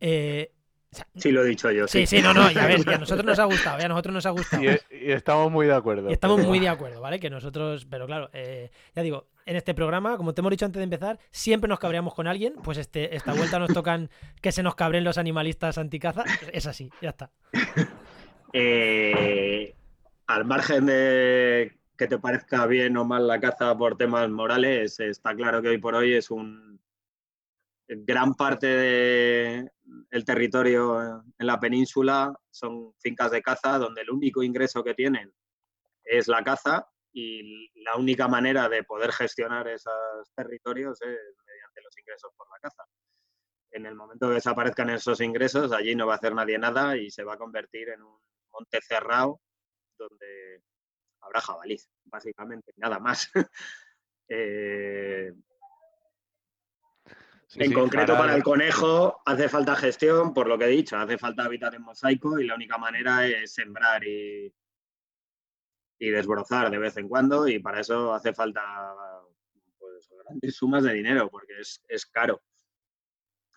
Eh, 0.00 0.52
sí, 1.16 1.32
lo 1.32 1.44
he 1.44 1.48
dicho 1.48 1.70
yo. 1.70 1.86
Sí, 1.86 2.06
sí, 2.06 2.22
no, 2.22 2.32
no, 2.32 2.50
ya 2.50 2.66
ves, 2.66 2.86
a 2.86 2.98
nosotros 2.98 3.26
nos 3.26 3.38
ha 3.38 3.44
gustado, 3.44 3.84
a 3.84 3.88
nosotros 3.88 4.14
nos 4.14 4.26
ha 4.26 4.30
gustado. 4.30 4.62
Y, 4.62 4.78
estamos 4.90 5.52
muy 5.52 5.66
de 5.66 5.74
acuerdo. 5.74 6.08
Y 6.08 6.14
estamos 6.14 6.40
muy 6.40 6.60
de 6.60 6.68
acuerdo, 6.68 7.00
¿vale? 7.00 7.20
Que 7.20 7.28
nosotros, 7.28 7.86
pero 7.88 8.06
claro, 8.06 8.30
eh, 8.32 8.70
ya 8.94 9.02
digo, 9.02 9.28
en 9.44 9.56
este 9.56 9.74
programa, 9.74 10.16
como 10.16 10.32
te 10.32 10.40
hemos 10.40 10.50
dicho 10.50 10.64
antes 10.64 10.80
de 10.80 10.84
empezar, 10.84 11.18
siempre 11.30 11.68
nos 11.68 11.78
cabreamos 11.78 12.14
con 12.14 12.26
alguien, 12.26 12.54
pues 12.62 12.78
este, 12.78 13.14
esta 13.14 13.34
vuelta 13.34 13.58
nos 13.58 13.72
tocan 13.72 14.08
que 14.40 14.50
se 14.50 14.62
nos 14.62 14.74
cabren 14.74 15.04
los 15.04 15.18
animalistas 15.18 15.76
anticaza, 15.76 16.24
es 16.52 16.66
así, 16.66 16.90
ya 17.02 17.10
está. 17.10 17.30
Eh, 18.56 19.74
al 20.28 20.44
margen 20.44 20.86
de 20.86 21.76
que 21.98 22.06
te 22.06 22.20
parezca 22.20 22.66
bien 22.66 22.96
o 22.96 23.04
mal 23.04 23.26
la 23.26 23.40
caza 23.40 23.76
por 23.76 23.96
temas 23.96 24.30
morales, 24.30 25.00
está 25.00 25.34
claro 25.34 25.60
que 25.60 25.70
hoy 25.70 25.78
por 25.78 25.96
hoy 25.96 26.14
es 26.14 26.30
un 26.30 26.80
gran 27.88 28.34
parte 28.34 28.66
del 28.68 30.24
territorio 30.24 31.24
en 31.36 31.46
la 31.46 31.58
península 31.58 32.32
son 32.48 32.94
fincas 33.00 33.32
de 33.32 33.42
caza 33.42 33.76
donde 33.78 34.02
el 34.02 34.10
único 34.10 34.40
ingreso 34.42 34.84
que 34.84 34.94
tienen 34.94 35.34
es 36.04 36.28
la 36.28 36.44
caza 36.44 36.86
y 37.12 37.72
la 37.82 37.96
única 37.96 38.28
manera 38.28 38.68
de 38.68 38.84
poder 38.84 39.10
gestionar 39.10 39.66
esos 39.66 40.32
territorios 40.36 41.02
es 41.02 41.18
mediante 41.44 41.82
los 41.82 41.98
ingresos 41.98 42.30
por 42.36 42.46
la 42.50 42.58
caza. 42.60 42.84
En 43.72 43.86
el 43.86 43.96
momento 43.96 44.28
que 44.28 44.34
desaparezcan 44.34 44.90
esos 44.90 45.20
ingresos, 45.20 45.72
allí 45.72 45.96
no 45.96 46.06
va 46.06 46.14
a 46.14 46.16
hacer 46.16 46.34
nadie 46.34 46.56
nada 46.56 46.96
y 46.96 47.10
se 47.10 47.24
va 47.24 47.34
a 47.34 47.38
convertir 47.38 47.88
en 47.88 48.02
un 48.02 48.18
monte 48.54 48.80
cerrado 48.80 49.40
donde 49.98 50.62
habrá 51.20 51.40
jabalíes, 51.40 51.88
básicamente, 52.04 52.72
nada 52.76 52.98
más. 52.98 53.30
Eh, 54.26 55.30
en 57.56 57.72
concreto 57.74 58.16
para 58.16 58.34
el 58.34 58.42
conejo 58.42 59.20
hace 59.26 59.50
falta 59.50 59.76
gestión, 59.76 60.32
por 60.32 60.48
lo 60.48 60.56
que 60.56 60.64
he 60.64 60.68
dicho, 60.68 60.96
hace 60.96 61.18
falta 61.18 61.44
hábitat 61.44 61.74
en 61.74 61.82
mosaico 61.82 62.38
y 62.38 62.46
la 62.46 62.54
única 62.54 62.78
manera 62.78 63.26
es 63.26 63.52
sembrar 63.52 64.02
y, 64.02 64.50
y 65.98 66.08
desbrozar 66.08 66.70
de 66.70 66.78
vez 66.78 66.96
en 66.96 67.06
cuando 67.06 67.46
y 67.46 67.58
para 67.58 67.80
eso 67.80 68.14
hace 68.14 68.32
falta 68.32 68.62
pues, 69.78 70.08
grandes 70.24 70.56
sumas 70.56 70.84
de 70.84 70.94
dinero 70.94 71.28
porque 71.30 71.52
es, 71.60 72.06
caro. 72.06 72.42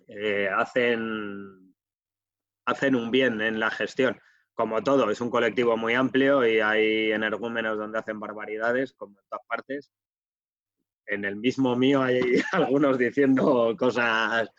Eh, 0.07 0.49
hacen, 0.53 1.73
hacen 2.65 2.95
un 2.95 3.09
bien 3.09 3.41
en 3.41 3.57
la 3.59 3.71
gestión 3.71 4.19
como 4.57 4.81
todo, 4.81 5.11
es 5.11 5.21
un 5.21 5.29
colectivo 5.29 5.77
muy 5.77 5.93
amplio 5.93 6.45
y 6.45 6.59
hay 6.59 7.11
energúmenos 7.11 7.77
donde 7.77 7.99
hacen 7.99 8.19
barbaridades, 8.19 8.91
como 8.93 9.19
en 9.19 9.25
todas 9.29 9.45
partes. 9.45 9.91
En 11.05 11.25
el 11.25 11.35
mismo 11.35 11.75
mío 11.75 12.01
hay 12.01 12.19
algunos 12.53 12.97
diciendo 12.97 13.75
cosas 13.77 14.49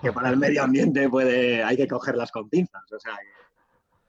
que 0.00 0.12
para 0.12 0.30
el 0.30 0.36
medio 0.36 0.62
ambiente 0.62 1.08
puede, 1.08 1.64
hay 1.64 1.76
que 1.76 1.88
cogerlas 1.88 2.30
con 2.30 2.48
pinzas. 2.48 2.92
O 2.92 3.00
sea, 3.00 3.18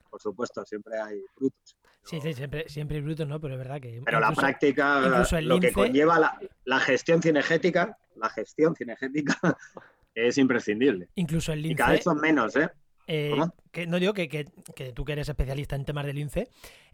por 0.08 0.22
supuesto, 0.22 0.64
siempre 0.64 0.96
hay 1.00 1.20
brutos. 1.36 1.76
Sí, 2.04 2.20
sí, 2.20 2.34
siempre, 2.34 2.68
siempre 2.68 2.98
hay 2.98 3.02
brutos, 3.02 3.26
¿no? 3.26 3.40
Pero 3.40 3.54
es 3.54 3.58
verdad 3.58 3.80
que. 3.80 4.00
Pero 4.04 4.20
la 4.20 4.30
práctica, 4.30 5.24
lo 5.40 5.58
que 5.58 5.72
conlleva 5.72 6.20
la, 6.20 6.38
la, 6.66 6.78
gestión 6.78 7.20
cinegética, 7.20 7.98
la 8.14 8.28
gestión 8.30 8.76
cinegética 8.76 9.36
es 10.14 10.38
imprescindible. 10.38 11.08
Incluso 11.16 11.52
el 11.52 11.62
lince. 11.62 11.72
Y 11.72 11.76
cada 11.76 11.92
vez 11.92 12.04
son 12.04 12.20
menos, 12.20 12.54
¿eh? 12.54 12.70
Eh, 13.06 13.34
que, 13.72 13.86
no 13.86 13.98
digo 13.98 14.14
que, 14.14 14.28
que, 14.28 14.44
tú 14.92 15.04
que 15.04 15.12
eres 15.12 15.28
especialista 15.28 15.76
en 15.76 15.84
temas 15.84 16.06
de 16.06 16.12
lince, 16.12 16.48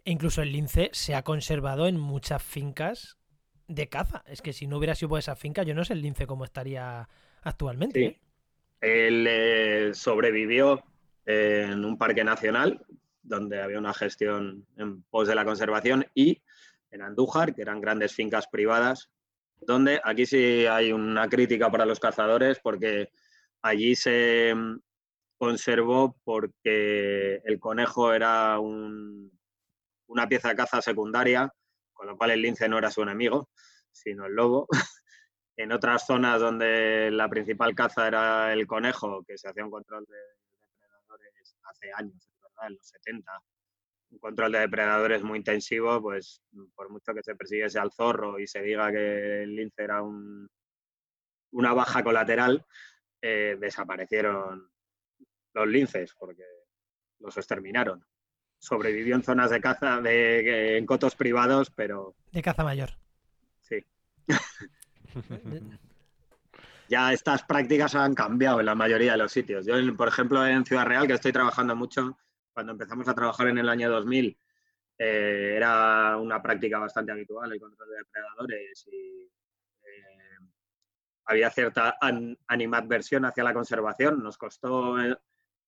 e 0.05 0.11
incluso 0.11 0.43
el 0.43 0.53
lince 0.53 0.91
se 0.93 1.15
ha 1.15 1.23
conservado 1.23 1.87
en 1.87 1.99
muchas 1.99 2.43
fincas 2.43 3.19
de 3.67 3.89
caza. 3.89 4.25
Es 4.27 4.43
que 4.43 4.53
si 4.53 4.67
no 4.67 4.79
hubiera 4.79 4.95
sido 4.95 5.11
por 5.11 5.19
esa 5.19 5.37
finca, 5.37 5.63
yo 5.63 5.75
no 5.75 5.85
sé 5.85 5.93
el 5.93 6.03
lince 6.03 6.27
cómo 6.27 6.45
estaría 6.45 7.09
actualmente. 7.43 8.05
¿eh? 8.05 8.21
Él 8.81 9.27
eh, 9.29 9.91
sobrevivió 9.95 10.83
en 11.27 11.85
un 11.85 11.99
parque 11.99 12.25
nacional 12.25 12.81
donde 13.23 13.61
había 13.61 13.79
una 13.79 13.93
gestión 13.93 14.67
en 14.77 15.03
pos 15.03 15.29
de 15.29 15.35
la 15.35 15.45
conservación 15.45 16.07
y 16.15 16.41
en 16.91 17.03
Andújar, 17.03 17.55
que 17.55 17.61
eran 17.61 17.83
grandes 17.83 18.15
fincas 18.15 18.47
privadas, 18.49 19.11
donde 19.61 20.01
aquí 20.03 20.25
sí 20.25 20.67
hay 20.67 20.93
una 20.93 21.29
crítica 21.29 21.71
para 21.71 21.85
los 21.85 22.01
cazadores 22.01 22.59
porque 22.61 23.11
allí 23.61 23.95
se, 23.95 24.55
conservó 25.39 26.17
porque 26.25 27.41
el 27.45 27.59
conejo 27.61 28.13
era 28.13 28.59
una 28.61 30.29
pieza 30.29 30.51
de 30.51 30.57
caza 30.57 30.83
secundaria, 30.83 31.53
con 31.93 32.09
lo 32.09 32.17
cual 32.17 32.33
el 32.33 32.43
lince 32.43 32.69
no 32.69 32.79
era 32.79 32.91
su 32.91 33.03
enemigo, 33.03 33.49
sino 33.93 34.27
el 34.27 34.35
lobo. 34.35 34.67
en 35.59 35.73
otras 35.73 36.07
zonas 36.07 36.41
donde 36.41 37.11
la 37.11 37.29
principal 37.29 37.75
caza 37.75 38.07
era 38.07 38.53
el 38.53 38.67
conejo, 38.67 39.25
que 39.27 39.37
se 39.37 39.49
hacía 39.49 39.65
un 39.65 39.73
control 39.73 40.05
de 40.07 40.17
depredadores 40.17 41.57
hace 41.65 41.93
años, 41.93 42.31
¿verdad? 42.41 42.69
en 42.69 42.77
los 42.77 42.87
70, 42.87 43.43
un 44.11 44.19
control 44.21 44.53
de 44.53 44.61
depredadores 44.61 45.23
muy 45.25 45.39
intensivo, 45.39 46.01
pues 46.01 46.43
por 46.77 46.91
mucho 46.91 47.13
que 47.13 47.25
se 47.25 47.35
persiguiese 47.35 47.81
al 47.81 47.91
zorro 47.91 48.39
y 48.39 48.47
se 48.47 48.63
diga 48.63 48.93
que 48.93 49.43
el 49.43 49.57
lince 49.57 49.83
era 49.83 50.01
una 50.03 51.73
baja 51.75 52.05
colateral, 52.05 52.65
eh, 53.21 53.57
desaparecieron 53.59 54.71
los 55.59 55.69
linces 55.69 56.15
porque 56.19 56.45
los 57.21 57.37
exterminaron. 57.37 58.05
Sobrevivió 58.59 59.15
en 59.15 59.23
zonas 59.23 59.51
de 59.51 59.61
caza, 59.61 60.01
de, 60.01 60.79
en 60.79 60.87
cotos 60.87 61.15
privados, 61.15 61.71
pero... 61.71 62.17
De 62.33 62.43
caza 62.43 62.65
mayor. 62.65 62.91
Sí. 63.61 63.85
ya 66.89 67.13
estas 67.13 67.45
prácticas 67.45 67.95
han 67.95 68.15
cambiado 68.15 68.61
en 68.61 68.67
la 68.67 68.75
mayoría 68.75 69.13
de 69.13 69.19
los 69.19 69.33
sitios. 69.33 69.67
Yo, 69.67 69.75
por 69.97 70.09
ejemplo, 70.09 70.45
en 70.47 70.65
Ciudad 70.65 70.87
Real, 70.87 71.07
que 71.07 71.13
estoy 71.13 71.33
trabajando 71.33 71.77
mucho, 71.77 72.19
cuando 72.53 72.73
empezamos 72.73 73.07
a 73.07 73.15
trabajar 73.15 73.49
en 73.49 73.59
el 73.59 73.69
año 73.69 73.91
2000, 73.91 74.37
eh, 74.99 75.55
era 75.57 76.17
una 76.17 76.43
práctica 76.43 76.79
bastante 76.79 77.13
habitual 77.13 77.53
el 77.53 77.61
control 77.61 77.89
de 77.91 77.99
depredadores 77.99 78.85
y 78.89 79.31
eh, 79.83 80.39
había 81.27 81.51
cierta 81.51 81.97
animadversión 82.49 83.25
hacia 83.25 83.45
la 83.45 83.55
conservación. 83.55 84.23
Nos 84.23 84.37
costó 84.37 85.01
eh, 85.01 85.17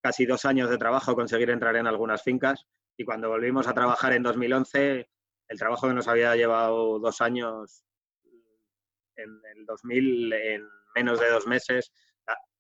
casi 0.01 0.27
dos 0.27 0.45
años 0.45 0.71
de 0.71 0.79
trabajo 0.79 1.15
conseguir 1.15 1.51
entrar 1.51 1.77
en 1.77 1.87
algunas 1.87 2.23
fincas 2.23 2.67
y 2.97 3.05
cuando 3.05 3.29
volvimos 3.29 3.67
a 3.67 3.75
trabajar 3.75 4.13
en 4.13 4.23
2011, 4.23 5.09
el 5.49 5.59
trabajo 5.59 5.89
que 5.89 5.95
nos 5.95 6.09
había 6.09 6.37
llevado 6.37 6.99
dos 6.99 7.21
años 7.21 7.85
en 9.17 9.41
el 9.57 9.67
2000, 9.67 10.33
en 10.33 10.69
menos 10.95 11.21
de 11.21 11.31
dos 11.31 11.47
meses, 11.47 11.93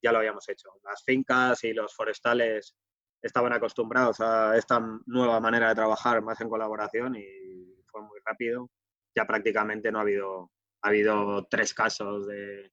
ya 0.02 0.12
lo 0.12 0.18
habíamos 0.18 0.48
hecho. 0.48 0.70
Las 0.82 1.04
fincas 1.04 1.62
y 1.64 1.72
los 1.72 1.94
forestales 1.94 2.74
estaban 3.22 3.52
acostumbrados 3.52 4.20
a 4.20 4.56
esta 4.56 4.80
nueva 5.06 5.40
manera 5.40 5.68
de 5.68 5.74
trabajar 5.74 6.22
más 6.22 6.40
en 6.40 6.48
colaboración 6.48 7.16
y 7.16 7.84
fue 7.86 8.02
muy 8.02 8.18
rápido. 8.24 8.70
Ya 9.14 9.26
prácticamente 9.26 9.92
no 9.92 9.98
ha 9.98 10.02
habido, 10.02 10.50
ha 10.82 10.88
habido 10.88 11.46
tres 11.50 11.74
casos 11.74 12.26
de 12.26 12.72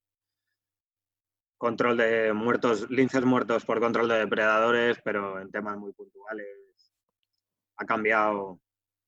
control 1.58 1.98
de 1.98 2.34
muertos, 2.34 2.90
linces 2.90 3.24
muertos 3.24 3.66
por 3.66 3.80
control 3.80 4.08
de 4.08 4.20
depredadores, 4.20 5.00
pero 5.04 5.40
en 5.40 5.52
temas 5.52 5.78
muy 5.78 5.92
puntuales. 5.94 6.48
Ha 7.78 7.86
cambiado. 7.86 8.60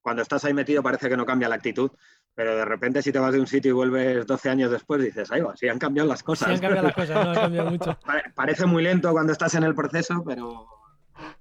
Cuando 0.02 0.22
estás 0.22 0.46
ahí 0.46 0.54
metido 0.54 0.82
parece 0.82 1.10
que 1.10 1.18
no 1.18 1.26
cambia 1.26 1.50
la 1.50 1.56
actitud, 1.56 1.92
pero 2.34 2.56
de 2.56 2.66
repente 2.66 3.02
si 3.02 3.12
te 3.12 3.20
vas 3.20 3.34
de 3.34 3.40
un 3.40 3.48
sitio 3.48 3.72
y 3.72 3.74
vuelves 3.74 4.26
12 4.26 4.50
años 4.50 4.72
después, 4.72 5.02
dices, 5.02 5.30
ahí 5.32 5.42
va, 5.42 5.56
sí 5.56 5.68
han 5.68 5.78
cambiado 5.78 6.08
las 6.08 6.24
cosas. 6.24 6.48
Sí 6.48 6.54
han 6.54 6.62
cambiado 6.62 6.88
las 6.88 6.96
cosas, 6.96 7.26
no 7.26 7.32
han 7.32 7.36
cambiado 7.36 7.70
mucho. 7.72 8.00
Parece 8.34 8.66
muy 8.66 8.84
lento 8.84 9.12
cuando 9.12 9.34
estás 9.34 9.56
en 9.56 9.64
el 9.64 9.76
proceso, 9.76 10.24
pero 10.26 10.66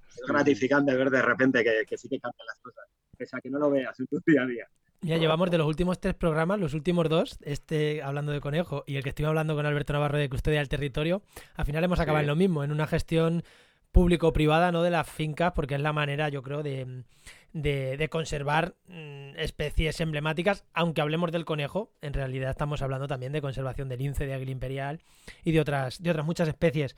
es 0.09 0.27
gratificante 0.27 0.95
ver 0.95 1.09
de 1.09 1.21
repente 1.21 1.63
que, 1.63 1.97
sí 1.97 2.09
que 2.09 2.19
cambian 2.19 2.45
las 2.45 2.59
cosas, 2.59 2.85
pese 3.17 3.37
a 3.37 3.39
que 3.39 3.49
no 3.49 3.59
lo 3.59 3.71
veas 3.71 3.97
en 3.99 4.07
tu 4.07 4.19
día 4.25 4.43
a 4.43 4.45
día. 4.45 4.67
Ya 5.01 5.17
llevamos 5.17 5.49
de 5.49 5.57
los 5.57 5.67
últimos 5.67 5.99
tres 5.99 6.13
programas, 6.13 6.59
los 6.59 6.73
últimos 6.73 7.07
dos, 7.07 7.39
este 7.41 8.03
hablando 8.03 8.33
de 8.33 8.41
conejo 8.41 8.83
y 8.85 8.97
el 8.97 9.03
que 9.03 9.09
estoy 9.09 9.25
hablando 9.25 9.55
con 9.55 9.65
Alberto 9.65 9.93
Navarro 9.93 10.17
de 10.17 10.29
custodia 10.29 10.59
del 10.59 10.67
territorio, 10.67 11.21
al 11.55 11.65
final 11.65 11.83
hemos 11.85 12.01
acabado 12.01 12.21
en 12.21 12.27
lo 12.27 12.35
mismo, 12.35 12.65
en 12.65 12.71
una 12.71 12.85
gestión 12.85 13.43
público-privada, 13.93 14.71
no 14.71 14.83
de 14.83 14.91
las 14.91 15.09
fincas, 15.09 15.53
porque 15.53 15.75
es 15.75 15.81
la 15.81 15.93
manera, 15.93 16.29
yo 16.29 16.43
creo, 16.43 16.63
de, 16.63 17.03
de, 17.53 18.09
conservar 18.09 18.75
mm, 18.87 19.37
especies 19.37 19.99
emblemáticas, 20.01 20.65
aunque 20.73 21.01
hablemos 21.01 21.31
del 21.31 21.45
conejo, 21.45 21.93
en 22.01 22.13
realidad 22.13 22.51
estamos 22.51 22.81
hablando 22.81 23.07
también 23.07 23.31
de 23.31 23.41
conservación 23.41 23.89
del 23.89 23.99
lince, 23.99 24.25
de 24.25 24.33
águila 24.33 24.51
imperial 24.51 24.99
y 25.43 25.53
de 25.53 25.61
otras, 25.61 26.03
de 26.03 26.11
otras 26.11 26.25
muchas 26.25 26.47
especies. 26.47 26.95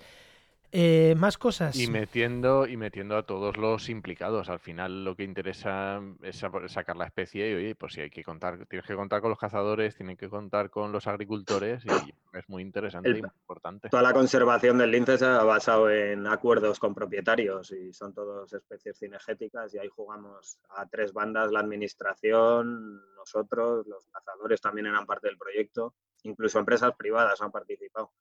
Eh, 0.73 1.15
más 1.17 1.37
cosas. 1.37 1.75
Y 1.77 1.87
metiendo, 1.87 2.65
y 2.65 2.77
metiendo 2.77 3.17
a 3.17 3.23
todos 3.23 3.57
los 3.57 3.89
implicados. 3.89 4.49
Al 4.49 4.59
final 4.59 5.03
lo 5.03 5.15
que 5.15 5.23
interesa 5.23 6.01
es 6.23 6.43
sacar 6.67 6.95
la 6.95 7.05
especie 7.05 7.51
y 7.51 7.55
oye, 7.55 7.75
pues 7.75 7.93
si 7.93 8.01
hay 8.01 8.09
que 8.09 8.23
contar, 8.23 8.65
tienes 8.67 8.87
que 8.87 8.95
contar 8.95 9.19
con 9.19 9.29
los 9.29 9.39
cazadores, 9.39 9.95
tienen 9.95 10.15
que 10.15 10.29
contar 10.29 10.69
con 10.69 10.91
los 10.91 11.07
agricultores 11.07 11.83
y 11.85 11.89
es 12.37 12.47
muy 12.47 12.61
interesante 12.61 13.09
y 13.09 13.21
muy 13.21 13.29
importante. 13.41 13.89
Toda 13.89 14.03
la 14.03 14.13
conservación 14.13 14.77
del 14.77 14.91
lince 14.91 15.17
se 15.17 15.25
ha 15.25 15.43
basado 15.43 15.89
en 15.89 16.25
acuerdos 16.25 16.79
con 16.79 16.95
propietarios 16.95 17.71
y 17.71 17.91
son 17.91 18.13
todos 18.13 18.53
especies 18.53 18.97
cinegéticas 18.97 19.73
y 19.73 19.79
ahí 19.79 19.89
jugamos 19.89 20.57
a 20.69 20.87
tres 20.87 21.11
bandas, 21.11 21.51
la 21.51 21.59
administración, 21.59 23.01
nosotros, 23.15 23.85
los 23.87 24.05
cazadores 24.05 24.61
también 24.61 24.87
eran 24.87 25.05
parte 25.05 25.27
del 25.27 25.37
proyecto, 25.37 25.95
incluso 26.23 26.59
empresas 26.59 26.93
privadas 26.95 27.41
han 27.41 27.51
participado 27.51 28.11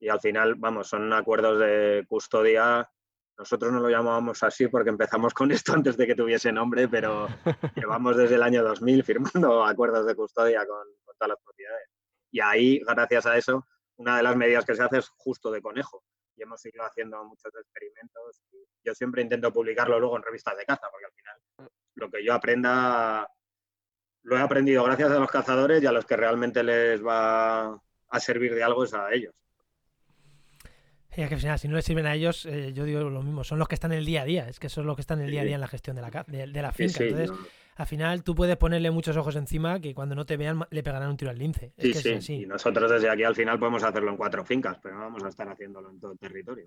y 0.00 0.08
al 0.08 0.20
final, 0.20 0.54
vamos, 0.54 0.88
son 0.88 1.12
acuerdos 1.12 1.58
de 1.58 2.04
custodia. 2.08 2.88
Nosotros 3.36 3.72
no 3.72 3.80
lo 3.80 3.88
llamábamos 3.88 4.42
así 4.42 4.68
porque 4.68 4.90
empezamos 4.90 5.34
con 5.34 5.50
esto 5.52 5.72
antes 5.72 5.96
de 5.96 6.06
que 6.06 6.14
tuviese 6.14 6.52
nombre, 6.52 6.88
pero 6.88 7.28
llevamos 7.74 8.16
desde 8.16 8.36
el 8.36 8.42
año 8.42 8.62
2000 8.62 9.04
firmando 9.04 9.64
acuerdos 9.64 10.06
de 10.06 10.14
custodia 10.14 10.66
con, 10.66 10.86
todas 11.18 11.28
las 11.30 11.38
propiedades. 11.44 11.88
Y 12.30 12.40
ahí, 12.40 12.80
gracias 12.86 13.26
a 13.26 13.36
eso, 13.36 13.66
una 13.96 14.16
de 14.16 14.22
las 14.22 14.36
medidas 14.36 14.64
que 14.64 14.74
se 14.74 14.82
hace 14.82 14.98
es 14.98 15.08
justo 15.16 15.50
de 15.50 15.60
conejo. 15.60 16.04
Y 16.36 16.42
hemos 16.42 16.64
ido 16.64 16.84
haciendo 16.84 17.24
muchos 17.24 17.52
experimentos. 17.52 18.42
yo 18.84 18.94
siempre 18.94 19.22
intento 19.22 19.52
publicarlo 19.52 19.98
luego 19.98 20.16
en 20.16 20.22
revistas 20.22 20.56
de 20.56 20.64
caza, 20.64 20.88
porque 20.90 21.06
al 21.06 21.12
final 21.12 21.70
lo 21.96 22.08
que 22.08 22.24
yo 22.24 22.32
aprenda 22.32 23.28
lo 24.22 24.36
he 24.36 24.40
aprendido 24.40 24.84
gracias 24.84 25.10
a 25.10 25.18
los 25.18 25.30
cazadores 25.30 25.82
y 25.82 25.86
a 25.86 25.92
los 25.92 26.04
que 26.04 26.16
realmente 26.16 26.62
les 26.62 27.04
va 27.04 27.80
a 28.08 28.20
servir 28.20 28.54
de 28.54 28.62
algo 28.62 28.84
es 28.84 28.94
a 28.94 29.12
ellos. 29.12 29.34
Y 31.16 31.22
es 31.22 31.28
que 31.28 31.34
al 31.34 31.40
final, 31.40 31.58
si 31.58 31.68
no 31.68 31.76
les 31.76 31.84
sirven 31.84 32.06
a 32.06 32.14
ellos, 32.14 32.46
eh, 32.46 32.72
yo 32.72 32.84
digo 32.84 33.00
lo 33.00 33.22
mismo, 33.22 33.42
son 33.42 33.58
los 33.58 33.66
que 33.66 33.74
están 33.74 33.92
en 33.92 33.98
el 33.98 34.06
día 34.06 34.22
a 34.22 34.24
día, 34.24 34.48
es 34.48 34.60
que 34.60 34.68
son 34.68 34.86
los 34.86 34.94
que 34.94 35.00
están 35.00 35.18
en 35.20 35.26
el 35.26 35.30
día 35.30 35.40
a 35.40 35.44
día 35.44 35.54
en 35.54 35.60
la 35.60 35.68
gestión 35.68 35.96
de 35.96 36.02
la, 36.02 36.24
de, 36.26 36.46
la 36.46 36.72
finca. 36.72 37.02
Entonces, 37.02 37.30
al 37.76 37.86
final 37.86 38.22
tú 38.22 38.34
puedes 38.34 38.56
ponerle 38.56 38.90
muchos 38.90 39.16
ojos 39.16 39.34
encima 39.36 39.80
que 39.80 39.94
cuando 39.94 40.14
no 40.14 40.26
te 40.26 40.36
vean 40.36 40.64
le 40.70 40.82
pegarán 40.82 41.10
un 41.10 41.16
tiro 41.16 41.30
al 41.30 41.38
lince. 41.38 41.72
Sí, 41.78 42.20
sí, 42.20 42.34
y 42.42 42.46
nosotros 42.46 42.90
desde 42.90 43.08
aquí 43.08 43.24
al 43.24 43.34
final 43.34 43.58
podemos 43.58 43.82
hacerlo 43.82 44.10
en 44.10 44.16
cuatro 44.16 44.44
fincas, 44.44 44.78
pero 44.82 44.96
no 44.96 45.02
vamos 45.02 45.24
a 45.24 45.28
estar 45.28 45.48
haciéndolo 45.48 45.90
en 45.90 45.98
todo 45.98 46.12
el 46.12 46.18
territorio. 46.18 46.66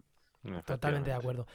Totalmente 0.65 1.11
de 1.11 1.15
acuerdo. 1.15 1.45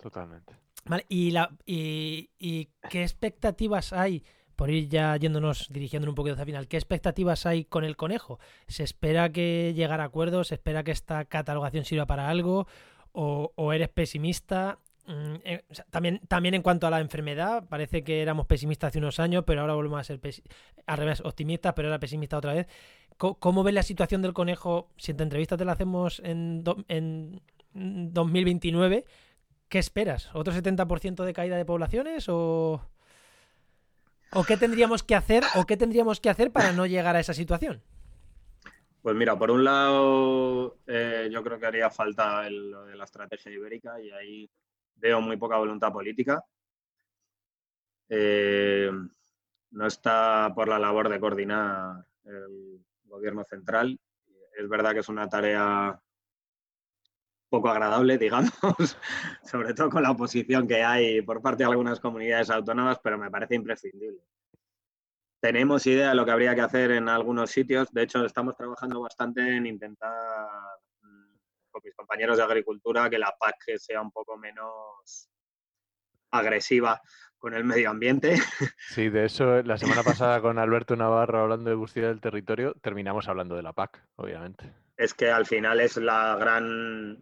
Totalmente. 0.00 0.52
Vale, 0.86 1.06
¿y, 1.08 1.30
la, 1.30 1.50
y, 1.64 2.30
y 2.38 2.68
qué 2.90 3.02
expectativas 3.02 3.92
hay? 3.92 4.22
Por 4.56 4.70
ir 4.70 4.88
ya 4.88 5.16
yéndonos, 5.16 5.68
dirigiéndonos 5.70 6.12
un 6.12 6.16
poquito 6.16 6.34
hacia 6.34 6.42
el 6.42 6.46
final, 6.46 6.68
¿qué 6.68 6.76
expectativas 6.76 7.46
hay 7.46 7.64
con 7.64 7.84
el 7.84 7.96
conejo? 7.96 8.38
¿Se 8.66 8.82
espera 8.82 9.30
que 9.30 9.72
llegar 9.74 10.00
a 10.00 10.04
acuerdos? 10.04 10.48
¿Se 10.48 10.54
espera 10.54 10.84
que 10.84 10.92
esta 10.92 11.24
catalogación 11.24 11.84
sirva 11.84 12.06
para 12.06 12.28
algo? 12.28 12.66
¿O, 13.12 13.72
eres 13.72 13.88
pesimista? 13.88 14.78
Mm, 15.06 15.34
eh, 15.44 15.64
también, 15.90 16.20
también 16.26 16.54
en 16.54 16.62
cuanto 16.62 16.86
a 16.86 16.90
la 16.90 17.00
enfermedad, 17.00 17.68
parece 17.68 18.02
que 18.02 18.22
éramos 18.22 18.46
pesimistas 18.46 18.88
hace 18.88 18.98
unos 18.98 19.20
años, 19.20 19.44
pero 19.46 19.60
ahora 19.60 19.74
volvemos 19.74 20.00
a 20.00 20.04
ser 20.04 20.20
al 20.86 20.98
revés, 20.98 21.20
optimistas, 21.20 21.74
pero 21.74 21.88
ahora 21.88 22.00
pesimistas 22.00 22.38
otra 22.38 22.54
vez. 22.54 22.66
¿Cómo, 23.16 23.62
ves 23.62 23.74
la 23.74 23.84
situación 23.84 24.22
del 24.22 24.32
conejo? 24.32 24.90
Si 24.96 25.12
en 25.12 25.20
entrevista 25.20 25.56
te 25.56 25.64
la 25.64 25.72
hacemos 25.72 26.20
en, 26.24 26.64
en 26.88 27.40
2029, 27.74 29.04
¿qué 29.68 29.78
esperas? 29.78 30.30
¿Otro 30.34 30.52
70% 30.52 31.24
de 31.24 31.32
caída 31.32 31.56
de 31.56 31.64
poblaciones 31.64 32.28
o...? 32.28 32.80
¿O 34.34 34.42
qué 34.44 34.56
tendríamos 34.56 35.04
que 35.04 35.14
hacer 35.14 35.44
o 35.54 35.64
qué 35.64 35.76
tendríamos 35.76 36.20
que 36.20 36.28
hacer 36.28 36.50
para 36.50 36.72
no 36.72 36.86
llegar 36.86 37.14
a 37.14 37.20
esa 37.20 37.32
situación? 37.32 37.82
Pues 39.00 39.14
mira, 39.14 39.38
por 39.38 39.50
un 39.50 39.62
lado, 39.62 40.78
eh, 40.86 41.28
yo 41.30 41.44
creo 41.44 41.58
que 41.58 41.66
haría 41.66 41.88
falta 41.90 42.48
lo 42.50 42.84
de 42.84 42.96
la 42.96 43.04
estrategia 43.04 43.52
ibérica 43.52 44.00
y 44.00 44.10
ahí 44.10 44.50
veo 44.96 45.20
muy 45.20 45.36
poca 45.36 45.58
voluntad 45.58 45.92
política. 45.92 46.42
Eh, 48.08 48.90
no 49.70 49.86
está 49.86 50.52
por 50.54 50.68
la 50.68 50.78
labor 50.78 51.08
de 51.08 51.20
coordinar 51.20 52.04
el 52.24 52.84
gobierno 53.04 53.44
central. 53.44 54.00
Es 54.58 54.68
verdad 54.68 54.94
que 54.94 55.00
es 55.00 55.08
una 55.08 55.28
tarea 55.28 56.00
poco 57.54 57.68
agradable, 57.68 58.18
digamos, 58.18 58.50
sobre 59.44 59.74
todo 59.74 59.88
con 59.88 60.02
la 60.02 60.10
oposición 60.10 60.66
que 60.66 60.82
hay 60.82 61.22
por 61.22 61.40
parte 61.40 61.62
de 61.62 61.70
algunas 61.70 62.00
comunidades 62.00 62.50
autónomas, 62.50 62.98
pero 63.00 63.16
me 63.16 63.30
parece 63.30 63.54
imprescindible. 63.54 64.20
Tenemos 65.40 65.86
idea 65.86 66.08
de 66.08 66.14
lo 66.16 66.24
que 66.24 66.32
habría 66.32 66.54
que 66.56 66.62
hacer 66.62 66.90
en 66.90 67.08
algunos 67.08 67.52
sitios, 67.52 67.92
de 67.92 68.02
hecho 68.02 68.24
estamos 68.24 68.56
trabajando 68.56 69.00
bastante 69.00 69.56
en 69.56 69.66
intentar 69.66 70.48
mm, 71.02 71.70
con 71.70 71.82
mis 71.84 71.94
compañeros 71.94 72.38
de 72.38 72.42
agricultura 72.42 73.08
que 73.08 73.20
la 73.20 73.32
PAC 73.38 73.76
sea 73.78 74.00
un 74.00 74.10
poco 74.10 74.36
menos 74.36 75.30
agresiva 76.32 77.00
con 77.38 77.54
el 77.54 77.62
medio 77.62 77.90
ambiente. 77.90 78.34
Sí, 78.88 79.10
de 79.10 79.26
eso 79.26 79.62
la 79.62 79.78
semana 79.78 80.02
pasada 80.02 80.40
con 80.40 80.58
Alberto 80.58 80.96
Navarro 80.96 81.42
hablando 81.42 81.70
de 81.70 81.76
búsqueda 81.76 82.08
del 82.08 82.20
territorio, 82.20 82.74
terminamos 82.80 83.28
hablando 83.28 83.54
de 83.54 83.62
la 83.62 83.72
PAC, 83.72 84.02
obviamente. 84.16 84.72
Es 84.96 85.14
que 85.14 85.30
al 85.30 85.46
final 85.46 85.80
es 85.80 85.96
la 85.96 86.36
gran 86.36 87.18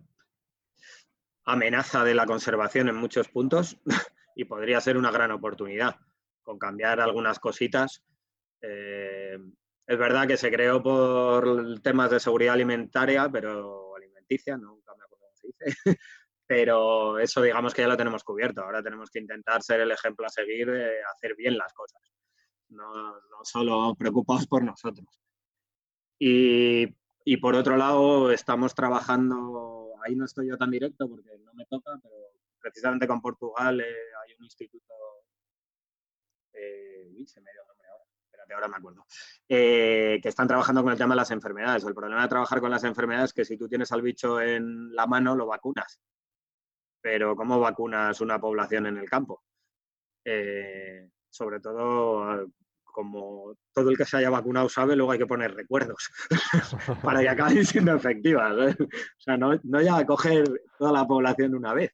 amenaza 1.45 2.05
de 2.05 2.14
la 2.14 2.26
conservación 2.26 2.88
en 2.88 2.97
muchos 2.97 3.28
puntos 3.28 3.78
y 4.36 4.45
podría 4.45 4.80
ser 4.80 4.97
una 4.97 5.11
gran 5.11 5.30
oportunidad 5.30 5.97
con 6.43 6.59
cambiar 6.59 7.01
algunas 7.01 7.38
cositas. 7.38 8.03
Eh, 8.61 9.38
es 9.86 9.99
verdad 9.99 10.26
que 10.26 10.36
se 10.36 10.51
creó 10.51 10.82
por 10.82 11.80
temas 11.80 12.11
de 12.11 12.20
seguridad 12.20 12.55
alimentaria, 12.55 13.28
pero 13.30 13.95
alimenticia, 13.97 14.57
nunca 14.57 14.95
me 14.97 15.05
acuerdo 15.05 15.26
cómo 15.26 15.34
se 15.34 15.47
dice. 15.49 15.99
Pero 16.45 17.18
eso 17.18 17.40
digamos 17.40 17.72
que 17.72 17.80
ya 17.80 17.88
lo 17.88 17.97
tenemos 17.97 18.24
cubierto. 18.24 18.62
Ahora 18.62 18.82
tenemos 18.82 19.11
que 19.11 19.20
intentar 19.20 19.62
ser 19.62 19.80
el 19.80 19.90
ejemplo 19.90 20.26
a 20.26 20.28
seguir 20.28 20.70
de 20.70 21.03
hacer 21.05 21.34
bien 21.34 21.57
las 21.57 21.72
cosas. 21.72 22.03
No, 22.68 22.93
no 22.93 23.45
solo 23.45 23.95
preocupados 23.95 24.47
por 24.47 24.62
nosotros. 24.62 25.09
Y, 26.18 26.86
y 27.24 27.36
por 27.38 27.55
otro 27.55 27.76
lado, 27.76 28.30
estamos 28.32 28.74
trabajando, 28.74 29.82
ahí 30.05 30.14
no 30.14 30.24
estoy 30.24 30.48
yo 30.48 30.57
tan 30.57 30.70
directo 30.70 31.09
porque 31.09 31.38
no 31.38 31.55
me 31.55 31.66
toca, 31.66 31.98
pero 32.03 32.16
precisamente 32.61 33.07
con 33.07 33.20
Portugal 33.20 33.80
eh, 33.80 33.84
hay 34.24 34.34
un 34.38 34.44
instituto, 34.44 34.94
eh, 36.53 37.11
se 37.26 37.40
me 37.40 37.50
dio 37.53 37.62
el 37.62 37.68
nombre 37.68 37.88
ahora, 37.88 38.05
espérate, 38.24 38.55
ahora 38.55 38.68
me 38.68 38.76
acuerdo, 38.76 39.07
eh, 39.48 40.20
que 40.22 40.28
están 40.28 40.48
trabajando 40.48 40.82
con 40.82 40.92
el 40.92 40.98
tema 40.98 41.14
de 41.14 41.20
las 41.20 41.30
enfermedades. 41.30 41.84
El 41.84 41.94
problema 41.94 42.22
de 42.22 42.28
trabajar 42.28 42.61
con 42.61 42.70
las 42.70 42.84
enfermedades 42.84 43.30
es 43.30 43.34
que 43.34 43.44
si 43.44 43.57
tú 43.57 43.68
tienes 43.68 43.92
al 43.92 44.03
bicho 44.03 44.40
en 44.40 44.94
la 44.94 45.07
mano, 45.07 45.34
lo 45.34 45.46
vacunas. 45.46 46.00
Pero 47.00 47.34
¿cómo 47.34 47.59
vacunas 47.59 48.20
una 48.20 48.40
población 48.40 48.86
en 48.86 48.96
el 48.96 49.11
campo? 49.11 49.42
Sobre 51.30 51.59
todo 51.61 52.46
como 52.93 53.57
todo 53.72 53.90
el 53.90 53.97
que 53.97 54.05
se 54.05 54.18
haya 54.18 54.30
vacunado 54.30 54.68
sabe, 54.68 54.95
luego 54.95 55.12
hay 55.12 55.18
que 55.18 55.26
poner 55.26 55.55
recuerdos 55.55 56.11
para 57.03 57.20
que 57.20 57.28
acaben 57.30 57.64
siendo 57.64 57.95
efectivas. 57.95 58.53
¿eh? 58.59 58.76
O 58.80 59.20
sea, 59.20 59.36
no, 59.36 59.59
no 59.64 59.80
ya 59.80 60.05
coger 60.07 60.45
toda 60.78 60.93
la 60.93 61.07
población 61.07 61.55
una 61.55 61.74
vez. 61.74 61.90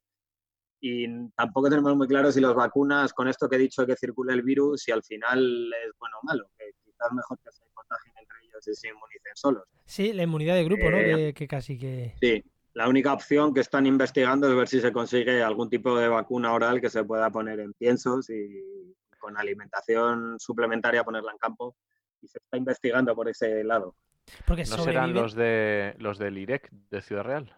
Y 0.81 1.29
tampoco 1.31 1.69
tenemos 1.69 1.95
muy 1.95 2.07
claro 2.07 2.31
si 2.31 2.39
las 2.39 2.53
vacunas, 2.53 3.11
con 3.13 3.27
esto 3.27 3.49
que 3.49 3.57
he 3.57 3.59
dicho 3.59 3.85
que 3.85 3.95
circule 3.95 4.33
el 4.33 4.43
virus, 4.43 4.83
si 4.83 4.91
al 4.91 5.03
final 5.03 5.73
es 5.85 5.91
bueno 5.97 6.17
o 6.21 6.25
malo, 6.25 6.49
que 6.57 6.65
quizás 6.83 7.11
mejor 7.11 7.37
que 7.43 7.51
se 7.51 7.63
contagien 7.73 8.13
entre 8.17 8.37
ellos 8.47 8.67
y 8.67 8.75
se 8.75 8.87
inmunicen 8.87 9.35
solos. 9.35 9.63
Sí, 9.85 10.13
la 10.13 10.23
inmunidad 10.23 10.55
de 10.55 10.63
grupo, 10.63 10.89
¿no? 10.89 10.97
Eh, 10.97 11.15
que, 11.15 11.33
que 11.33 11.47
casi 11.47 11.77
que... 11.77 12.15
Sí, 12.21 12.43
la 12.73 12.87
única 12.87 13.11
opción 13.11 13.53
que 13.53 13.59
están 13.59 13.85
investigando 13.85 14.47
es 14.47 14.55
ver 14.55 14.67
si 14.67 14.79
se 14.79 14.93
consigue 14.93 15.43
algún 15.43 15.69
tipo 15.69 15.97
de 15.97 16.07
vacuna 16.07 16.53
oral 16.53 16.79
que 16.79 16.89
se 16.89 17.03
pueda 17.03 17.29
poner 17.29 17.59
en 17.59 17.73
piensos 17.73 18.29
y 18.29 18.95
con 19.19 19.37
alimentación 19.37 20.39
suplementaria 20.39 21.03
ponerla 21.03 21.31
en 21.31 21.37
campo. 21.37 21.75
Y 22.21 22.27
se 22.27 22.39
está 22.39 22.57
investigando 22.57 23.15
por 23.15 23.29
ese 23.29 23.63
lado. 23.63 23.95
Porque 24.45 24.63
¿No 24.63 24.77
serán 24.77 25.13
los 25.13 25.33
de 25.33 25.95
los 25.99 26.17
del 26.17 26.37
IREC 26.37 26.69
de 26.89 27.01
Ciudad 27.01 27.23
Real? 27.23 27.55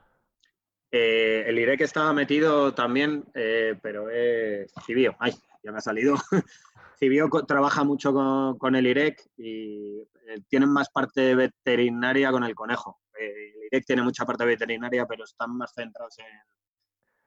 Eh, 0.92 1.46
el 1.48 1.58
IREC 1.58 1.82
estaba 1.82 2.14
metido 2.14 2.74
también, 2.74 3.24
eh, 3.34 3.78
pero 3.82 4.10
es 4.10 4.72
Cibio. 4.86 5.16
Ay, 5.20 5.34
ya 5.64 5.72
me 5.72 5.78
ha 5.78 5.82
salido. 5.82 6.16
Cibio 7.00 7.30
trabaja 7.48 7.84
mucho 7.84 8.14
con, 8.14 8.58
con, 8.58 8.76
el 8.76 8.86
IREC 8.86 9.26
y 9.38 10.02
eh, 10.28 10.42
tienen 10.48 10.70
más 10.70 10.90
parte 10.90 11.34
veterinaria 11.36 12.32
con 12.32 12.44
el 12.44 12.54
conejo. 12.54 13.00
Eh, 13.20 13.54
el 13.56 13.66
IREC 13.72 13.86
tiene 13.86 14.02
mucha 14.02 14.26
parte 14.26 14.46
veterinaria, 14.46 15.06
pero 15.06 15.24
están 15.24 15.56
más 15.56 15.74
centrados 15.74 16.20
en, 16.20 16.26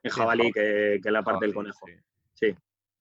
en 0.03 0.11
jabalí 0.11 0.53
que, 0.53 1.01
que, 1.03 1.11
la 1.11 1.23
parte 1.23 1.47
jabalí, 1.47 1.47
del 1.47 1.55
conejo. 1.55 1.87
sí. 2.35 2.55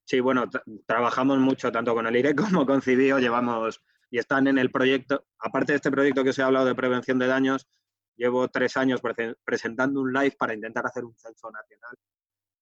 Sí, 0.06 0.20
bueno, 0.20 0.50
tra 0.50 0.64
trabajamos 0.86 1.40
mucho 1.40 1.72
tanto 1.72 1.94
con 1.94 2.08
el 2.08 2.16
IREC 2.16 2.36
como 2.62 2.66
con 2.66 2.82
Cibio, 2.82 3.20
llevamos 3.20 3.82
y 4.10 4.20
están 4.20 4.48
en 4.48 4.58
el 4.60 4.70
proyecto, 4.70 5.26
aparte 5.40 5.72
de 5.72 5.78
este 5.78 5.92
proyecto 5.92 6.24
que 6.24 6.30
os 6.30 6.40
he 6.40 6.44
hablado 6.44 6.66
de 6.66 6.76
prevención 6.76 7.18
de 7.18 7.28
daños, 7.28 7.68
llevo 8.16 8.48
tres 8.48 8.78
años 8.78 9.02
pre 9.02 9.36
presentando 9.44 10.02
un 10.02 10.14
live 10.14 10.36
para 10.38 10.54
intentar 10.54 10.86
hacer 10.86 11.04
un 11.04 11.16
censo 11.16 11.50
nacional 11.50 11.96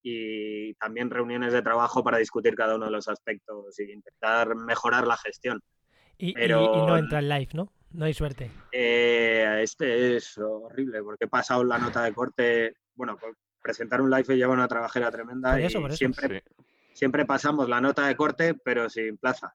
y 0.01 0.73
también 0.75 1.09
reuniones 1.09 1.51
de 1.51 1.61
trabajo 1.61 2.03
para 2.03 2.19
discutir 2.19 2.55
cada 2.55 2.75
uno 2.75 2.85
de 2.85 2.91
los 2.91 3.07
aspectos 3.07 3.77
y 3.79 3.91
intentar 3.91 4.55
mejorar 4.55 5.05
la 5.05 5.17
gestión. 5.17 5.61
Y, 6.17 6.33
Pero, 6.33 6.61
y, 6.61 6.77
y 6.77 6.85
no 6.85 6.97
entra 6.97 7.19
en 7.19 7.29
live, 7.29 7.49
¿no? 7.53 7.73
No 7.91 8.05
hay 8.05 8.13
suerte. 8.13 8.49
Eh, 8.71 9.59
este 9.61 10.15
es 10.15 10.37
horrible 10.37 11.03
porque 11.03 11.25
he 11.25 11.27
pasado 11.27 11.63
la 11.63 11.77
nota 11.77 12.03
de 12.03 12.13
corte, 12.13 12.75
bueno, 12.95 13.17
presentar 13.61 14.01
un 14.01 14.09
live 14.09 14.37
lleva 14.37 14.53
una 14.53 14.67
trabajera 14.67 15.11
tremenda 15.11 15.51
por 15.51 15.59
eso, 15.59 15.79
y 15.79 15.81
por 15.81 15.91
eso. 15.91 15.97
siempre 15.97 16.43
sí 16.47 16.70
siempre 16.93 17.25
pasamos 17.25 17.69
la 17.69 17.81
nota 17.81 18.07
de 18.07 18.15
corte, 18.15 18.53
pero 18.53 18.89
sin 18.89 19.17
plaza. 19.17 19.53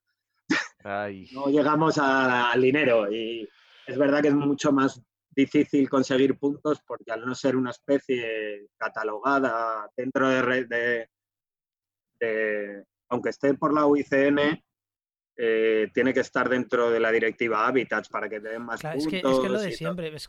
Ay. 0.85 1.29
No 1.33 1.47
llegamos 1.47 1.99
a, 1.99 2.53
al 2.53 2.63
dinero 2.63 3.11
y 3.11 3.49
es 3.87 3.99
verdad 3.99 4.23
que 4.23 4.29
es 4.29 4.35
mucho 4.35 4.73
más 4.73 5.01
difícil 5.31 5.89
conseguir 5.89 6.39
puntos 6.39 6.81
porque 6.87 7.13
al 7.13 7.25
no 7.25 7.35
ser 7.35 7.57
una 7.57 7.71
especie 7.71 8.69
catalogada 8.77 9.91
dentro 9.97 10.29
de, 10.29 10.65
de, 10.65 11.11
de 12.19 12.85
aunque 13.09 13.31
esté 13.31 13.55
por 13.55 13.75
la 13.75 13.87
UICN, 13.87 14.63
eh, 15.37 15.91
tiene 15.93 16.15
que 16.15 16.21
estar 16.21 16.49
dentro 16.49 16.91
de 16.91 16.99
la 16.99 17.13
directiva 17.13 17.67
Habitats 17.67 18.09
para 18.09 18.29
que 18.29 18.41
te 18.41 18.49
den 18.49 18.63
más 18.63 18.81
claro, 18.81 18.99
puntos. 18.99 19.15
Es 19.15 19.23
que, 19.23 19.29
es 19.29 19.39
que 19.41 19.49
lo 19.49 19.61
de 19.61 19.73
siempre, 19.73 20.15
es, 20.15 20.29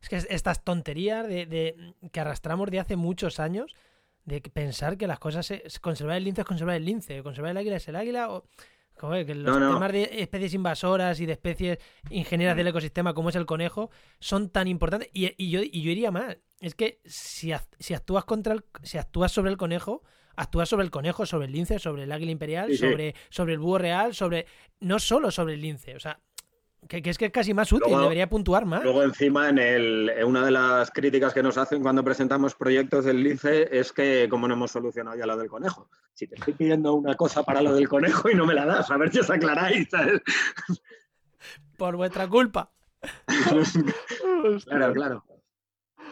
es, 0.00 0.08
que 0.08 0.16
estas 0.34 0.64
tonterías 0.64 1.28
de, 1.28 1.44
de, 1.44 1.94
que 2.10 2.20
arrastramos 2.20 2.70
de 2.70 2.80
hace 2.80 2.96
muchos 2.96 3.38
años, 3.38 3.74
de 4.26 4.40
pensar 4.42 4.98
que 4.98 5.06
las 5.06 5.18
cosas 5.18 5.50
es 5.50 5.80
conservar 5.80 6.16
el 6.16 6.24
lince 6.24 6.42
es 6.42 6.46
conservar 6.46 6.76
el 6.76 6.84
lince, 6.84 7.22
conservar 7.22 7.52
el 7.52 7.56
águila 7.56 7.76
es 7.76 7.88
el 7.88 7.96
águila, 7.96 8.30
o 8.30 8.44
joder, 8.98 9.24
que 9.24 9.34
los 9.34 9.44
no, 9.44 9.60
no. 9.60 9.74
temas 9.74 9.92
de 9.92 10.10
especies 10.20 10.52
invasoras 10.54 11.20
y 11.20 11.26
de 11.26 11.32
especies 11.32 11.78
ingenieras 12.10 12.56
del 12.56 12.66
ecosistema 12.66 13.14
como 13.14 13.28
es 13.28 13.36
el 13.36 13.46
conejo 13.46 13.90
son 14.18 14.50
tan 14.50 14.68
importantes 14.68 15.08
y, 15.12 15.32
y 15.42 15.50
yo, 15.50 15.60
y 15.62 15.82
yo 15.82 15.90
iría 15.90 16.10
más, 16.10 16.36
es 16.60 16.74
que 16.74 17.00
si, 17.04 17.52
si 17.78 17.94
actúas 17.94 18.24
contra 18.24 18.52
el, 18.52 18.64
si 18.82 18.98
actúas 18.98 19.30
sobre 19.30 19.50
el 19.50 19.56
conejo, 19.56 20.02
actúas 20.34 20.68
sobre 20.68 20.84
el 20.84 20.90
conejo, 20.90 21.24
sobre 21.24 21.46
el 21.46 21.52
lince, 21.52 21.78
sobre 21.78 22.02
el 22.02 22.12
águila 22.12 22.32
imperial, 22.32 22.70
sí, 22.70 22.78
sobre, 22.78 23.14
sobre 23.30 23.52
el 23.54 23.60
búho 23.60 23.78
real, 23.78 24.14
sobre 24.14 24.46
no 24.80 24.98
solo 24.98 25.30
sobre 25.30 25.54
el 25.54 25.60
lince, 25.60 25.94
o 25.94 26.00
sea, 26.00 26.20
que, 26.88 27.02
que, 27.02 27.10
es 27.10 27.18
que 27.18 27.26
es 27.26 27.32
casi 27.32 27.54
más 27.54 27.72
útil, 27.72 27.88
luego, 27.88 28.02
debería 28.02 28.28
puntuar 28.28 28.64
más. 28.64 28.82
Luego 28.82 29.02
encima 29.02 29.48
en, 29.48 29.58
el, 29.58 30.08
en 30.10 30.26
una 30.26 30.44
de 30.44 30.50
las 30.50 30.90
críticas 30.90 31.32
que 31.34 31.42
nos 31.42 31.58
hacen 31.58 31.82
cuando 31.82 32.04
presentamos 32.04 32.54
proyectos 32.54 33.04
del 33.04 33.22
lince 33.22 33.68
es 33.70 33.92
que 33.92 34.28
como 34.28 34.46
no 34.48 34.54
hemos 34.54 34.70
solucionado 34.70 35.16
ya 35.16 35.26
lo 35.26 35.36
del 35.36 35.48
conejo. 35.48 35.88
Si 36.12 36.26
te 36.26 36.36
estoy 36.36 36.54
pidiendo 36.54 36.94
una 36.94 37.14
cosa 37.14 37.42
para 37.42 37.62
lo 37.62 37.74
del 37.74 37.88
conejo 37.88 38.30
y 38.30 38.34
no 38.34 38.46
me 38.46 38.54
la 38.54 38.66
das, 38.66 38.90
a 38.90 38.96
ver 38.96 39.12
si 39.12 39.18
os 39.18 39.30
aclaráis. 39.30 39.88
¿sabes? 39.90 40.20
Por 41.76 41.96
vuestra 41.96 42.28
culpa. 42.28 42.72
claro, 44.66 44.92
claro. 44.92 45.24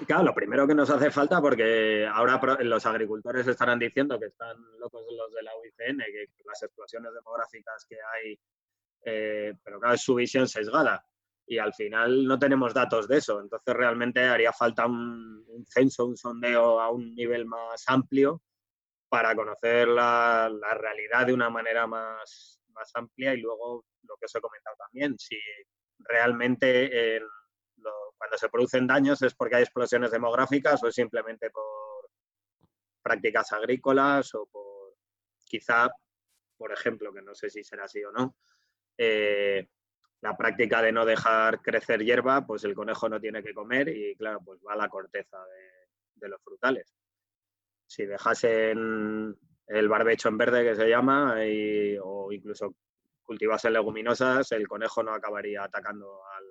Claro, 0.07 0.25
lo 0.25 0.35
primero 0.35 0.67
que 0.67 0.75
nos 0.75 0.91
hace 0.91 1.11
falta, 1.11 1.41
porque 1.41 2.07
ahora 2.13 2.41
los 2.61 2.85
agricultores 2.85 3.47
estarán 3.47 3.79
diciendo 3.79 4.19
que 4.19 4.27
están 4.27 4.57
locos 4.79 5.03
los 5.17 5.33
de 5.33 5.43
la 5.43 5.53
UICN, 5.57 5.99
que 5.99 6.27
las 6.45 6.63
explosiones 6.63 7.13
demográficas 7.15 7.87
que 7.89 7.97
hay 7.97 8.39
eh, 9.05 9.55
pero 9.63 9.81
claro, 9.81 9.95
es 9.95 10.03
su 10.03 10.15
visión 10.15 10.49
sesgada 10.49 11.05
y 11.47 11.59
al 11.59 11.75
final 11.75 12.25
no 12.25 12.39
tenemos 12.39 12.73
datos 12.73 13.07
de 13.09 13.19
eso. 13.19 13.41
Entonces 13.41 13.75
realmente 13.75 14.25
haría 14.25 14.53
falta 14.53 14.87
un, 14.87 15.45
un 15.47 15.67
censo, 15.67 16.07
un 16.07 16.17
sondeo 16.17 16.81
a 16.81 16.91
un 16.91 17.15
nivel 17.15 17.47
más 17.47 17.85
amplio 17.87 18.43
para 19.09 19.35
conocer 19.35 19.89
la, 19.89 20.51
la 20.53 20.75
realidad 20.75 21.27
de 21.27 21.35
una 21.35 21.51
manera 21.51 21.87
más, 21.87 22.61
más, 22.73 22.91
amplia 22.95 23.35
y 23.35 23.41
luego 23.41 23.85
lo 24.03 24.17
que 24.17 24.27
os 24.27 24.35
he 24.35 24.41
comentado 24.41 24.77
también, 24.77 25.17
si 25.19 25.39
realmente 25.99 27.17
eh, 27.17 27.21
lo, 27.77 27.93
cuando 28.19 28.37
se 28.37 28.49
producen 28.49 28.87
daños 28.87 29.23
es 29.23 29.35
porque 29.35 29.57
hay 29.57 29.63
explosiones 29.63 30.11
demográficas 30.11 30.83
o 30.83 30.89
es 30.89 30.95
simplemente 30.95 31.51
por 31.51 32.11
prácticas 33.03 33.53
agrícolas 33.53 34.35
o 34.35 34.47
por 34.47 34.97
quizá, 35.45 35.89
por 36.57 36.73
ejemplo, 36.73 37.13
que 37.13 37.23
no 37.23 37.35
sé 37.35 37.51
si 37.51 37.63
será 37.63 37.85
así 37.85 38.03
o 38.03 38.11
no, 38.11 38.35
eh, 38.99 39.69
la 40.21 40.37
práctica 40.37 40.81
de 40.83 40.93
no 40.93 41.05
dejar 41.05 41.61
crecer 41.61 42.03
hierba, 42.03 42.47
pues 42.47 42.65
el 42.65 42.75
conejo 42.75 43.09
no 43.09 43.21
tiene 43.21 43.43
que 43.43 43.53
comer 43.55 43.89
y 43.89 44.15
claro, 44.17 44.41
pues 44.45 44.61
va 44.67 44.73
a 44.75 44.77
la 44.77 44.89
corteza 44.89 45.37
de, 45.45 45.71
de 46.15 46.29
los 46.29 46.43
frutales. 46.43 46.95
Si 47.87 48.07
dejasen 48.07 49.37
el 49.67 49.89
barbecho 49.89 50.29
en 50.29 50.39
verde 50.39 50.65
que 50.65 50.75
se 50.75 50.89
llama 50.89 51.45
y, 51.45 51.97
o 52.03 52.33
incluso 52.33 52.75
cultivasen 53.23 53.73
leguminosas, 53.73 54.51
el 54.53 54.69
conejo 54.69 55.03
no 55.03 55.13
acabaría 55.15 55.65
atacando 55.65 56.21
al, 56.37 56.45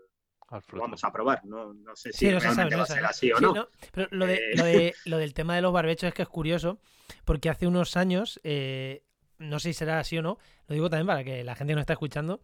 al 0.57 0.79
vamos 0.79 1.03
a 1.03 1.11
probar. 1.11 1.43
No, 1.45 1.73
no 1.73 1.95
sé 1.95 2.11
sí, 2.11 2.27
si 2.27 2.31
no 2.31 2.39
realmente 2.39 2.75
sabe, 2.75 2.75
va 2.75 2.77
no 2.77 2.83
a 2.83 2.85
ser 2.85 3.05
así 3.05 3.31
o 3.31 3.37
sí, 3.37 3.43
no. 3.43 3.53
no. 3.53 3.67
Pero 3.91 4.07
lo, 4.11 4.25
de, 4.27 4.35
Eh. 4.35 4.55
lo, 4.55 4.63
de, 4.65 4.95
lo, 5.05 5.17
del 5.17 5.33
tema 5.33 5.55
de 5.55 5.61
los 5.61 5.73
barbechos 5.73 6.09
es 6.09 6.13
que 6.13 6.21
es 6.23 6.29
curioso, 6.29 6.79
porque 7.25 7.49
hace 7.49 7.67
unos 7.67 7.97
años, 7.97 8.39
eh, 8.43 9.03
no 9.43 9.59
sé 9.59 9.69
si 9.69 9.73
será 9.75 9.99
así 9.99 10.17
o 10.17 10.21
no, 10.21 10.37
lo 10.67 10.73
digo 10.73 10.89
también 10.89 11.07
para 11.07 11.23
que 11.23 11.43
la 11.43 11.55
gente 11.55 11.73
nos 11.73 11.81
está 11.81 11.93
escuchando, 11.93 12.41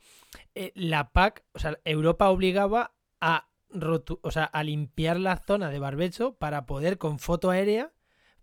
eh, 0.55 0.71
la 0.75 1.11
PAC, 1.11 1.43
o 1.53 1.59
sea, 1.59 1.77
Europa 1.85 2.29
obligaba 2.29 2.93
a, 3.21 3.47
rotu 3.71 4.19
o 4.23 4.31
sea, 4.31 4.45
a 4.45 4.63
limpiar 4.63 5.19
la 5.19 5.37
zona 5.37 5.69
de 5.69 5.79
barbecho 5.79 6.33
para 6.35 6.65
poder 6.65 6.97
con 6.97 7.19
foto 7.19 7.49
aérea 7.51 7.91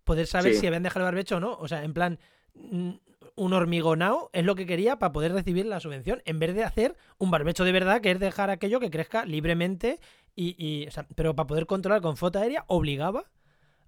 poder 0.03 0.25
saber 0.27 0.53
Sí. 0.53 0.61
si 0.61 0.67
habían 0.67 0.83
dejado 0.83 1.01
el 1.05 1.11
barbecho 1.11 1.35
o 1.37 1.39
no. 1.41 1.53
O 1.55 1.67
sea, 1.67 1.83
en 1.83 1.93
plan, 1.93 2.17
mm, 2.53 2.91
un 3.35 3.53
hormigonao 3.53 4.29
es 4.31 4.45
lo 4.45 4.55
que 4.55 4.65
quería 4.65 4.97
para 4.99 5.11
poder 5.11 5.33
recibir 5.33 5.65
la 5.65 5.81
subvención, 5.81 6.21
en 6.25 6.39
vez 6.39 6.55
de 6.55 6.63
hacer 6.63 6.95
un 7.17 7.29
barbecho 7.29 7.65
de 7.65 7.73
verdad, 7.73 7.99
que 7.99 8.11
es 8.11 8.19
dejar 8.19 8.49
aquello 8.49 8.79
que 8.79 8.89
crezca 8.89 9.25
libremente, 9.25 9.99
y, 10.33 10.55
y 10.57 10.87
o 10.87 10.91
sea, 10.91 11.05
pero 11.15 11.35
para 11.35 11.47
poder 11.47 11.65
controlar 11.65 12.01
con 12.01 12.15
foto 12.15 12.39
aérea 12.39 12.63
obligaba 12.67 13.25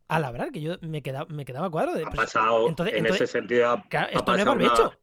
a 0.10 0.20
labrar, 0.20 0.52
que 0.52 0.60
yo 0.62 0.76
me 0.82 1.02
quedaba, 1.02 1.26
me 1.30 1.46
quedaba 1.46 1.70
cuadro 1.70 1.94
de... 1.94 2.02
Ha 2.04 2.06
pues, 2.10 2.18
pasado 2.18 2.68
entonces- 2.68 2.96
en 2.96 3.06
entonces- 3.06 3.22
ese 3.30 3.40
sentido. 3.40 3.70
ha- 3.70 3.84
claro, 3.88 4.08
ha 4.08 4.18
esto 4.20 4.32
no 4.32 4.38
es 4.38 4.46
una-. 4.48 5.00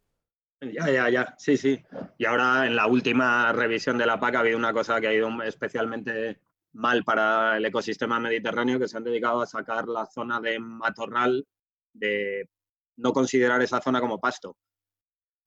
Ya, 0.61 0.91
ya, 0.91 1.11
ya, 1.11 1.35
sí, 1.39 1.57
sí. 1.57 1.83
Y 2.19 2.25
ahora 2.25 2.67
en 2.67 2.75
la 2.77 2.87
última 2.87 3.53
revisión 3.53 3.99
de 3.99 4.07
la 4.07 4.19
PAC 4.19 4.37
ha 4.37 4.39
habido 4.41 4.57
una 4.59 4.73
cosa 4.73 5.01
que 5.01 5.09
ha 5.09 5.13
ido 5.15 5.31
especialmente 5.43 6.41
mal 6.73 7.05
para 7.05 7.57
el 7.59 7.65
ecosistema 7.67 8.19
mediterráneo, 8.19 8.79
que 8.79 8.89
se 8.89 8.97
han 8.97 9.05
dedicado 9.05 9.41
a 9.43 9.47
sacar 9.47 9.87
la 9.87 10.07
zona 10.07 10.41
de 10.41 10.59
matorral, 10.59 11.47
de 11.93 12.49
no 12.97 13.13
considerar 13.13 13.61
esa 13.63 13.81
zona 13.81 14.01
como 14.01 14.19
pasto. 14.19 14.57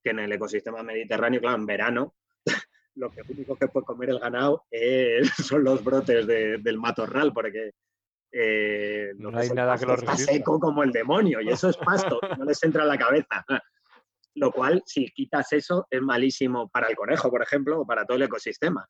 Que 0.04 0.12
en 0.12 0.20
el 0.20 0.32
ecosistema 0.32 0.84
mediterráneo, 0.84 1.42
claro, 1.42 1.58
en 1.58 1.66
verano, 1.66 2.16
lo 2.96 3.10
que 3.12 3.22
único 3.28 3.56
que 3.56 3.68
puede 3.68 3.86
comer 3.88 4.10
el 4.12 4.20
ganado 4.20 4.66
son 5.44 5.64
los 5.64 5.84
brotes 5.84 6.26
del 6.28 6.78
matorral, 6.78 7.34
porque 7.34 7.72
eh, 8.32 9.14
no 9.18 9.38
hay 9.38 9.50
nada 9.50 9.78
que 9.78 9.86
lo 9.86 9.96
está 9.96 10.16
seco 10.16 10.60
como 10.60 10.84
el 10.84 10.92
demonio 10.92 11.42
y 11.42 11.50
eso 11.50 11.70
es 11.70 11.78
pasto, 11.78 12.20
no 12.38 12.46
les 12.46 12.62
entra 12.64 12.84
en 12.84 12.90
la 12.90 12.98
cabeza. 12.98 13.46
Lo 14.36 14.52
cual, 14.52 14.84
si 14.86 15.08
quitas 15.08 15.52
eso, 15.54 15.88
es 15.90 16.02
malísimo 16.02 16.70
para 16.70 16.88
el 16.88 16.96
conejo, 16.96 17.30
por 17.30 17.42
ejemplo, 17.42 17.82
o 17.82 17.86
para 17.86 18.06
todo 18.06 18.18
el 18.18 18.24
ecosistema. 18.24 18.88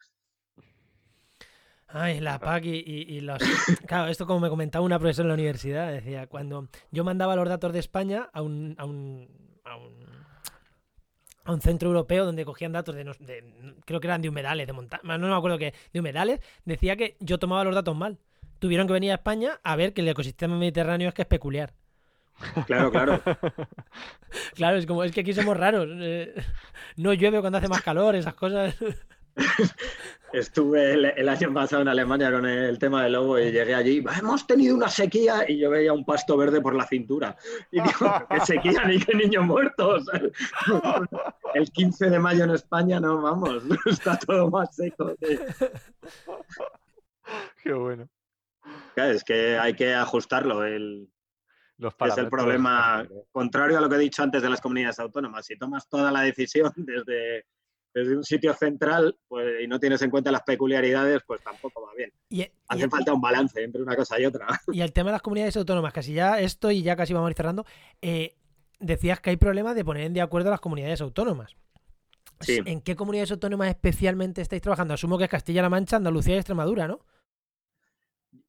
Ay, 1.87 2.19
la 2.19 2.39
PAC 2.39 2.65
y, 2.65 3.21
los... 3.21 3.39
Claro, 3.87 4.11
esto 4.11 4.27
como 4.27 4.41
me 4.41 4.49
comentaba 4.49 4.85
una 4.85 4.99
profesora 4.99 5.25
en 5.25 5.29
la 5.29 5.33
universidad, 5.33 5.91
decía, 5.91 6.27
cuando 6.27 6.67
yo 6.91 7.03
mandaba 7.03 7.35
los 7.35 7.49
datos 7.49 7.73
de 7.73 7.79
España 7.79 8.29
a 8.31 8.43
un, 8.43 8.75
a 8.77 8.85
un, 8.85 9.27
a 9.63 11.51
un, 11.51 11.61
centro 11.61 11.89
europeo 11.89 12.25
donde 12.25 12.45
cogían 12.45 12.73
datos 12.73 12.93
de, 12.93 13.81
creo 13.85 13.99
que 13.99 14.05
eran 14.05 14.21
de 14.21 14.29
humedales, 14.29 14.67
de 14.67 14.73
montaña, 14.73 15.17
no 15.17 15.27
me 15.27 15.33
acuerdo 15.33 15.57
qué, 15.57 15.73
de 15.91 15.99
humedales, 15.99 16.41
decía 16.63 16.95
que 16.95 17.17
yo 17.19 17.39
tomaba 17.39 17.63
los 17.63 17.73
datos 17.73 17.95
mal. 17.95 18.19
Tuvieron 18.59 18.87
que 18.87 18.93
venir 18.93 19.11
a 19.11 19.15
España 19.15 19.59
a 19.63 19.75
ver 19.75 19.93
que 19.93 20.01
el 20.01 20.09
ecosistema 20.09 20.57
mediterráneo 20.57 21.09
es 21.09 21.13
que 21.13 21.23
es 21.23 21.27
peculiar. 21.27 21.73
Claro, 22.67 22.91
claro. 22.91 23.21
claro, 24.55 24.77
es 24.77 24.85
como, 24.85 25.03
es 25.03 25.11
que 25.11 25.21
aquí 25.21 25.33
somos 25.33 25.57
raros. 25.57 25.89
Eh, 25.91 26.33
no 26.95 27.13
llueve 27.13 27.41
cuando 27.41 27.57
hace 27.57 27.67
más 27.67 27.81
calor, 27.81 28.15
esas 28.15 28.33
cosas. 28.33 28.75
Estuve 30.33 30.93
el, 30.93 31.27
año 31.27 31.53
pasado 31.53 31.81
en 31.81 31.87
Alemania 31.87 32.31
con 32.31 32.45
el 32.45 32.77
tema 32.77 33.03
del 33.03 33.13
lobo 33.13 33.39
y 33.39 33.51
llegué 33.51 33.73
allí. 33.73 34.03
Hemos 34.17 34.45
tenido 34.45 34.75
una 34.75 34.87
sequía 34.87 35.43
y 35.47 35.57
yo 35.57 35.71
veía 35.71 35.91
un 35.91 36.05
pasto 36.05 36.37
verde 36.37 36.61
por 36.61 36.75
la 36.75 36.85
cintura. 36.85 37.35
Y 37.71 37.81
digo, 37.81 38.27
¿qué 38.29 38.39
sequía 38.41 38.85
ni 38.85 38.99
qué 38.99 39.15
niños 39.15 39.45
muertos? 39.45 40.05
El 41.55 41.71
15 41.71 42.09
de 42.11 42.19
mayo 42.19 42.43
en 42.43 42.51
España, 42.51 42.99
no, 42.99 43.21
vamos, 43.21 43.63
está 43.85 44.19
todo 44.19 44.51
más 44.51 44.75
seco. 44.75 45.15
Qué 47.63 47.73
bueno. 47.73 48.07
Es 48.95 49.23
que 49.23 49.57
hay 49.57 49.73
que 49.75 49.93
ajustarlo. 49.93 50.65
El, 50.65 51.09
es 51.79 52.17
el 52.17 52.29
problema 52.29 53.07
contrario 53.31 53.77
a 53.77 53.81
lo 53.81 53.89
que 53.89 53.95
he 53.95 53.99
dicho 53.99 54.21
antes 54.21 54.41
de 54.41 54.49
las 54.49 54.59
comunidades 54.59 54.99
autónomas. 54.99 55.45
Si 55.45 55.57
tomas 55.57 55.87
toda 55.87 56.11
la 56.11 56.21
decisión 56.21 56.71
desde, 56.75 57.45
desde 57.93 58.17
un 58.17 58.23
sitio 58.23 58.53
central 58.53 59.17
pues, 59.27 59.63
y 59.63 59.67
no 59.67 59.79
tienes 59.79 60.01
en 60.01 60.09
cuenta 60.09 60.31
las 60.31 60.43
peculiaridades, 60.43 61.21
pues 61.25 61.41
tampoco 61.41 61.81
va 61.81 61.93
bien. 61.95 62.11
Hace 62.67 62.89
falta 62.89 63.13
un 63.13 63.21
balance 63.21 63.63
entre 63.63 63.81
una 63.81 63.95
cosa 63.95 64.19
y 64.19 64.25
otra. 64.25 64.47
Y 64.73 64.81
el 64.81 64.91
tema 64.91 65.09
de 65.09 65.13
las 65.13 65.21
comunidades 65.21 65.55
autónomas, 65.57 65.93
casi 65.93 66.13
ya 66.13 66.39
esto 66.39 66.71
y 66.71 66.81
ya 66.81 66.95
casi 66.95 67.13
vamos 67.13 67.27
a 67.27 67.31
ir 67.31 67.37
cerrando, 67.37 67.65
eh, 68.01 68.35
decías 68.79 69.19
que 69.21 69.29
hay 69.29 69.37
problemas 69.37 69.75
de 69.75 69.85
poner 69.85 70.11
de 70.11 70.21
acuerdo 70.21 70.49
a 70.49 70.51
las 70.51 70.61
comunidades 70.61 71.01
autónomas. 71.01 71.55
¿En 72.47 72.81
qué 72.81 72.95
comunidades 72.95 73.31
autónomas 73.31 73.67
especialmente 73.67 74.41
estáis 74.41 74.61
trabajando? 74.61 74.93
Asumo 74.93 75.17
que 75.17 75.25
es 75.25 75.29
Castilla-La 75.29 75.69
Mancha, 75.69 75.97
Andalucía 75.97 76.35
y 76.35 76.37
Extremadura, 76.37 76.87
¿no? 76.87 77.01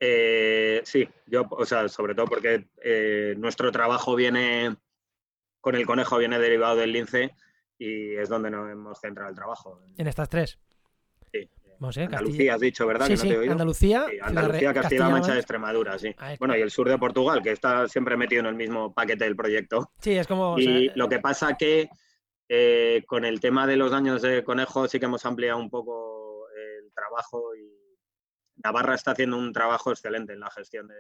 Eh, 0.03 0.81
sí, 0.85 1.07
yo, 1.27 1.47
o 1.51 1.67
sea, 1.67 1.89
sobre 1.89 2.15
todo 2.15 2.27
porque 2.27 2.69
eh, 2.83 3.35
nuestro 3.37 3.71
trabajo 3.71 4.17
viene 4.17 4.75
con 5.61 5.75
el 5.75 5.85
conejo, 5.87 6.17
viene 6.17 6.39
derivado 6.39 6.77
del 6.77 6.93
lince 6.93 7.35
y 7.79 8.15
es 8.15 8.31
donde 8.31 8.51
nos 8.51 8.71
hemos 8.71 8.99
centrado 8.99 9.29
el 9.29 9.37
trabajo. 9.37 9.79
¿En 9.99 10.07
estas 10.07 10.29
tres? 10.31 10.59
Sí. 11.33 11.51
Andalucía 11.81 12.55
has 12.55 12.61
dicho, 12.61 12.87
¿verdad? 12.87 13.07
Sí, 13.07 13.17
sí. 13.17 13.35
Andalucía, 13.35 14.07
Andalucía 14.23 14.75
Castilla-La 14.75 15.09
Mancha, 15.09 15.37
Extremadura, 15.37 15.99
sí. 15.99 16.15
bueno, 16.39 16.57
y 16.57 16.61
el 16.61 16.71
sur 16.71 16.89
de 16.89 16.99
Portugal, 16.99 17.43
que 17.43 17.53
está 17.53 17.89
siempre 17.89 18.17
metido 18.19 18.41
en 18.41 18.47
el 18.47 18.55
mismo 18.55 18.93
paquete 18.93 19.25
del 19.25 19.37
proyecto. 19.37 19.91
Sí, 19.99 20.13
es 20.13 20.27
como... 20.27 20.59
Y 20.59 20.91
lo 20.95 21.09
que 21.09 21.21
pasa 21.21 21.57
que 21.57 21.89
eh, 22.49 23.03
con 23.07 23.25
el 23.25 23.41
tema 23.41 23.67
de 23.67 23.77
los 23.77 23.91
daños 23.91 24.21
de 24.21 24.45
conejo 24.45 24.89
sí 24.89 24.99
que 24.99 25.07
hemos 25.07 25.25
ampliado 25.25 25.59
un 25.59 25.71
poco 25.71 26.49
el 26.55 26.93
trabajo 26.93 27.55
y 27.57 27.80
Navarra 28.63 28.95
está 28.95 29.13
haciendo 29.13 29.39
un 29.39 29.53
trabajo 29.53 29.91
excelente 29.91 30.33
en 30.33 30.41
la 30.41 30.51
gestión 30.51 30.89
de, 30.89 30.97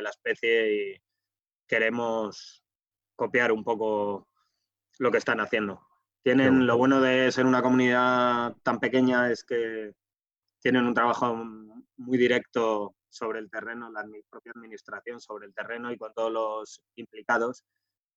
la 0.00 0.10
especie 0.10 0.92
y 0.92 1.02
queremos 1.66 2.64
copiar 3.16 3.50
un 3.50 3.64
poco 3.64 4.28
lo 5.00 5.10
que 5.10 5.18
están 5.18 5.40
haciendo. 5.40 5.84
Tienen 6.22 6.68
lo 6.68 6.76
bueno 6.76 7.00
de 7.00 7.32
ser 7.32 7.46
una 7.46 7.62
comunidad 7.62 8.54
tan 8.62 8.78
pequeña 8.78 9.28
es 9.32 9.42
que 9.42 9.92
tienen 10.60 10.86
un 10.86 10.94
trabajo 10.94 11.34
muy 11.96 12.16
directo 12.16 12.94
sobre 13.08 13.40
el 13.40 13.50
terreno, 13.50 13.90
la 13.90 14.04
propia 14.30 14.52
administración 14.54 15.20
sobre 15.20 15.46
el 15.46 15.54
terreno 15.54 15.90
y 15.90 15.98
con 15.98 16.12
todos 16.14 16.30
los 16.30 16.80
implicados 16.94 17.64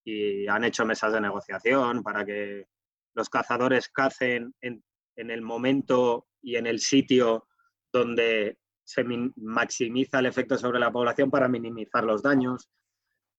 y 0.04 0.46
han 0.46 0.62
hecho 0.62 0.84
mesas 0.84 1.12
de 1.12 1.20
negociación 1.20 2.02
para 2.04 2.24
que 2.24 2.66
los 3.14 3.28
cazadores 3.28 3.88
cacen 3.88 4.54
en, 4.60 4.84
en 5.16 5.30
el 5.30 5.42
momento 5.42 6.26
y 6.40 6.56
en 6.56 6.66
el 6.66 6.78
sitio 6.78 7.48
donde 7.92 8.58
se 8.84 9.04
maximiza 9.36 10.18
el 10.18 10.26
efecto 10.26 10.58
sobre 10.58 10.80
la 10.80 10.90
población 10.90 11.30
para 11.30 11.48
minimizar 11.48 12.04
los 12.04 12.22
daños 12.22 12.68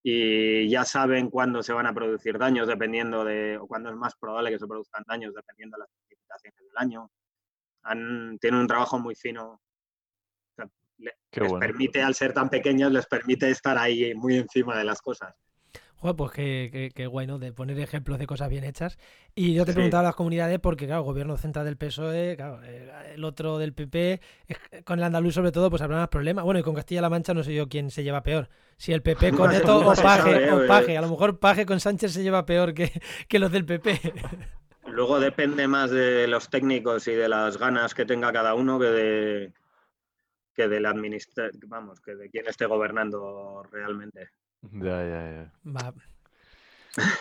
y 0.03 0.69
ya 0.69 0.83
saben 0.83 1.29
cuándo 1.29 1.63
se 1.63 1.73
van 1.73 1.87
a 1.87 1.93
producir 1.93 2.37
daños 2.37 2.67
dependiendo 2.67 3.23
de, 3.23 3.57
o 3.57 3.67
cuándo 3.67 3.89
es 3.89 3.95
más 3.95 4.15
probable 4.15 4.51
que 4.51 4.59
se 4.59 4.67
produzcan 4.67 5.03
daños 5.07 5.33
dependiendo 5.33 5.77
de 5.77 5.81
las 5.81 5.89
precipitaciones 5.89 6.59
del 6.59 6.77
año. 6.77 7.09
Han, 7.83 8.37
tienen 8.39 8.61
un 8.61 8.67
trabajo 8.67 8.99
muy 8.99 9.15
fino. 9.15 9.61
les 10.97 11.53
permite, 11.59 12.01
al 12.01 12.15
ser 12.15 12.33
tan 12.33 12.49
pequeños, 12.49 12.91
les 12.91 13.05
permite 13.07 13.49
estar 13.49 13.77
ahí 13.77 14.13
muy 14.13 14.37
encima 14.37 14.77
de 14.77 14.83
las 14.83 15.01
cosas 15.01 15.33
pues 16.11 16.31
qué, 16.31 16.91
qué, 16.93 17.07
guay, 17.07 17.25
¿no? 17.25 17.39
De 17.39 17.53
poner 17.53 17.79
ejemplos 17.79 18.19
de 18.19 18.27
cosas 18.27 18.49
bien 18.49 18.63
hechas. 18.63 18.97
Y 19.35 19.53
yo 19.53 19.65
te 19.65 19.73
preguntaba 19.73 20.01
a 20.01 20.03
las 20.03 20.15
comunidades 20.15 20.59
porque, 20.59 20.85
claro, 20.85 21.01
el 21.01 21.05
gobierno 21.05 21.37
central 21.37 21.65
del 21.65 21.77
PSOE, 21.77 22.35
claro, 22.35 22.59
eh, 22.63 23.13
el 23.15 23.23
otro 23.23 23.57
del 23.57 23.73
PP, 23.73 24.19
con 24.83 24.99
el 24.99 25.05
andaluz 25.05 25.33
sobre 25.35 25.51
todo, 25.51 25.69
pues 25.69 25.81
habrá 25.81 25.97
más 25.97 26.09
problemas. 26.09 26.43
Bueno, 26.43 26.59
y 26.59 26.63
con 26.63 26.75
Castilla-La 26.75 27.09
Mancha 27.09 27.33
no 27.33 27.43
sé 27.43 27.55
yo 27.55 27.69
quién 27.69 27.89
se 27.89 28.03
lleva 28.03 28.21
peor. 28.23 28.49
Si 28.77 28.91
el 28.91 29.01
PP 29.01 29.31
con 29.37 29.51
esto 29.51 29.79
o 29.79 29.95
Paje, 29.95 30.51
o 30.51 30.67
Paje. 30.67 30.97
A 30.97 31.01
lo 31.01 31.09
mejor 31.09 31.39
Paje 31.39 31.65
con 31.65 31.79
Sánchez 31.79 32.11
se 32.11 32.23
lleva 32.23 32.45
peor 32.45 32.73
que, 32.73 32.91
que 33.29 33.39
los 33.39 33.51
del 33.51 33.65
PP. 33.65 34.13
Luego 34.87 35.19
depende 35.19 35.67
más 35.67 35.89
de 35.89 36.27
los 36.27 36.49
técnicos 36.49 37.07
y 37.07 37.13
de 37.13 37.29
las 37.29 37.57
ganas 37.57 37.93
que 37.93 38.05
tenga 38.05 38.33
cada 38.33 38.53
uno 38.53 38.77
que 38.79 38.85
de 38.85 39.53
que 40.53 40.67
del 40.67 40.85
administra 40.85 41.49
vamos, 41.67 41.99
que 41.99 42.15
de 42.15 42.29
quién 42.29 42.47
esté 42.47 42.65
gobernando 42.65 43.63
realmente. 43.71 44.29
Ya, 44.71 45.03
ya, 45.03 45.51
ya. 45.65 45.93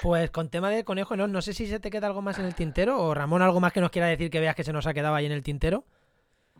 Pues 0.02 0.30
con 0.30 0.50
tema 0.50 0.70
de 0.70 0.84
conejo, 0.84 1.16
no, 1.16 1.26
no 1.26 1.40
sé 1.42 1.54
si 1.54 1.66
se 1.66 1.80
te 1.80 1.90
queda 1.90 2.06
algo 2.06 2.22
más 2.22 2.38
en 2.38 2.44
el 2.44 2.54
tintero 2.54 3.00
o 3.00 3.14
Ramón, 3.14 3.42
algo 3.42 3.60
más 3.60 3.72
que 3.72 3.80
nos 3.80 3.90
quiera 3.90 4.06
decir 4.06 4.30
que 4.30 4.40
veas 4.40 4.54
que 4.54 4.64
se 4.64 4.72
nos 4.72 4.86
ha 4.86 4.94
quedado 4.94 5.14
ahí 5.14 5.26
en 5.26 5.32
el 5.32 5.42
tintero. 5.42 5.84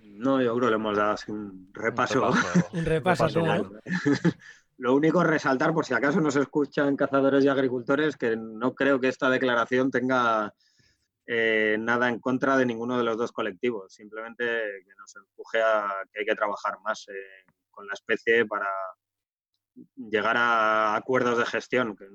No, 0.01 0.41
yo 0.41 0.55
creo 0.55 0.69
que 0.69 0.71
le 0.71 0.77
hemos 0.77 0.97
dado 0.97 1.13
así 1.13 1.31
un 1.31 1.71
repaso. 1.75 2.33
Un 2.73 2.85
repaso, 2.85 3.29
Lo 4.79 4.95
único 4.95 5.21
es 5.23 5.29
resaltar, 5.29 5.73
por 5.73 5.85
si 5.85 5.95
acaso 5.95 6.21
nos 6.21 6.35
escuchan 6.35 6.97
cazadores 6.97 7.45
y 7.45 7.49
agricultores, 7.49 8.17
que 8.17 8.37
no 8.37 8.75
creo 8.75 8.99
que 8.99 9.09
esta 9.09 9.31
declaración 9.31 9.91
tenga 9.91 10.53
eh, 11.27 11.77
nada 11.79 12.09
en 12.09 12.19
contra 12.19 12.57
de 12.57 12.67
ninguno 12.67 12.99
de 12.99 13.05
los 13.05 13.17
dos 13.17 13.31
colectivos. 13.31 13.93
Simplemente 13.95 14.45
que 14.45 14.95
nos 14.99 15.15
empuje 15.15 15.63
a 15.63 15.89
que 16.11 16.21
hay 16.21 16.27
que 16.27 16.35
trabajar 16.35 16.79
más 16.83 17.07
eh, 17.09 17.45
con 17.71 17.87
la 17.87 17.93
especie 17.93 18.45
para, 18.47 18.69
llegar 19.97 20.37
a 20.37 20.95
acuerdos 20.97 21.39
de 21.39 21.47
gestión, 21.47 21.97
que 21.97 22.07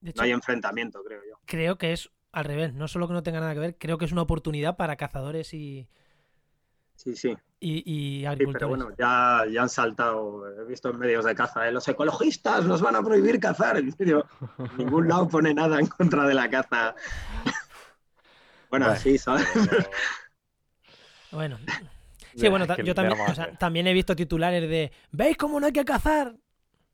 no 0.00 0.22
hay 0.22 0.32
enfrentamiento, 0.32 1.02
creo 1.02 1.20
yo. 1.28 1.38
Creo 1.46 1.78
que 1.78 1.92
es 1.92 2.10
al 2.32 2.44
revés, 2.44 2.74
no 2.74 2.88
solo 2.88 3.06
que 3.06 3.14
no 3.14 3.22
tenga 3.22 3.40
nada 3.40 3.54
que 3.54 3.60
ver, 3.60 3.78
creo 3.78 3.96
que 3.96 4.04
es 4.04 4.12
una 4.12 4.22
oportunidad 4.22 4.76
para 4.76 4.96
cazadores 4.96 5.54
y... 5.54 5.88
Sí, 6.96 7.16
sí. 7.16 7.36
Y, 7.60 8.24
agricultores. 8.24 8.68
pero 8.68 8.68
bueno, 8.68 8.96
ya, 8.98 9.44
ya 9.50 9.62
han 9.62 9.68
saltado, 9.68 10.46
he 10.60 10.64
visto 10.64 10.90
en 10.90 10.98
medios 10.98 11.24
de 11.24 11.34
caza, 11.34 11.66
¿eh? 11.66 11.72
los 11.72 11.88
ecologistas 11.88 12.64
nos 12.66 12.82
van 12.82 12.94
a 12.94 13.02
prohibir 13.02 13.40
cazar. 13.40 13.78
En 13.78 13.90
serio, 13.92 14.26
ningún 14.76 15.08
lado 15.08 15.28
pone 15.28 15.54
nada 15.54 15.80
en 15.80 15.86
contra 15.86 16.26
de 16.26 16.34
la 16.34 16.48
caza. 16.50 16.94
bueno, 18.70 18.94
sí, 18.96 19.18
¿sabes? 19.18 19.48
Bueno. 21.30 21.58
Sí, 22.36 22.48
bueno, 22.48 22.66
yo 22.82 22.96
también, 22.96 23.16
también 23.60 23.86
he 23.86 23.92
visto 23.92 24.16
titulares 24.16 24.68
de 24.68 24.90
¿Veis 25.12 25.36
cómo 25.36 25.60
no 25.60 25.66
hay 25.66 25.72
que 25.72 25.84
cazar? 25.84 26.34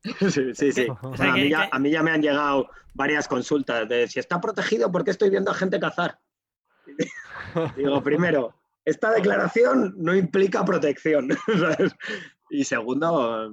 Sí, 0.30 0.54
sí, 0.54 0.72
sí. 0.72 0.86
a, 0.88 1.78
mí 1.78 1.90
ya, 1.90 2.02
me 2.02 2.10
han 2.10 2.22
llegado 2.22 2.70
varias 2.94 3.28
consultas 3.28 3.88
de 3.88 4.08
si 4.08 4.18
está 4.18 4.40
protegido, 4.40 4.90
¿por 4.90 5.04
qué 5.04 5.10
estoy 5.10 5.30
viendo 5.30 5.50
a 5.50 5.54
gente 5.54 5.78
cazar? 5.78 6.18
Digo, 7.76 8.02
primero, 8.02 8.54
esta 8.84 9.10
declaración 9.12 9.94
no 9.98 10.14
implica 10.14 10.64
protección. 10.64 11.28
Y 12.52 12.64
segundo, 12.64 13.48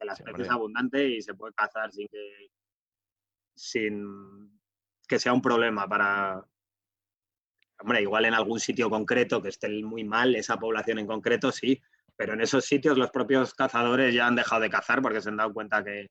la 0.00 0.12
especie 0.14 0.44
es 0.44 0.50
abundante 0.50 1.06
y 1.06 1.20
se 1.20 1.34
puede 1.34 1.52
cazar 1.52 1.92
sin 1.92 2.08
que 2.08 2.48
sin, 3.56 4.60
que 5.08 5.18
sea 5.18 5.32
un 5.32 5.42
problema 5.42 5.88
para... 5.88 6.46
Hombre, 7.78 8.00
igual 8.00 8.24
en 8.24 8.34
algún 8.34 8.60
sitio 8.60 8.88
concreto 8.88 9.42
que 9.42 9.50
esté 9.50 9.68
muy 9.82 10.04
mal, 10.04 10.34
esa 10.34 10.58
población 10.58 10.98
en 10.98 11.06
concreto, 11.06 11.52
sí, 11.52 11.82
pero 12.16 12.34
en 12.34 12.40
esos 12.40 12.64
sitios 12.64 12.96
los 12.96 13.10
propios 13.10 13.54
cazadores 13.54 14.14
ya 14.14 14.26
han 14.26 14.36
dejado 14.36 14.62
de 14.62 14.70
cazar 14.70 15.02
porque 15.02 15.20
se 15.20 15.28
han 15.28 15.36
dado 15.36 15.52
cuenta 15.52 15.84
que, 15.84 16.06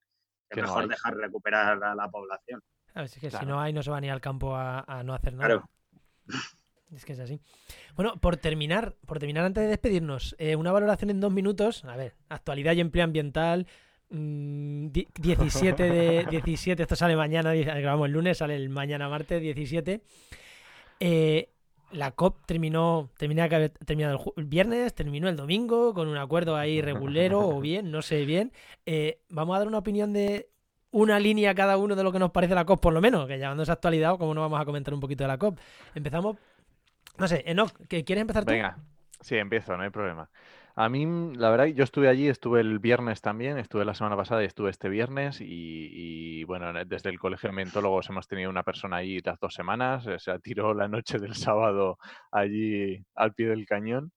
es 0.49 0.57
mejor 0.57 0.87
dejar 0.87 1.15
recuperar 1.15 1.83
a 1.83 1.95
la 1.95 2.09
población. 2.09 2.61
Así 2.93 3.19
que 3.19 3.29
si 3.29 3.45
no 3.45 3.59
hay, 3.59 3.73
no 3.73 3.83
se 3.83 3.91
va 3.91 3.99
ni 3.99 4.09
al 4.09 4.21
campo 4.21 4.55
a, 4.55 5.01
no 5.03 5.13
hacer 5.13 5.33
nada. 5.33 5.47
Claro. 5.47 5.69
Es 6.93 7.03
que 7.03 7.13
es 7.13 7.19
así. 7.19 7.41
Bueno, 7.95 8.15
por 8.21 8.37
terminar, 8.37 8.95
por 9.05 9.19
terminar 9.19 9.43
antes 9.43 9.63
de 9.63 9.69
despedirnos, 9.69 10.35
eh, 10.37 10.55
una 10.55 10.71
valoración 10.71 11.09
en 11.09 11.19
dos 11.19 11.33
minutos. 11.33 11.83
A 11.83 11.97
ver, 11.97 12.15
actualidad 12.29 12.73
y 12.73 12.79
empleo 12.79 13.03
ambiental. 13.03 13.67
17 14.07 15.83
mm, 15.83 15.91
de 15.91 16.27
17, 16.31 16.83
esto 16.83 16.95
sale 16.95 17.15
mañana, 17.15 17.53
grabamos 17.53 18.05
el 18.05 18.13
lunes, 18.13 18.37
sale 18.37 18.55
el 18.55 18.69
mañana 18.69 19.09
martes 19.09 19.41
17. 19.41 20.01
Eh, 20.99 21.49
la 21.95 22.11
COP 22.11 22.45
terminó, 22.45 23.09
terminado 23.17 23.55
el, 24.35 24.45
viernes, 24.45 24.93
terminó 24.93 25.27
el 25.29 25.35
domingo 25.35 25.93
con 25.93 26.07
un 26.07 26.17
acuerdo 26.17 26.55
ahí 26.55 26.81
regulero 26.81 27.47
o 27.47 27.61
bien, 27.61 27.91
no 27.91 28.01
sé 28.01 28.25
bien. 28.25 28.51
Eh, 28.85 29.21
vamos 29.29 29.55
a 29.55 29.59
dar 29.59 29.67
una 29.67 29.79
opinión 29.79 30.13
de 30.13 30.49
una 30.91 31.19
línea 31.19 31.55
cada 31.55 31.77
uno 31.77 31.95
de 31.95 32.03
lo 32.03 32.11
que 32.11 32.19
nos 32.19 32.31
parece 32.31 32.55
la 32.55 32.65
COP, 32.65 32.81
por 32.81 32.93
lo 32.93 33.01
menos, 33.01 33.27
que 33.27 33.37
llevando 33.37 33.63
esa 33.63 33.73
actualidad, 33.73 34.17
como 34.17 34.33
no 34.33 34.41
vamos 34.41 34.61
a 34.61 34.65
comentar 34.65 34.93
un 34.93 34.99
poquito 34.99 35.23
de 35.23 35.27
la 35.29 35.37
COP. 35.37 35.59
Empezamos, 35.93 36.37
no 37.17 37.27
sé, 37.27 37.43
Enoch, 37.45 37.71
¿quieres 37.87 38.21
empezar 38.21 38.45
tú? 38.45 38.51
Venga, 38.51 38.77
sí, 39.21 39.35
empiezo, 39.35 39.75
no 39.75 39.83
hay 39.83 39.89
problema. 39.89 40.29
A 40.77 40.89
mí, 40.89 41.05
la 41.35 41.49
verdad, 41.49 41.67
yo 41.67 41.85
estuve 41.85 42.09
allí, 42.09 42.27
estuve 42.27 42.59
el 42.59 42.79
viernes 42.79 43.21
también, 43.21 43.57
estuve 43.57 43.85
la 43.85 43.93
semana 43.93 44.17
pasada 44.17 44.43
y 44.43 44.45
estuve 44.45 44.69
este 44.71 44.89
viernes 44.89 45.37
y, 45.39 46.43
bueno, 46.43 46.73
desde 46.85 47.09
el 47.09 47.17
Colegio 47.19 47.49
de 47.49 47.55
Mentólogos 47.55 48.09
hemos 48.09 48.27
tenido 48.27 48.49
una 48.49 48.63
persona 48.63 48.97
allí 48.97 49.19
las 49.21 49.39
dos 49.39 49.53
semanas, 49.53 50.05
eh, 50.05 50.19
se 50.19 50.37
tiró 50.39 50.73
la 50.73 50.89
noche 50.89 51.17
del 51.17 51.33
sábado 51.35 51.97
allí 52.29 53.05
al 53.15 53.33
pie 53.33 53.47
del 53.47 53.65
cañón 53.65 54.11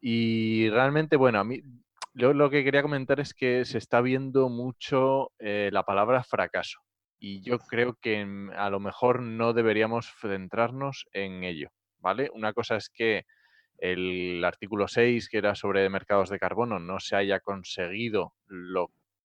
y 0.00 0.70
realmente, 0.70 1.16
bueno, 1.16 1.40
a 1.40 1.44
mí 1.44 1.60
lo 2.14 2.50
que 2.50 2.64
quería 2.64 2.82
comentar 2.82 3.20
es 3.20 3.34
que 3.34 3.64
se 3.64 3.78
está 3.78 4.00
viendo 4.00 4.48
mucho 4.48 5.32
eh, 5.38 5.70
la 5.72 5.84
palabra 5.84 6.24
fracaso 6.24 6.80
y 7.18 7.42
yo 7.42 7.58
creo 7.58 7.94
que 8.00 8.24
mm, 8.24 8.50
a 8.56 8.70
lo 8.70 8.80
mejor 8.80 9.22
no 9.22 9.52
deberíamos 9.52 10.08
centrarnos 10.20 11.06
en 11.12 11.44
ello, 11.44 11.70
¿vale? 12.00 12.30
Una 12.34 12.52
cosa 12.52 12.76
es 12.76 12.88
que 12.90 13.24
el 13.78 14.44
artículo 14.44 14.88
6, 14.88 15.28
que 15.28 15.38
era 15.38 15.54
sobre 15.54 15.88
mercados 15.88 16.30
de 16.30 16.38
carbono, 16.38 16.78
no 16.78 17.00
se 17.00 17.16
haya 17.16 17.40
conseguido 17.40 18.34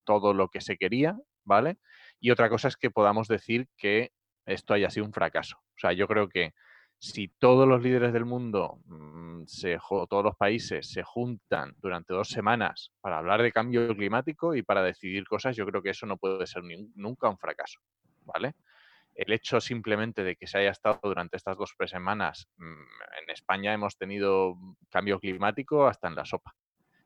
todo 0.04 0.34
lo 0.34 0.50
que 0.50 0.62
se 0.62 0.78
quería, 0.78 1.18
¿vale? 1.44 1.78
Y 2.20 2.32
otra 2.32 2.50
cosa 2.50 2.68
es 2.68 2.78
que 2.78 2.92
podamos 2.92 3.28
decir 3.28 3.68
que 3.78 4.12
esto 4.46 4.74
haya 4.74 4.90
sido 4.90 5.06
un 5.06 5.14
fracaso. 5.14 5.58
O 5.58 5.80
sea, 5.80 5.94
yo 5.94 6.08
creo 6.08 6.30
que 6.30 6.54
si 6.98 7.30
todos 7.30 7.68
los 7.68 7.82
líderes 7.82 8.14
del 8.14 8.26
mundo, 8.26 8.80
mm, 8.86 9.46
se, 9.48 9.80
todos 10.08 10.24
los 10.24 10.36
países 10.36 10.92
se 10.92 11.02
juntan 11.02 11.74
durante 11.80 12.14
dos 12.14 12.30
semanas 12.30 12.92
para 13.02 13.18
hablar 13.18 13.42
de 13.42 13.52
cambio 13.52 13.96
climático 13.96 14.54
y 14.54 14.62
para 14.62 14.84
decidir 14.84 15.26
cosas, 15.28 15.56
yo 15.56 15.66
creo 15.66 15.82
que 15.82 15.90
eso 15.90 16.06
no 16.06 16.18
puede 16.18 16.46
ser 16.46 16.62
nunca 16.96 17.28
un 17.28 17.40
fracaso, 17.40 17.80
¿vale? 18.24 18.54
El 19.16 19.34
hecho 19.34 19.60
simplemente 19.60 20.24
de 20.24 20.36
que 20.36 20.48
se 20.48 20.60
haya 20.60 20.72
estado 20.72 21.00
durante 21.04 21.38
estas 21.38 21.58
dos 21.58 21.76
semanas 21.88 22.48
mm, 22.58 22.64
en 23.24 23.30
España 23.30 23.74
hemos 23.74 23.98
tenido 23.98 24.56
cambio 24.90 25.20
climático 25.20 25.88
hasta 25.88 26.08
en 26.08 26.16
la 26.16 26.26
sopa. 26.26 26.56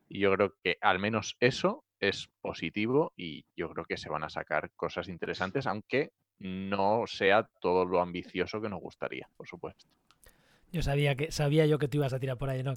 Y 0.08 0.20
yo 0.20 0.32
creo 0.34 0.54
que 0.62 0.78
al 0.80 0.98
menos 0.98 1.36
eso 1.40 1.84
es 2.00 2.28
positivo 2.40 3.12
y 3.16 3.44
yo 3.56 3.68
creo 3.70 3.84
que 3.84 3.96
se 3.96 4.08
van 4.08 4.24
a 4.24 4.28
sacar 4.28 4.70
cosas 4.76 5.08
interesantes, 5.08 5.66
aunque 5.66 6.12
no 6.38 7.04
sea 7.06 7.48
todo 7.60 7.84
lo 7.84 8.00
ambicioso 8.00 8.60
que 8.60 8.68
nos 8.68 8.80
gustaría, 8.80 9.28
por 9.36 9.48
supuesto. 9.48 9.86
Yo 10.72 10.82
sabía 10.82 11.14
que 11.14 11.30
sabía 11.32 11.64
yo 11.66 11.78
que 11.78 11.88
te 11.88 11.96
ibas 11.96 12.12
a 12.12 12.18
tirar 12.18 12.36
por 12.36 12.50
ahí, 12.50 12.62
¿no? 12.62 12.74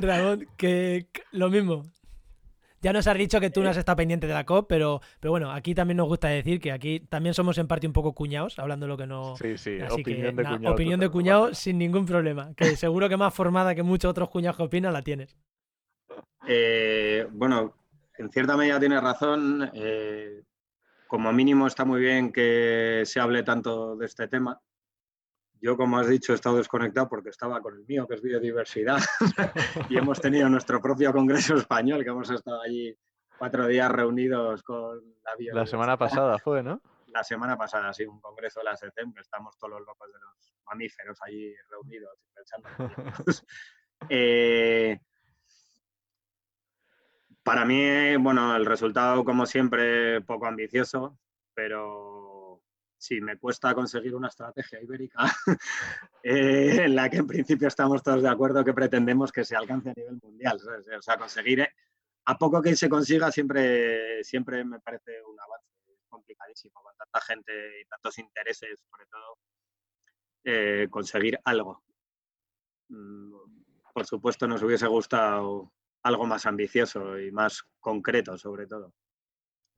Dragón, 0.00 0.46
que 0.56 1.06
lo 1.32 1.48
mismo, 1.48 1.84
ya 2.80 2.92
nos 2.92 3.06
has 3.06 3.16
dicho 3.16 3.40
que 3.40 3.50
tú 3.50 3.62
no 3.62 3.70
has 3.70 3.76
estado 3.76 3.96
pendiente 3.96 4.26
de 4.26 4.34
la 4.34 4.44
COP, 4.44 4.68
pero, 4.68 5.00
pero 5.20 5.32
bueno, 5.32 5.50
aquí 5.52 5.74
también 5.74 5.98
nos 5.98 6.08
gusta 6.08 6.28
decir 6.28 6.60
que 6.60 6.72
aquí 6.72 7.00
también 7.00 7.34
somos 7.34 7.58
en 7.58 7.68
parte 7.68 7.86
un 7.86 7.92
poco 7.92 8.14
cuñados, 8.14 8.58
hablando 8.58 8.86
lo 8.86 8.96
que 8.96 9.06
no. 9.06 9.36
Sí, 9.36 9.58
sí, 9.58 9.78
opinión 9.90 10.36
de 10.36 10.44
cuñado. 10.44 10.74
Opinión 10.74 11.00
de 11.00 11.08
cuñado 11.08 11.54
sin 11.54 11.78
ningún 11.78 12.06
problema. 12.06 12.54
Que 12.54 12.76
seguro 12.76 13.08
que 13.08 13.16
más 13.16 13.34
formada 13.34 13.74
que 13.74 13.82
muchos 13.82 14.10
otros 14.10 14.30
cuñados 14.30 14.56
que 14.56 14.62
opinan 14.62 14.92
la 14.92 15.02
tienes. 15.02 15.36
Eh, 16.46 17.26
bueno, 17.30 17.74
en 18.16 18.30
cierta 18.30 18.56
medida 18.56 18.80
tienes 18.80 19.02
razón. 19.02 19.70
Eh, 19.74 20.42
como 21.06 21.32
mínimo 21.32 21.66
está 21.66 21.84
muy 21.84 22.00
bien 22.00 22.32
que 22.32 23.02
se 23.04 23.20
hable 23.20 23.42
tanto 23.42 23.96
de 23.96 24.06
este 24.06 24.28
tema. 24.28 24.60
Yo, 25.60 25.76
como 25.76 25.98
has 25.98 26.08
dicho, 26.08 26.32
he 26.32 26.34
estado 26.34 26.56
desconectado 26.56 27.08
porque 27.08 27.28
estaba 27.28 27.60
con 27.60 27.74
el 27.74 27.84
mío, 27.86 28.06
que 28.08 28.14
es 28.14 28.22
biodiversidad, 28.22 28.98
y 29.90 29.98
hemos 29.98 30.20
tenido 30.20 30.48
nuestro 30.48 30.80
propio 30.80 31.12
Congreso 31.12 31.54
Español, 31.54 32.02
que 32.02 32.10
hemos 32.10 32.30
estado 32.30 32.62
allí 32.62 32.96
cuatro 33.38 33.66
días 33.66 33.90
reunidos 33.92 34.62
con 34.62 34.96
la 35.24 35.36
biodiversidad. 35.36 35.54
La 35.54 35.66
semana 35.66 35.96
pasada 35.98 36.38
fue, 36.38 36.62
¿no? 36.62 36.80
La 37.08 37.24
semana 37.24 37.58
pasada, 37.58 37.92
sí, 37.92 38.04
un 38.06 38.20
congreso 38.20 38.60
de 38.60 38.64
la 38.64 38.76
SETEM, 38.76 39.12
que 39.12 39.20
estamos 39.20 39.58
todos 39.58 39.72
los 39.72 39.80
locos 39.80 40.08
de 40.12 40.18
los 40.18 40.54
mamíferos 40.66 41.18
allí 41.22 41.54
reunidos 41.68 42.16
pensando. 42.34 42.68
eh, 44.08 44.98
para 47.42 47.64
mí, 47.64 48.16
bueno, 48.16 48.56
el 48.56 48.64
resultado, 48.64 49.24
como 49.24 49.44
siempre, 49.44 50.20
poco 50.22 50.46
ambicioso, 50.46 51.18
pero 51.52 52.19
sí, 53.00 53.18
me 53.20 53.38
cuesta 53.38 53.74
conseguir 53.74 54.14
una 54.14 54.28
estrategia 54.28 54.80
ibérica 54.80 55.24
eh, 56.22 56.84
en 56.84 56.94
la 56.94 57.08
que 57.08 57.16
en 57.16 57.26
principio 57.26 57.66
estamos 57.66 58.02
todos 58.02 58.22
de 58.22 58.28
acuerdo 58.28 58.62
que 58.62 58.74
pretendemos 58.74 59.32
que 59.32 59.42
se 59.42 59.56
alcance 59.56 59.90
a 59.90 59.94
nivel 59.96 60.20
mundial. 60.22 60.60
O 60.98 61.02
sea, 61.02 61.16
conseguir, 61.16 61.60
eh, 61.60 61.72
a 62.26 62.36
poco 62.36 62.60
que 62.60 62.76
se 62.76 62.90
consiga, 62.90 63.32
siempre, 63.32 64.22
siempre 64.22 64.62
me 64.64 64.80
parece 64.80 65.22
un 65.22 65.40
avance 65.40 65.66
complicadísimo 66.10 66.82
con 66.82 66.94
tanta 66.94 67.20
gente 67.22 67.80
y 67.80 67.86
tantos 67.86 68.18
intereses, 68.18 68.78
sobre 68.90 69.06
todo, 69.06 69.38
eh, 70.44 70.86
conseguir 70.90 71.40
algo. 71.44 71.82
Mm, 72.88 73.32
por 73.94 74.04
supuesto, 74.04 74.46
nos 74.46 74.62
hubiese 74.62 74.86
gustado 74.86 75.72
algo 76.02 76.26
más 76.26 76.44
ambicioso 76.44 77.18
y 77.18 77.32
más 77.32 77.62
concreto, 77.80 78.36
sobre 78.36 78.66
todo. 78.66 78.92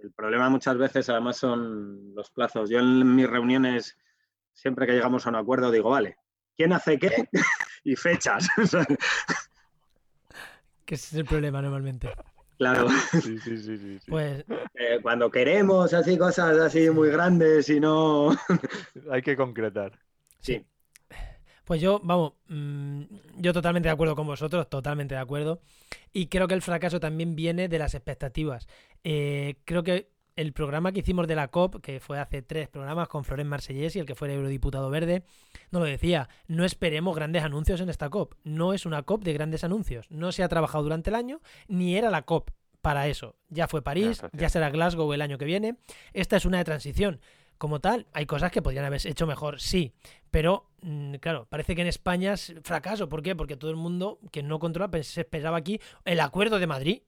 El 0.02 0.10
problema 0.12 0.50
muchas 0.50 0.76
veces 0.76 1.08
además 1.08 1.36
son 1.36 2.12
los 2.14 2.30
plazos. 2.30 2.68
Yo 2.68 2.80
en 2.80 3.14
mis 3.14 3.30
reuniones, 3.30 3.96
siempre 4.52 4.84
que 4.86 4.94
llegamos 4.94 5.24
a 5.26 5.30
un 5.30 5.36
acuerdo, 5.36 5.70
digo, 5.70 5.90
vale, 5.90 6.16
¿quién 6.56 6.72
hace 6.72 6.98
qué? 6.98 7.28
y 7.84 7.94
fechas. 7.94 8.48
que 10.84 10.96
ese 10.96 11.06
es 11.06 11.14
el 11.14 11.24
problema 11.24 11.62
normalmente. 11.62 12.12
Claro. 12.58 12.88
Sí, 13.22 13.38
sí, 13.38 13.56
sí, 13.56 13.98
pues... 14.08 14.44
Eh, 14.74 14.98
cuando 15.02 15.30
queremos 15.30 15.94
así 15.94 16.18
cosas 16.18 16.58
así 16.58 16.90
muy 16.90 17.10
grandes 17.10 17.68
y 17.68 17.78
no... 17.78 18.36
Hay 19.10 19.22
que 19.22 19.36
concretar. 19.36 19.98
Sí. 20.38 20.64
Pues 21.72 21.80
yo, 21.80 22.02
vamos, 22.04 22.34
mm, 22.48 23.02
yo 23.38 23.54
totalmente 23.54 23.88
de 23.88 23.94
acuerdo 23.94 24.14
con 24.14 24.26
vosotros, 24.26 24.68
totalmente 24.68 25.14
de 25.14 25.22
acuerdo. 25.22 25.62
Y 26.12 26.26
creo 26.26 26.46
que 26.46 26.52
el 26.52 26.60
fracaso 26.60 27.00
también 27.00 27.34
viene 27.34 27.66
de 27.66 27.78
las 27.78 27.94
expectativas. 27.94 28.68
Eh, 29.04 29.54
creo 29.64 29.82
que 29.82 30.10
el 30.36 30.52
programa 30.52 30.92
que 30.92 31.00
hicimos 31.00 31.26
de 31.26 31.34
la 31.34 31.48
COP, 31.48 31.80
que 31.80 31.98
fue 31.98 32.18
hace 32.18 32.42
tres 32.42 32.68
programas 32.68 33.08
con 33.08 33.24
Florent 33.24 33.48
Marsellés 33.48 33.96
y 33.96 34.00
el 34.00 34.04
que 34.04 34.14
fue 34.14 34.28
el 34.28 34.34
eurodiputado 34.34 34.90
verde, 34.90 35.24
no 35.70 35.78
lo 35.78 35.86
decía, 35.86 36.28
no 36.46 36.66
esperemos 36.66 37.16
grandes 37.16 37.42
anuncios 37.42 37.80
en 37.80 37.88
esta 37.88 38.10
COP. 38.10 38.34
No 38.44 38.74
es 38.74 38.84
una 38.84 39.04
COP 39.04 39.24
de 39.24 39.32
grandes 39.32 39.64
anuncios. 39.64 40.10
No 40.10 40.30
se 40.30 40.42
ha 40.42 40.48
trabajado 40.48 40.84
durante 40.84 41.08
el 41.08 41.16
año, 41.16 41.40
ni 41.68 41.96
era 41.96 42.10
la 42.10 42.26
COP 42.26 42.50
para 42.82 43.08
eso. 43.08 43.36
Ya 43.48 43.66
fue 43.66 43.80
París, 43.80 44.20
ya 44.34 44.50
será 44.50 44.68
Glasgow 44.68 45.10
el 45.14 45.22
año 45.22 45.38
que 45.38 45.46
viene. 45.46 45.78
Esta 46.12 46.36
es 46.36 46.44
una 46.44 46.58
de 46.58 46.64
transición 46.64 47.22
como 47.62 47.78
tal, 47.78 48.08
hay 48.12 48.26
cosas 48.26 48.50
que 48.50 48.60
podrían 48.60 48.84
haberse 48.86 49.08
hecho 49.08 49.24
mejor, 49.24 49.60
sí, 49.60 49.92
pero 50.32 50.68
mm, 50.80 51.14
claro, 51.20 51.46
parece 51.48 51.76
que 51.76 51.82
en 51.82 51.86
España 51.86 52.32
es 52.32 52.52
fracaso. 52.64 53.08
¿Por 53.08 53.22
qué? 53.22 53.36
Porque 53.36 53.56
todo 53.56 53.70
el 53.70 53.76
mundo 53.76 54.18
que 54.32 54.42
no 54.42 54.58
controla 54.58 54.90
se 55.04 55.20
esperaba 55.20 55.58
aquí 55.58 55.80
el 56.04 56.18
acuerdo 56.18 56.58
de 56.58 56.66
Madrid. 56.66 57.02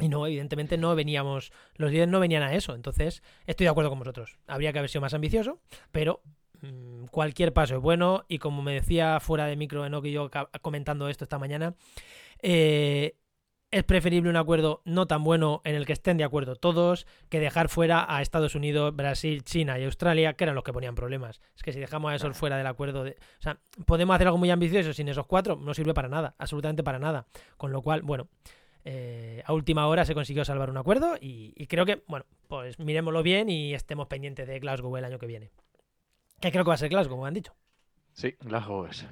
Y 0.00 0.08
no, 0.08 0.26
evidentemente 0.26 0.76
no 0.78 0.96
veníamos, 0.96 1.52
los 1.76 1.92
líderes 1.92 2.08
no 2.10 2.18
venían 2.18 2.42
a 2.42 2.56
eso. 2.56 2.74
Entonces, 2.74 3.22
estoy 3.46 3.66
de 3.66 3.70
acuerdo 3.70 3.90
con 3.90 4.00
vosotros. 4.00 4.36
Habría 4.48 4.72
que 4.72 4.80
haber 4.80 4.90
sido 4.90 5.02
más 5.02 5.14
ambicioso, 5.14 5.60
pero 5.92 6.24
mm, 6.60 7.04
cualquier 7.12 7.52
paso 7.52 7.76
es 7.76 7.80
bueno. 7.80 8.24
Y 8.26 8.38
como 8.38 8.62
me 8.62 8.74
decía 8.74 9.20
fuera 9.20 9.46
de 9.46 9.54
micro, 9.54 9.88
no 9.88 10.02
que 10.02 10.10
yo 10.10 10.28
comentando 10.60 11.08
esto 11.08 11.22
esta 11.22 11.38
mañana, 11.38 11.76
eh, 12.40 13.14
es 13.72 13.84
preferible 13.84 14.28
un 14.28 14.36
acuerdo 14.36 14.82
no 14.84 15.06
tan 15.06 15.24
bueno 15.24 15.62
en 15.64 15.74
el 15.74 15.86
que 15.86 15.94
estén 15.94 16.18
de 16.18 16.24
acuerdo 16.24 16.56
todos 16.56 17.06
que 17.30 17.40
dejar 17.40 17.70
fuera 17.70 18.04
a 18.06 18.20
Estados 18.20 18.54
Unidos, 18.54 18.94
Brasil, 18.94 19.42
China 19.42 19.78
y 19.78 19.84
Australia, 19.84 20.34
que 20.34 20.44
eran 20.44 20.54
los 20.54 20.62
que 20.62 20.74
ponían 20.74 20.94
problemas. 20.94 21.40
Es 21.56 21.62
que 21.62 21.72
si 21.72 21.80
dejamos 21.80 22.12
a 22.12 22.14
esos 22.14 22.36
fuera 22.36 22.58
del 22.58 22.66
acuerdo, 22.66 23.02
de... 23.02 23.12
o 23.12 23.42
sea, 23.42 23.58
podemos 23.86 24.14
hacer 24.14 24.26
algo 24.26 24.38
muy 24.38 24.50
ambicioso 24.50 24.92
sin 24.92 25.08
esos 25.08 25.26
cuatro, 25.26 25.56
no 25.56 25.72
sirve 25.72 25.94
para 25.94 26.08
nada, 26.08 26.34
absolutamente 26.38 26.84
para 26.84 26.98
nada. 26.98 27.26
Con 27.56 27.72
lo 27.72 27.80
cual, 27.80 28.02
bueno, 28.02 28.28
eh, 28.84 29.42
a 29.46 29.54
última 29.54 29.86
hora 29.86 30.04
se 30.04 30.14
consiguió 30.14 30.44
salvar 30.44 30.68
un 30.68 30.76
acuerdo 30.76 31.16
y, 31.18 31.54
y 31.56 31.66
creo 31.66 31.86
que, 31.86 32.04
bueno, 32.06 32.26
pues 32.48 32.78
miremoslo 32.78 33.22
bien 33.22 33.48
y 33.48 33.72
estemos 33.72 34.06
pendientes 34.06 34.46
de 34.46 34.60
Glasgow 34.60 34.94
el 34.98 35.06
año 35.06 35.18
que 35.18 35.26
viene. 35.26 35.50
Que 36.40 36.52
creo 36.52 36.64
que 36.64 36.68
va 36.68 36.74
a 36.74 36.78
ser 36.78 36.90
Glasgow, 36.90 37.16
como 37.16 37.26
han 37.26 37.34
dicho. 37.34 37.54
Sí, 38.12 38.34
Glasgow 38.40 38.84
es. 38.84 39.06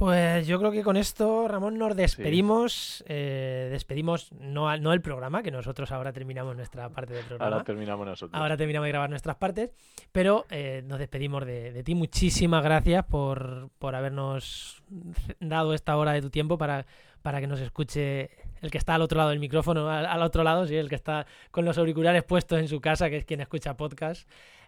Pues 0.00 0.46
yo 0.46 0.58
creo 0.58 0.72
que 0.72 0.82
con 0.82 0.96
esto, 0.96 1.46
Ramón, 1.46 1.76
nos 1.76 1.94
despedimos. 1.94 3.04
eh, 3.06 3.68
despedimos 3.70 4.32
no, 4.32 4.66
al- 4.70 4.82
no 4.82 4.94
el 4.94 5.02
programa, 5.02 5.42
que 5.42 5.50
nosotros 5.50 5.92
ahora 5.92 6.10
terminamos 6.10 6.56
nuestra 6.56 6.88
parte 6.88 7.12
del 7.12 7.26
programa. 7.26 7.52
Ahora 7.52 7.64
terminamos 7.64 8.06
nosotros. 8.06 8.40
Ahora 8.40 8.56
terminamos 8.56 8.86
de 8.86 8.90
grabar 8.92 9.10
nuestras 9.10 9.36
partes, 9.36 9.70
pero 10.10 10.46
eh, 10.48 10.82
nos 10.86 10.98
despedimos 10.98 11.44
de, 11.44 11.72
de 11.72 11.82
ti. 11.82 11.94
Muchísimas 11.94 12.64
gracias 12.64 13.04
por, 13.04 13.68
por 13.78 13.94
habernos 13.94 14.82
dado 15.38 15.74
esta 15.74 15.94
hora 15.98 16.12
de 16.12 16.22
tu 16.22 16.30
tiempo 16.30 16.56
para, 16.56 16.86
para 17.20 17.38
que 17.40 17.46
nos 17.46 17.60
escuche 17.60 18.30
el 18.62 18.70
que 18.70 18.78
está 18.78 18.94
al 18.94 19.02
otro 19.02 19.18
lado 19.18 19.28
del 19.30 19.38
micrófono, 19.38 19.90
al, 19.90 20.06
al 20.06 20.22
otro 20.22 20.42
lado, 20.44 20.66
sí, 20.66 20.76
el 20.76 20.88
que 20.88 20.94
está 20.94 21.26
con 21.50 21.66
los 21.66 21.76
auriculares 21.76 22.24
puestos 22.24 22.58
en 22.58 22.68
su 22.68 22.80
casa, 22.80 23.10
que 23.10 23.18
es 23.18 23.24
quien 23.26 23.42
escucha 23.42 23.76
podcast. 23.76 24.26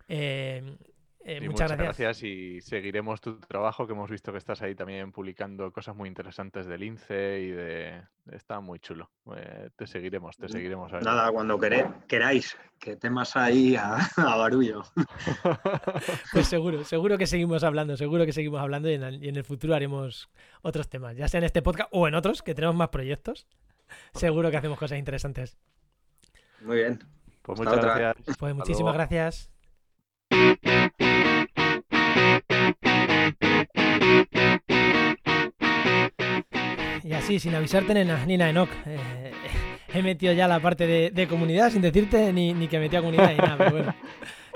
Eh, 0.09 0.77
eh, 1.25 1.39
Y 1.43 1.49
muchas, 1.49 1.73
gracias. 1.77 2.23
y 2.23 2.61
seguiremos 2.61 3.21
tu 3.21 3.39
trabajo, 3.41 3.87
que 3.87 3.93
hemos 3.93 4.11
visto 4.11 4.33
que 4.33 4.39
estás 4.39 4.61
ahí 4.63 4.75
también 4.75 5.13
publicando 5.13 5.71
cosas 5.73 5.95
muy 5.97 6.09
interesantes 6.09 6.67
del 6.67 6.83
INCE 6.83 7.41
y 7.41 7.51
de... 7.51 8.03
Está 8.31 8.61
muy 8.61 8.79
chulo. 8.79 9.11
Eh, 9.37 9.71
te 9.77 9.87
seguiremos, 9.87 10.37
te 10.37 10.49
seguiremos. 10.49 10.93
a 10.93 10.97
ver. 10.97 11.05
Nada, 11.05 11.31
cuando 11.33 11.59
queré- 11.59 11.87
queráis, 12.07 12.57
que 12.79 12.95
temas 12.97 13.37
ahí 13.37 13.75
a, 13.77 13.97
a 14.17 14.37
barullo. 14.37 14.83
Pues 16.33 16.47
seguro, 16.49 16.85
seguro 16.85 17.19
que 17.19 17.27
seguimos 17.27 17.65
hablando, 17.65 17.97
seguro 17.97 18.25
que 18.25 18.33
seguimos 18.33 18.61
hablando 18.61 18.89
y 18.91 18.95
en, 18.95 19.03
el, 19.03 19.25
y 19.25 19.29
en 19.29 19.37
el 19.37 19.45
futuro 19.45 19.75
haremos 19.75 20.31
otros 20.63 20.89
temas, 20.89 21.17
ya 21.17 21.29
sea 21.29 21.39
en 21.39 21.45
este 21.45 21.63
podcast 21.63 21.89
o 21.93 22.07
en 22.09 22.15
otros, 22.15 22.43
que 22.43 22.55
tenemos 22.55 22.77
más 22.77 22.89
proyectos. 22.89 23.47
Seguro 24.15 24.51
que 24.51 24.57
hacemos 24.57 24.79
cosas 24.79 24.99
interesantes. 24.99 25.59
Muy 26.63 26.77
bien. 26.79 26.99
Pues 27.43 27.59
Hasta 27.59 27.71
muchas 27.71 27.85
otra. 27.85 27.99
gracias. 27.99 28.37
Pues 28.39 28.55
muchísimas 28.55 28.95
gracias. 28.95 29.51
Así, 37.23 37.39
sin 37.39 37.55
avisarte, 37.55 37.95
nena, 37.95 38.25
Nina 38.27 38.49
Enoch. 38.51 38.69
eh, 38.87 39.33
he 39.95 40.03
metido 40.03 40.33
ya 40.33 40.49
la 40.49 40.61
parte 40.61 40.87
de, 40.87 41.11
de 41.11 41.27
comunidad 41.29 41.71
sin 41.71 41.83
decirte 41.83 42.33
ni, 42.33 42.53
ni 42.55 42.67
que 42.69 42.79
metía 42.79 43.01
comunidad 43.01 43.31
ni 43.31 43.37
nada, 43.39 43.57
pero 43.59 43.71
bueno. 43.73 43.95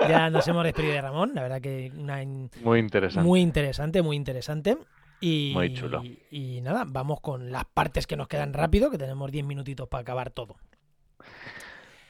Ya 0.07 0.29
nos 0.29 0.47
hemos 0.47 0.63
despedido 0.63 0.93
de 0.93 1.01
Ramón, 1.01 1.31
la 1.33 1.41
verdad 1.41 1.59
que 1.61 1.91
una 1.97 2.21
in- 2.21 2.49
Muy 2.63 2.79
interesante. 2.79 3.27
muy 3.27 3.41
interesante, 3.41 4.01
muy 4.01 4.15
interesante. 4.15 4.77
Y, 5.19 5.51
Muy 5.55 5.73
chulo. 5.73 6.03
y 6.29 6.61
nada, 6.61 6.83
vamos 6.87 7.19
con 7.21 7.51
las 7.51 7.65
partes 7.65 8.05
que 8.05 8.15
nos 8.15 8.27
quedan 8.27 8.53
rápido, 8.53 8.91
que 8.91 8.99
tenemos 8.99 9.31
10 9.31 9.43
minutitos 9.45 9.87
para 9.87 10.01
acabar 10.03 10.29
todo. 10.29 10.57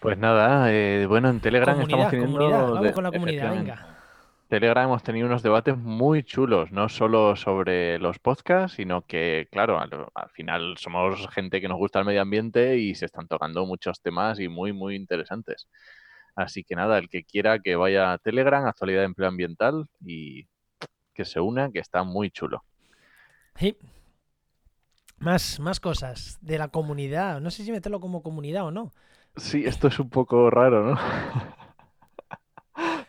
Pues 0.01 0.17
nada, 0.17 0.71
eh, 0.73 1.05
bueno, 1.07 1.29
en 1.29 1.39
Telegram 1.39 1.75
Comunidad, 1.75 1.99
estamos 1.99 2.11
teniendo... 2.11 2.37
comunidad, 2.39 2.73
vamos 2.73 2.91
con 2.91 3.03
la 3.05 3.11
comunidad, 3.11 3.51
venga. 3.53 3.96
Telegram 4.47 4.85
hemos 4.85 5.03
tenido 5.03 5.27
unos 5.27 5.43
debates 5.43 5.77
muy 5.77 6.23
chulos, 6.23 6.71
no 6.71 6.87
solo 6.87 7.35
sobre 7.35 7.99
los 7.99 8.17
podcasts, 8.19 8.77
sino 8.77 9.01
que, 9.05 9.47
claro, 9.51 9.79
al, 9.79 9.89
al 10.13 10.29
final 10.29 10.77
somos 10.77 11.27
gente 11.29 11.59
que 11.59 11.67
nos 11.67 11.77
gusta 11.77 11.99
el 11.99 12.05
medio 12.05 12.21
ambiente 12.21 12.77
y 12.77 12.95
se 12.95 13.05
están 13.05 13.27
tocando 13.27 13.65
muchos 13.65 14.01
temas 14.01 14.39
y 14.39 14.47
muy, 14.47 14.71
muy 14.71 14.95
interesantes. 14.95 15.67
Así 16.37 16.63
que 16.63 16.75
nada, 16.75 16.97
el 16.99 17.09
que 17.09 17.23
quiera 17.23 17.59
que 17.59 17.75
vaya 17.75 18.13
a 18.13 18.19
Telegram, 18.19 18.65
actualidad 18.65 18.99
de 18.99 19.05
empleo 19.05 19.27
ambiental 19.27 19.87
y 20.05 20.47
que 21.13 21.25
se 21.25 21.39
una, 21.39 21.71
que 21.71 21.79
está 21.79 22.03
muy 22.03 22.29
chulo. 22.29 22.63
Sí. 23.55 23.75
Más, 25.17 25.59
más 25.59 25.79
cosas 25.79 26.37
de 26.41 26.59
la 26.59 26.67
comunidad. 26.67 27.41
No 27.41 27.49
sé 27.49 27.63
si 27.63 27.71
meterlo 27.71 27.99
como 27.99 28.21
comunidad 28.21 28.65
o 28.65 28.71
no. 28.71 28.91
Sí, 29.35 29.65
esto 29.65 29.87
es 29.87 29.99
un 29.99 30.09
poco 30.09 30.49
raro, 30.51 30.91
¿no? 30.93 30.99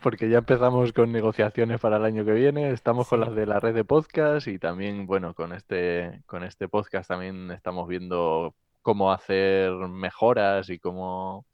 Porque 0.03 0.29
ya 0.29 0.39
empezamos 0.39 0.93
con 0.93 1.11
negociaciones 1.11 1.81
para 1.81 1.97
el 1.97 2.05
año 2.05 2.25
que 2.25 2.33
viene, 2.33 2.71
estamos 2.71 3.09
con 3.09 3.21
las 3.21 3.35
de 3.35 3.47
la 3.47 3.59
red 3.59 3.75
de 3.75 3.85
podcast 3.85 4.47
y 4.47 4.59
también, 4.59 5.07
bueno, 5.07 5.35
con 5.35 5.53
este, 5.53 6.23
con 6.27 6.45
este 6.45 6.69
podcast 6.69 7.09
también 7.09 7.51
estamos 7.51 7.89
viendo 7.89 8.55
cómo 8.83 9.11
hacer 9.11 9.73
mejoras 9.73 10.71
y 10.71 10.79
cómo 10.79 11.47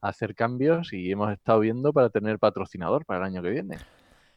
hacer 0.00 0.34
cambios 0.34 0.92
y 0.94 1.10
hemos 1.10 1.30
estado 1.32 1.60
viendo 1.60 1.92
para 1.92 2.08
tener 2.08 2.38
patrocinador 2.38 3.04
para 3.04 3.20
el 3.20 3.26
año 3.26 3.42
que 3.42 3.50
viene. 3.50 3.78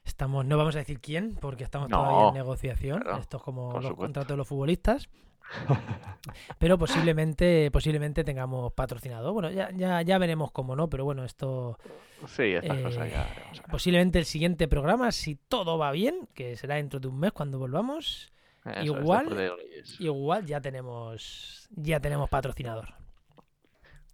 Estamos, 0.04 0.46
no 0.46 0.58
vamos 0.58 0.76
a 0.76 0.80
decir 0.80 1.00
quién, 1.00 1.36
porque 1.36 1.64
estamos 1.64 1.90
No, 1.90 2.00
todavía 2.04 2.28
en 2.30 2.34
negociación. 2.34 3.00
claro, 3.02 3.20
Esto 3.20 3.38
es 3.38 3.44
como 3.44 3.74
los 3.74 3.84
supuesto. 3.86 3.96
contratos 3.98 4.28
de 4.30 4.38
los 4.38 4.48
futbolistas. 4.48 5.10
Pero 6.60 6.78
posiblemente, 6.78 7.72
posiblemente 7.72 8.24
tengamos 8.24 8.74
patrocinador. 8.74 9.34
Bueno, 9.34 9.50
ya, 9.52 9.70
ya, 9.72 10.02
ya 10.02 10.18
veremos 10.18 10.52
cómo 10.52 10.76
no, 10.76 10.90
pero 10.90 11.06
bueno, 11.06 11.24
esto 11.24 11.78
Sí, 12.28 12.44
estas 12.54 12.78
cosas 12.80 13.08
Eh, 13.08 13.12
ya 13.12 13.24
veremos 13.30 13.60
ver. 13.62 13.72
posiblemente 13.72 14.20
el 14.20 14.26
siguiente 14.26 14.68
programa, 14.68 15.12
si 15.12 15.36
todo 15.36 15.78
va 15.78 15.92
bien, 15.92 16.28
que 16.34 16.58
será 16.58 16.76
dentro 16.76 17.00
de 17.00 17.08
un 17.08 17.20
mes 17.20 17.32
cuando 17.32 17.60
volvamos, 17.60 18.32
Eso 18.66 18.84
igual- 18.84 19.54
igual 20.00 20.46
ya 20.46 20.60
tenemos 20.60 21.68
ya 21.72 22.00
tenemos 22.00 22.30
patrocinador. 22.30 22.94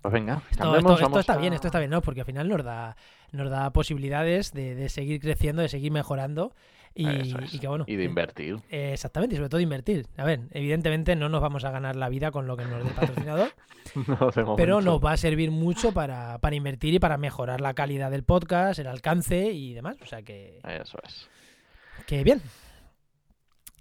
Pues 0.01 0.13
venga, 0.13 0.41
Esto, 0.51 1.19
está 1.19 1.33
a- 1.33 1.37
bien, 1.37 1.53
esto 1.53 1.67
está 1.67 1.79
bien, 1.79 1.89
¿no? 1.89 2.01
Porque 2.01 2.19
al 2.19 2.25
final 2.25 2.47
nos 2.49 2.63
da, 2.63 2.97
nos 3.31 3.49
da 3.49 3.71
posibilidades 3.71 4.51
de, 4.51 4.75
de 4.75 4.89
seguir 4.89 5.21
creciendo, 5.21 5.61
de 5.61 5.69
seguir 5.69 5.91
mejorando 5.93 6.53
y, 6.95 7.07
es, 7.07 7.53
y 7.53 7.59
que 7.59 7.67
bueno. 7.67 7.85
y 7.87 7.95
de 7.95 8.03
eh, 8.03 8.07
invertir. 8.07 8.55
eh, 8.69 8.91
exactamente, 8.93 9.35
y 9.35 9.37
sobre 9.37 9.49
todo 9.49 9.59
invertir. 9.61 10.05
A 10.17 10.23
ver, 10.25 10.41
evidentemente 10.51 11.15
no 11.15 11.29
nos 11.29 11.41
vamos 11.41 11.63
a 11.65 11.71
ganar 11.71 11.95
la 11.95 12.09
vida 12.09 12.31
con 12.31 12.45
lo 12.47 12.55
que 12.55 12.65
nos 12.65 12.83
dé 12.83 12.91
patrocinador, 12.91 13.49
No, 14.07 14.31
de 14.31 14.45
pero 14.55 14.81
nos 14.81 15.03
va 15.03 15.11
a 15.13 15.17
servir 15.17 15.51
mucho 15.51 15.91
para, 15.91 16.37
para 16.39 16.55
invertir 16.55 16.93
y 16.93 16.99
para 16.99 17.17
mejorar 17.17 17.61
la 17.61 17.73
calidad 17.73 18.11
del 18.11 18.23
podcast, 18.23 18.79
el 18.79 18.87
alcance 18.87 19.51
y 19.51 19.73
demás. 19.73 19.97
O 20.01 20.05
sea 20.05 20.21
que, 20.21 20.59
Eso 20.67 20.97
es. 21.03 21.29
que 22.05 22.23
bien. 22.23 22.41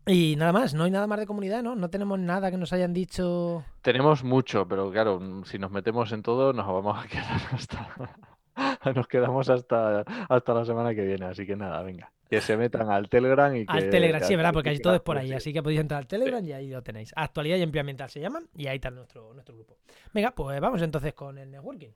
Y 0.05 0.35
nada 0.37 0.53
más, 0.53 0.75
no 0.75 0.83
hay 0.83 0.91
nada 0.91 1.07
más 1.07 1.21
de 1.21 1.27
comunidad, 1.27 1.63
¿no? 1.63 1.77
No 1.77 1.89
tenemos 1.89 2.19
nada 2.19 2.51
que 2.51 2.57
nos 2.57 2.73
hayan 2.73 2.93
dicho. 2.93 3.65
Tenemos 3.83 4.25
mucho, 4.25 4.67
pero 4.67 4.91
claro, 4.91 5.21
si 5.45 5.59
nos 5.61 5.71
metemos 5.71 6.11
en 6.11 6.23
todo, 6.23 6.53
nos 6.53 6.67
vamos 6.67 7.05
a 7.05 7.07
quedar 7.07 7.41
hasta. 7.53 7.89
Nos 8.95 9.07
quedamos 9.07 9.49
hasta, 9.49 10.01
hasta 10.29 10.55
la 10.55 10.65
semana 10.65 10.93
que 10.95 11.03
viene, 11.05 11.27
así 11.27 11.47
que 11.47 11.55
nada, 11.55 11.83
venga. 11.83 12.11
Que 12.33 12.41
se 12.41 12.57
metan 12.57 12.91
al 12.91 13.11
Telegram 13.11 13.55
y 13.55 13.67
que. 13.67 13.77
Al 13.77 13.91
Telegram, 13.91 14.23
sí, 14.23 14.33
es 14.33 14.37
verdad, 14.39 14.55
porque 14.55 14.71
ahí 14.71 14.79
todo 14.79 14.95
es 14.95 15.03
por 15.03 15.17
pues 15.17 15.25
ahí. 15.25 15.29
sí. 15.29 15.35
Así 15.35 15.53
que 15.53 15.63
podéis 15.63 15.81
entrar 15.81 15.99
al 15.99 16.07
Telegram 16.07 16.43
y 16.43 16.53
ahí 16.55 16.71
lo 16.71 16.83
tenéis. 16.83 17.13
Actualidad 17.15 17.59
y 17.59 17.63
empleo 17.63 17.83
ambiental 17.83 18.09
se 18.09 18.21
llaman 18.21 18.49
y 18.57 18.69
ahí 18.69 18.77
está 18.77 18.91
nuestro, 18.91 19.35
nuestro 19.35 19.55
grupo. 19.55 19.77
Venga, 20.15 20.31
pues 20.31 20.59
vamos 20.59 20.81
entonces 20.81 21.13
con 21.13 21.37
el 21.37 21.51
networking. 21.51 21.91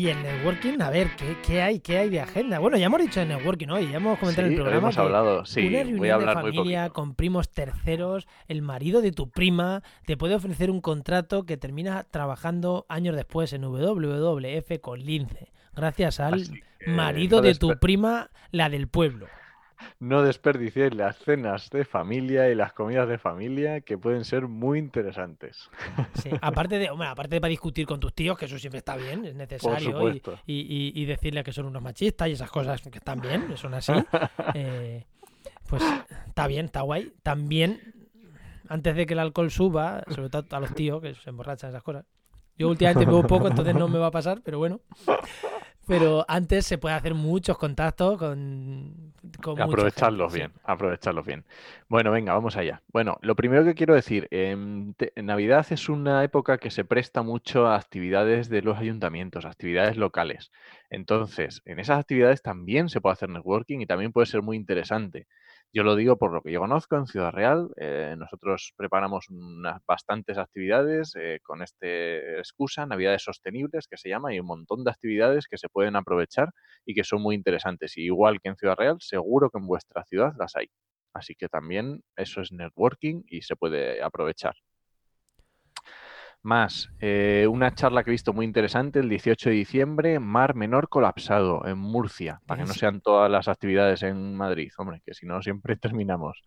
Y 0.00 0.08
el 0.08 0.22
networking, 0.22 0.80
a 0.80 0.88
ver, 0.88 1.14
¿qué, 1.14 1.36
qué 1.46 1.60
hay? 1.60 1.80
¿Qué 1.80 1.98
hay 1.98 2.08
de 2.08 2.22
agenda? 2.22 2.58
Bueno, 2.58 2.78
ya 2.78 2.86
hemos 2.86 3.02
dicho 3.02 3.20
el 3.20 3.28
networking 3.28 3.68
hoy, 3.68 3.90
ya 3.90 3.98
hemos 3.98 4.18
comentado 4.18 4.46
en 4.46 4.54
el 4.54 4.58
programa. 4.58 4.78
hemos 4.78 4.96
hablado, 4.96 5.44
sí, 5.44 5.66
una 5.66 5.82
voy 5.82 5.88
reunión 5.90 6.10
a 6.10 6.14
hablar 6.14 6.36
de 6.36 6.42
familia 6.42 6.88
con 6.88 7.14
primos 7.14 7.50
terceros, 7.50 8.26
el 8.48 8.62
marido 8.62 9.02
de 9.02 9.12
tu 9.12 9.28
prima 9.28 9.82
te 10.06 10.16
puede 10.16 10.36
ofrecer 10.36 10.70
un 10.70 10.80
contrato 10.80 11.44
que 11.44 11.58
termina 11.58 12.04
trabajando 12.04 12.86
años 12.88 13.14
después 13.14 13.52
en 13.52 13.60
WWF 13.60 14.80
con 14.80 15.00
Lince, 15.00 15.52
gracias 15.76 16.18
al 16.18 16.48
marido 16.86 17.42
de 17.42 17.54
tu 17.56 17.78
prima, 17.78 18.30
la 18.52 18.70
del 18.70 18.88
pueblo. 18.88 19.26
No 19.98 20.22
desperdiciéis 20.22 20.94
las 20.94 21.16
cenas 21.18 21.70
de 21.70 21.84
familia 21.84 22.48
y 22.50 22.54
las 22.54 22.72
comidas 22.72 23.08
de 23.08 23.18
familia 23.18 23.80
que 23.80 23.98
pueden 23.98 24.24
ser 24.24 24.46
muy 24.48 24.78
interesantes. 24.78 25.70
Sí, 26.14 26.30
aparte 26.40 26.78
de, 26.78 26.88
aparte 26.88 27.36
de 27.36 27.40
para 27.40 27.50
discutir 27.50 27.86
con 27.86 28.00
tus 28.00 28.12
tíos, 28.14 28.36
que 28.38 28.46
eso 28.46 28.58
siempre 28.58 28.78
está 28.78 28.96
bien, 28.96 29.24
es 29.24 29.34
necesario, 29.34 29.98
y- 30.46 30.92
y 30.94 31.04
decirle 31.04 31.42
que 31.44 31.52
son 31.52 31.66
unos 31.66 31.82
machistas 31.82 32.28
y 32.28 32.32
esas 32.32 32.50
cosas 32.50 32.80
que 32.82 32.98
están 32.98 33.20
bien, 33.20 33.56
son 33.56 33.74
así, 33.74 33.92
eh, 34.54 35.04
pues 35.68 35.82
está 36.26 36.46
bien, 36.46 36.66
está 36.66 36.80
guay. 36.82 37.12
También, 37.22 37.80
antes 38.68 38.94
de 38.96 39.06
que 39.06 39.14
el 39.14 39.20
alcohol 39.20 39.50
suba, 39.50 40.02
sobre 40.08 40.30
todo 40.30 40.44
a 40.56 40.60
los 40.60 40.74
tíos 40.74 41.00
que 41.00 41.14
se 41.14 41.30
emborrachan 41.30 41.70
esas 41.70 41.82
cosas. 41.82 42.04
Yo 42.58 42.68
últimamente 42.68 43.06
bebo 43.06 43.22
poco, 43.26 43.48
entonces 43.48 43.74
no 43.74 43.88
me 43.88 43.98
va 43.98 44.08
a 44.08 44.10
pasar, 44.10 44.42
pero 44.44 44.58
bueno. 44.58 44.80
Pero 45.90 46.24
antes 46.28 46.66
se 46.66 46.78
puede 46.78 46.94
hacer 46.94 47.14
muchos 47.14 47.58
contactos 47.58 48.16
con, 48.16 49.12
Aprovecharlos 49.56 50.32
sí. 50.32 50.38
bien, 50.38 50.52
aprovecharlos 50.62 51.26
bien. 51.26 51.44
Bueno, 51.88 52.12
venga, 52.12 52.32
vamos 52.32 52.56
allá. 52.56 52.80
Bueno, 52.92 53.18
lo 53.22 53.34
primero 53.34 53.64
que 53.64 53.74
quiero 53.74 53.94
decir, 53.96 54.28
te- 54.96 55.12
Navidad 55.16 55.66
es 55.70 55.88
una 55.88 56.22
época 56.22 56.58
que 56.58 56.70
se 56.70 56.84
presta 56.84 57.22
mucho 57.22 57.66
a 57.66 57.74
actividades 57.74 58.48
de 58.48 58.62
los 58.62 58.78
ayuntamientos, 58.78 59.44
actividades 59.44 59.96
locales. 59.96 60.52
Entonces, 60.90 61.60
en 61.64 61.80
esas 61.80 61.98
actividades 61.98 62.40
también 62.40 62.88
se 62.88 63.00
puede 63.00 63.14
hacer 63.14 63.28
networking 63.28 63.80
y 63.80 63.86
también 63.86 64.12
puede 64.12 64.26
ser 64.26 64.42
muy 64.42 64.56
interesante. 64.56 65.26
Yo 65.72 65.84
lo 65.84 65.94
digo 65.94 66.16
por 66.18 66.32
lo 66.32 66.42
que 66.42 66.50
yo 66.52 66.60
conozco 66.60 66.96
en 66.96 67.06
Ciudad 67.06 67.30
Real. 67.32 67.70
eh, 67.76 68.14
nosotros 68.18 68.72
preparamos 68.76 69.28
unas 69.30 69.80
bastantes 69.86 70.36
actividades 70.38 71.12
eh, 71.16 71.38
con 71.44 71.62
este 71.62 72.38
excusa, 72.38 72.86
Navidades 72.86 73.22
Sostenibles, 73.22 73.86
que 73.86 73.96
se 73.96 74.08
llama, 74.08 74.34
y 74.34 74.40
un 74.40 74.46
montón 74.46 74.82
de 74.84 74.90
actividades 74.90 75.46
que 75.48 75.58
se 75.58 75.68
pueden 75.68 75.94
aprovechar 75.96 76.50
y 76.84 76.94
que 76.94 77.04
son 77.04 77.22
muy 77.22 77.36
interesantes. 77.36 77.96
Y 77.96 78.02
igual 78.06 78.40
que 78.40 78.48
en 78.48 78.56
Ciudad 78.56 78.76
Real, 78.76 78.96
seguro 79.00 79.48
que 79.50 79.58
en 79.58 79.66
vuestra 79.66 80.04
ciudad 80.04 80.32
las 80.38 80.56
hay. 80.56 80.68
Así 81.14 81.34
que 81.36 81.48
también 81.48 82.02
eso 82.16 82.40
es 82.40 82.50
networking 82.52 83.22
y 83.28 83.42
se 83.42 83.54
puede 83.56 84.02
aprovechar. 84.02 84.54
Más, 86.42 86.88
eh, 87.00 87.46
una 87.50 87.74
charla 87.74 88.02
que 88.02 88.10
he 88.10 88.12
visto 88.12 88.32
muy 88.32 88.46
interesante 88.46 89.00
el 89.00 89.10
18 89.10 89.50
de 89.50 89.56
diciembre, 89.56 90.20
Mar 90.20 90.54
Menor 90.54 90.88
Colapsado 90.88 91.66
en 91.66 91.76
Murcia, 91.76 92.40
para 92.46 92.62
que 92.62 92.68
no 92.68 92.72
sean 92.72 93.02
todas 93.02 93.30
las 93.30 93.46
actividades 93.46 94.02
en 94.02 94.34
Madrid, 94.36 94.72
hombre, 94.78 95.02
que 95.04 95.12
si 95.12 95.26
no 95.26 95.42
siempre 95.42 95.76
terminamos. 95.76 96.42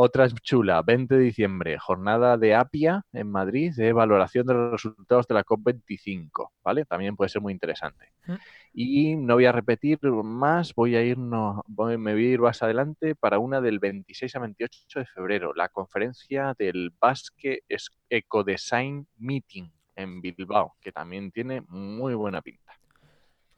Otra 0.00 0.28
chula, 0.28 0.80
20 0.82 1.16
de 1.16 1.24
diciembre, 1.24 1.76
jornada 1.76 2.36
de 2.36 2.54
APIA 2.54 3.02
en 3.12 3.32
Madrid 3.32 3.72
de 3.74 3.92
valoración 3.92 4.46
de 4.46 4.54
los 4.54 4.70
resultados 4.70 5.26
de 5.26 5.34
la 5.34 5.42
COP25, 5.42 6.52
¿vale? 6.62 6.84
También 6.84 7.16
puede 7.16 7.30
ser 7.30 7.42
muy 7.42 7.52
interesante. 7.52 8.12
Mm. 8.28 8.34
Y 8.74 9.16
no 9.16 9.34
voy 9.34 9.46
a 9.46 9.50
repetir 9.50 9.98
más, 10.02 10.72
voy 10.72 10.94
a 10.94 11.02
ir, 11.02 11.18
no, 11.18 11.64
voy- 11.66 11.98
me 11.98 12.12
voy 12.12 12.26
a 12.26 12.30
ir 12.34 12.40
más 12.40 12.62
adelante 12.62 13.16
para 13.16 13.40
una 13.40 13.60
del 13.60 13.80
26 13.80 14.36
a 14.36 14.38
28 14.38 15.00
de 15.00 15.06
febrero, 15.06 15.52
la 15.52 15.68
conferencia 15.68 16.54
del 16.56 16.92
Basque 17.00 17.62
Es- 17.68 17.90
Ecodesign 18.08 19.08
Meeting 19.16 19.68
en 19.96 20.20
Bilbao, 20.20 20.76
que 20.80 20.92
también 20.92 21.32
tiene 21.32 21.62
muy 21.62 22.14
buena 22.14 22.40
pinta. 22.40 22.72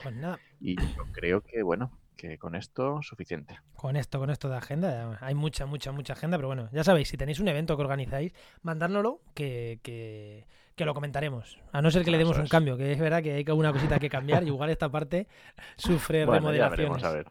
Pues 0.03 0.15
nada, 0.15 0.39
Y 0.59 0.77
yo 0.77 1.03
creo 1.13 1.43
que, 1.43 1.63
bueno, 1.63 1.91
que 2.21 2.37
con 2.39 2.55
esto 2.55 3.01
suficiente. 3.03 3.59
con 3.77 3.97
esto, 3.97 4.19
con 4.19 4.29
esto 4.31 4.49
de 4.51 4.57
agenda, 4.57 5.17
hay 5.23 5.35
mucha, 5.35 5.65
mucha, 5.65 5.91
mucha 5.91 6.13
agenda, 6.13 6.37
pero 6.37 6.49
bueno, 6.49 6.69
ya 6.73 6.85
sabéis, 6.85 7.09
si 7.09 7.17
tenéis 7.17 7.41
un 7.41 7.49
evento 7.49 7.77
que 7.77 7.83
organizáis, 7.83 8.33
mandárnoslo, 8.63 9.21
que, 9.35 9.81
que, 9.83 10.47
que 10.77 10.85
lo 10.85 10.93
comentaremos. 10.93 11.59
A 11.73 11.81
no 11.81 11.91
ser 11.91 12.05
que 12.05 12.11
le 12.11 12.19
demos 12.19 12.37
un 12.37 12.47
cambio, 12.47 12.77
que 12.77 12.93
es 12.93 12.99
verdad 12.99 13.23
que 13.23 13.33
hay 13.33 13.45
alguna 13.47 13.73
cosita 13.73 13.99
que 13.99 14.11
cambiar 14.11 14.43
y 14.43 14.49
igual 14.49 14.69
esta 14.69 14.91
parte 14.91 15.29
sufre 15.77 16.27
Bueno, 16.27 16.53
ya 16.53 16.69
remodelaciones. 16.69 16.77
veremos, 16.77 17.05
a 17.05 17.13
ver. 17.13 17.27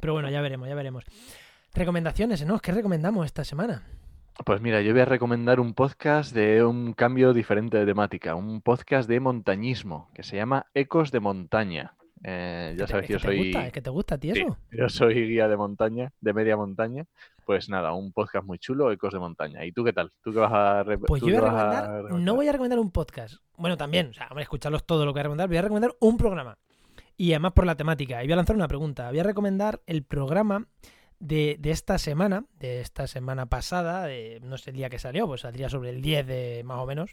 Pero 0.00 0.14
bueno, 0.14 0.30
ya 0.30 0.40
veremos, 0.40 0.68
ya 0.68 0.74
veremos. 0.74 1.04
Recomendaciones, 1.74 2.44
¿no? 2.46 2.58
¿Qué 2.60 2.72
recomendamos 2.72 3.26
esta 3.26 3.44
semana? 3.44 3.84
Pues 4.44 4.62
mira, 4.62 4.80
yo 4.80 4.92
voy 4.92 5.02
a 5.02 5.04
recomendar 5.04 5.60
un 5.60 5.74
podcast 5.74 6.34
de 6.34 6.64
un 6.64 6.94
cambio 6.94 7.34
diferente 7.34 7.76
de 7.76 7.84
temática, 7.84 8.34
un 8.34 8.62
podcast 8.62 9.06
de 9.08 9.20
montañismo 9.20 10.10
que 10.14 10.22
se 10.22 10.36
llama 10.36 10.66
Ecos 10.72 11.10
de 11.12 11.20
Montaña. 11.20 11.94
Eh, 12.22 12.74
ya 12.76 12.84
¿Que 12.84 12.86
te- 12.86 12.90
sabes 12.90 13.02
es 13.04 13.06
que 13.06 13.12
yo 13.14 13.18
soy, 13.18 13.38
gusta? 13.46 13.66
¿Es 13.66 13.72
que 13.72 13.80
te 13.82 13.90
gusta 13.90 14.18
sí, 14.20 14.30
eso? 14.30 14.56
yo 14.72 14.88
soy 14.88 15.26
guía 15.28 15.48
de 15.48 15.56
montaña, 15.56 16.12
de 16.20 16.32
media 16.32 16.56
montaña. 16.56 17.06
Pues 17.46 17.68
nada, 17.68 17.92
un 17.92 18.12
podcast 18.12 18.46
muy 18.46 18.58
chulo, 18.58 18.92
Ecos 18.92 19.12
de 19.12 19.18
Montaña. 19.18 19.64
¿Y 19.64 19.72
tú 19.72 19.82
qué 19.84 19.92
tal? 19.92 20.12
¿Tú 20.22 20.32
qué 20.32 20.38
vas 20.38 20.52
a, 20.52 20.84
Pues 21.06 21.22
yo 21.22 21.26
voy 21.28 21.36
a 21.36 21.40
recomendar, 21.40 22.12
no 22.12 22.34
voy 22.34 22.48
a 22.48 22.52
recomendar 22.52 22.78
un 22.78 22.90
podcast. 22.92 23.36
Bueno, 23.56 23.76
también, 23.76 24.10
o 24.10 24.14
sea, 24.14 24.28
hombre, 24.28 24.42
escucharlos 24.44 24.84
todo 24.84 25.04
lo 25.04 25.12
que 25.12 25.16
voy 25.16 25.20
a 25.20 25.22
recomendar. 25.24 25.48
Voy 25.48 25.56
a 25.56 25.62
recomendar 25.62 25.94
un 26.00 26.16
programa. 26.16 26.58
Y 27.16 27.32
además 27.32 27.52
por 27.52 27.66
la 27.66 27.74
temática. 27.76 28.22
Y 28.22 28.26
voy 28.26 28.34
a 28.34 28.36
lanzar 28.36 28.54
una 28.56 28.68
pregunta. 28.68 29.08
Voy 29.10 29.18
a 29.18 29.24
recomendar 29.24 29.80
el 29.86 30.04
programa 30.04 30.66
de, 31.18 31.56
de 31.58 31.70
esta 31.70 31.98
semana, 31.98 32.44
de 32.58 32.80
esta 32.80 33.06
semana 33.06 33.46
pasada, 33.46 34.06
de, 34.06 34.40
no 34.42 34.56
sé 34.56 34.70
el 34.70 34.76
día 34.76 34.88
que 34.88 34.98
salió, 34.98 35.26
pues 35.26 35.40
saldría 35.42 35.68
sobre 35.68 35.90
el 35.90 36.00
10 36.02 36.26
de 36.26 36.62
más 36.64 36.78
o 36.78 36.86
menos, 36.86 37.10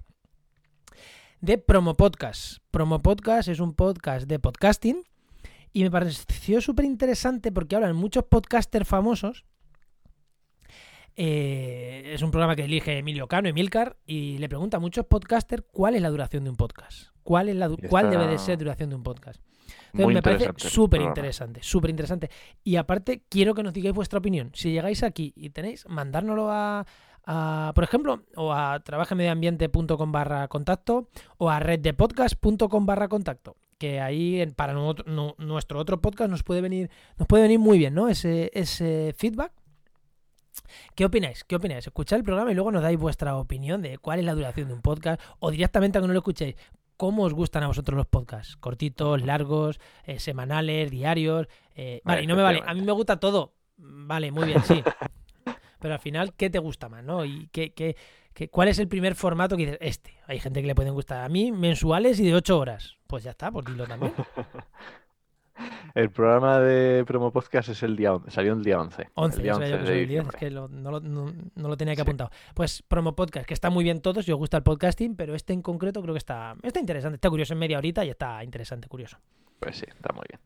de 1.41 1.57
Promo 1.57 1.95
Podcast. 1.95 2.57
Promo 2.71 2.99
Podcast 2.99 3.47
es 3.47 3.59
un 3.59 3.73
podcast 3.73 4.27
de 4.27 4.39
podcasting 4.39 5.03
y 5.71 5.83
me 5.83 5.91
pareció 5.91 6.61
súper 6.61 6.85
interesante 6.85 7.51
porque 7.51 7.75
hablan 7.75 7.95
muchos 7.95 8.23
podcasters 8.25 8.87
famosos. 8.87 9.45
Eh, 11.15 12.11
es 12.13 12.21
un 12.21 12.31
programa 12.31 12.55
que 12.55 12.63
elige 12.63 12.97
Emilio 12.97 13.27
Cano, 13.27 13.49
Emilcar, 13.49 13.97
y 14.05 14.37
le 14.37 14.49
pregunta 14.49 14.77
a 14.77 14.79
muchos 14.79 15.05
podcasters 15.05 15.63
cuál 15.71 15.95
es 15.95 16.01
la 16.01 16.09
duración 16.09 16.43
de 16.43 16.51
un 16.51 16.55
podcast. 16.55 17.09
¿Cuál, 17.23 17.49
es 17.49 17.55
la 17.55 17.69
cuál 17.89 18.09
debe 18.09 18.27
de 18.27 18.37
ser 18.37 18.57
duración 18.57 18.89
de 18.89 18.95
un 18.95 19.03
podcast? 19.03 19.41
Entonces, 19.87 20.05
Muy 20.05 20.13
me 20.13 20.21
parece 20.21 20.51
súper 20.57 21.01
interesante, 21.01 21.59
súper 21.61 21.89
interesante. 21.89 22.29
Y 22.63 22.77
aparte, 22.77 23.23
quiero 23.27 23.53
que 23.53 23.63
nos 23.63 23.73
digáis 23.73 23.95
vuestra 23.95 24.19
opinión. 24.19 24.51
Si 24.53 24.71
llegáis 24.71 25.03
aquí 25.03 25.33
y 25.35 25.49
tenéis, 25.49 25.87
mandárnoslo 25.87 26.51
a, 26.51 26.85
a, 27.27 27.71
por 27.75 27.83
ejemplo, 27.83 28.23
o 28.35 28.53
a 28.53 28.79
trabajemedioambiente.com 28.79 30.11
barra 30.11 30.47
contacto 30.47 31.09
o 31.37 31.49
a 31.49 31.59
reddepodcast.com 31.59 32.85
barra 32.85 33.07
contacto. 33.09 33.55
Que 33.77 33.99
ahí 34.01 34.43
para 34.55 34.73
nu- 34.73 34.95
nu- 35.05 35.35
nuestro 35.37 35.77
otro 35.79 36.01
podcast 36.01 36.31
nos 36.31 36.41
puede 36.41 36.61
venir, 36.61 36.89
nos 37.17 37.27
puede 37.27 37.43
venir 37.43 37.59
muy 37.59 37.77
bien, 37.77 37.93
¿no? 37.93 38.07
Ese, 38.09 38.49
ese 38.55 39.13
feedback. 39.17 39.51
¿Qué 40.95 41.05
opináis? 41.05 41.43
¿Qué 41.43 41.55
opináis? 41.55 41.85
Escuchad 41.85 42.17
el 42.17 42.23
programa 42.23 42.51
y 42.51 42.55
luego 42.55 42.71
nos 42.71 42.81
dais 42.81 42.97
vuestra 42.97 43.35
opinión 43.37 43.81
de 43.83 43.99
cuál 43.99 44.19
es 44.19 44.25
la 44.25 44.33
duración 44.33 44.69
de 44.69 44.73
un 44.73 44.81
podcast 44.81 45.21
o 45.39 45.51
directamente 45.51 45.97
aunque 45.99 46.07
no 46.07 46.13
lo 46.13 46.19
escuchéis, 46.19 46.55
¿cómo 46.97 47.23
os 47.23 47.33
gustan 47.33 47.61
a 47.63 47.67
vosotros 47.67 47.95
los 47.95 48.07
podcasts? 48.07 48.57
¿Cortitos, 48.57 49.21
largos, 49.21 49.79
eh, 50.05 50.19
semanales, 50.19 50.89
diarios? 50.89 51.47
Eh, 51.75 52.01
vale, 52.03 52.23
y 52.23 52.27
no 52.27 52.35
me 52.35 52.41
vale. 52.41 52.63
A 52.65 52.73
mí 52.73 52.81
me 52.81 52.91
gusta 52.93 53.19
todo. 53.19 53.53
Vale, 53.77 54.31
muy 54.31 54.45
bien, 54.45 54.63
sí. 54.63 54.81
Pero 55.79 55.93
al 55.93 55.99
final, 55.99 56.33
¿qué 56.33 56.49
te 56.49 56.59
gusta 56.59 56.89
más? 56.89 57.03
¿no? 57.03 57.23
¿Y 57.25 57.47
qué, 57.51 57.73
qué- 57.73 57.95
qué- 58.33 58.49
cuál 58.49 58.67
es 58.67 58.79
el 58.79 58.87
primer 58.87 59.15
formato 59.15 59.55
que 59.57 59.63
dices, 59.65 59.77
este? 59.81 60.13
Hay 60.27 60.39
gente 60.39 60.61
que 60.61 60.67
le 60.67 60.75
pueden 60.75 60.93
gustar. 60.93 61.23
A 61.23 61.29
mí, 61.29 61.51
mensuales 61.51 62.19
y 62.19 62.25
de 62.27 62.35
8 62.35 62.57
horas. 62.59 62.95
Pues 63.07 63.23
ya 63.23 63.31
está, 63.31 63.51
pues 63.51 63.65
dilo 63.65 63.85
también. 63.85 64.13
El 65.95 66.11
programa 66.11 66.59
de 66.59 67.03
Promo 67.05 67.31
Podcast 67.31 67.69
es 67.69 67.81
el 67.81 67.95
día 67.95 68.13
11, 68.13 68.29
salió 68.29 68.53
el 68.53 68.63
día 68.63 68.79
11. 68.79 69.09
11, 69.15 69.37
el 69.37 69.43
día 69.43 69.51
ya 69.53 69.57
sabía 69.57 69.69
yo 69.69 69.75
11 69.77 69.81
que 69.81 69.87
soy 69.87 69.95
de 69.95 70.01
el 70.03 70.07
10, 70.09 70.25
es 70.27 70.35
que 70.35 70.51
lo- 70.51 70.67
no, 70.67 70.91
lo, 70.91 70.99
no- 70.99 71.33
no 71.55 71.67
lo 71.67 71.75
tenía 71.77 71.93
que 71.95 71.97
Sí. 71.97 72.01
apuntado. 72.03 72.29
Pues 72.53 72.83
promo 72.83 73.15
podcast, 73.15 73.47
que 73.47 73.55
está 73.55 73.71
muy 73.71 73.83
bien 73.83 73.99
todos, 74.01 74.27
yo 74.27 74.35
os 74.35 74.37
gusta 74.39 74.57
el 74.57 74.63
podcasting, 74.63 75.15
pero 75.15 75.33
este 75.33 75.53
en 75.53 75.63
concreto 75.63 75.99
creo 76.03 76.13
que 76.13 76.19
está, 76.19 76.55
está 76.61 76.79
interesante, 76.79 77.15
está 77.15 77.31
curioso 77.31 77.53
en 77.53 77.59
media 77.59 77.79
horita 77.79 78.05
y 78.05 78.09
está 78.11 78.43
interesante, 78.43 78.87
curioso. 78.87 79.17
Pues 79.59 79.77
sí, 79.77 79.85
está 79.89 80.13
muy 80.13 80.25
bien. 80.29 80.39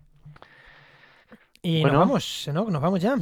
Y 1.62 1.82
Bueno. 1.82 1.98
nos 1.98 2.08
vamos, 2.08 2.50
¿no? 2.54 2.70
Nos 2.70 2.82
vamos 2.82 3.02
ya. 3.02 3.18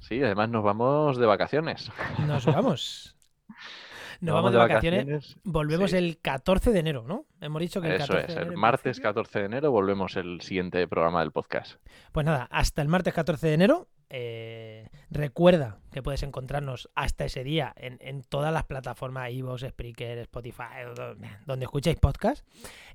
Sí, 0.00 0.22
además 0.22 0.48
nos 0.50 0.64
vamos 0.64 1.18
de 1.18 1.26
vacaciones. 1.26 1.90
Nos 2.26 2.44
vamos. 2.46 3.16
Nos 4.20 4.34
vamos 4.34 4.52
de 4.52 4.58
vacaciones. 4.58 5.36
Volvemos 5.44 5.92
sí. 5.92 5.96
el 5.96 6.18
14 6.20 6.72
de 6.72 6.78
enero, 6.80 7.04
¿no? 7.06 7.24
Hemos 7.40 7.60
dicho 7.60 7.80
que 7.80 7.88
el 7.88 7.94
Eso 7.94 8.08
14 8.12 8.20
es, 8.20 8.26
de 8.26 8.32
enero. 8.34 8.50
el 8.52 8.58
martes 8.58 8.82
principio. 8.82 9.08
14 9.08 9.38
de 9.38 9.44
enero 9.46 9.70
volvemos 9.70 10.16
el 10.16 10.40
siguiente 10.42 10.86
programa 10.88 11.20
del 11.20 11.32
podcast. 11.32 11.80
Pues 12.12 12.26
nada, 12.26 12.46
hasta 12.50 12.82
el 12.82 12.88
martes 12.88 13.14
14 13.14 13.46
de 13.46 13.54
enero. 13.54 13.88
Eh, 14.10 14.88
recuerda 15.10 15.78
que 15.92 16.02
puedes 16.02 16.22
encontrarnos 16.22 16.90
hasta 16.94 17.24
ese 17.24 17.42
día 17.44 17.72
en, 17.76 18.22
todas 18.22 18.52
las 18.52 18.64
plataformas, 18.64 19.30
iVoox, 19.32 19.68
Spreaker, 19.70 20.18
Spotify, 20.18 20.84
do- 20.94 21.16
donde 21.46 21.64
escuchéis 21.64 21.96
podcast. 21.98 22.44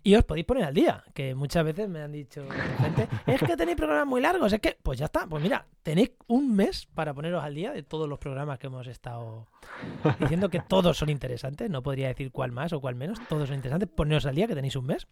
Y 0.04 0.16
os 0.16 0.24
podéis 0.24 0.46
poner 0.46 0.66
al 0.66 0.74
día, 0.74 1.04
que 1.14 1.34
muchas 1.36 1.64
veces 1.66 1.90
me 1.90 2.02
han 2.02 2.12
dicho 2.12 2.46
gente, 2.78 3.08
es 3.26 3.42
que 3.42 3.58
tenéis 3.58 3.76
programas 3.78 4.06
muy 4.08 4.22
largos, 4.22 4.54
es 4.54 4.60
que, 4.60 4.78
pues 4.84 5.00
ya 5.00 5.06
está, 5.06 5.26
pues 5.28 5.42
mira, 5.42 5.66
tenéis 5.84 6.12
un 6.28 6.56
mes 6.56 6.86
para 6.94 7.14
poneros 7.14 7.44
al 7.44 7.56
día 7.56 7.72
de 7.74 7.82
todos 7.84 8.08
los 8.08 8.20
programas 8.20 8.60
que 8.60 8.68
hemos 8.68 8.86
estado 8.88 9.48
diciendo 10.20 10.50
que 10.50 10.60
todos 10.60 10.98
son 10.98 11.10
interesantes, 11.10 11.70
no 11.70 11.82
podría 11.82 12.08
decir 12.10 12.32
cuál 12.32 12.52
más 12.52 12.72
o 12.74 12.80
cuál 12.80 12.96
menos, 12.96 13.20
todos 13.28 13.48
son 13.48 13.56
interesantes, 13.56 13.90
poneros 13.90 14.26
al 14.26 14.36
día 14.36 14.48
que 14.48 14.56
tenéis 14.56 14.76
un 14.76 14.86
mes, 14.86 15.08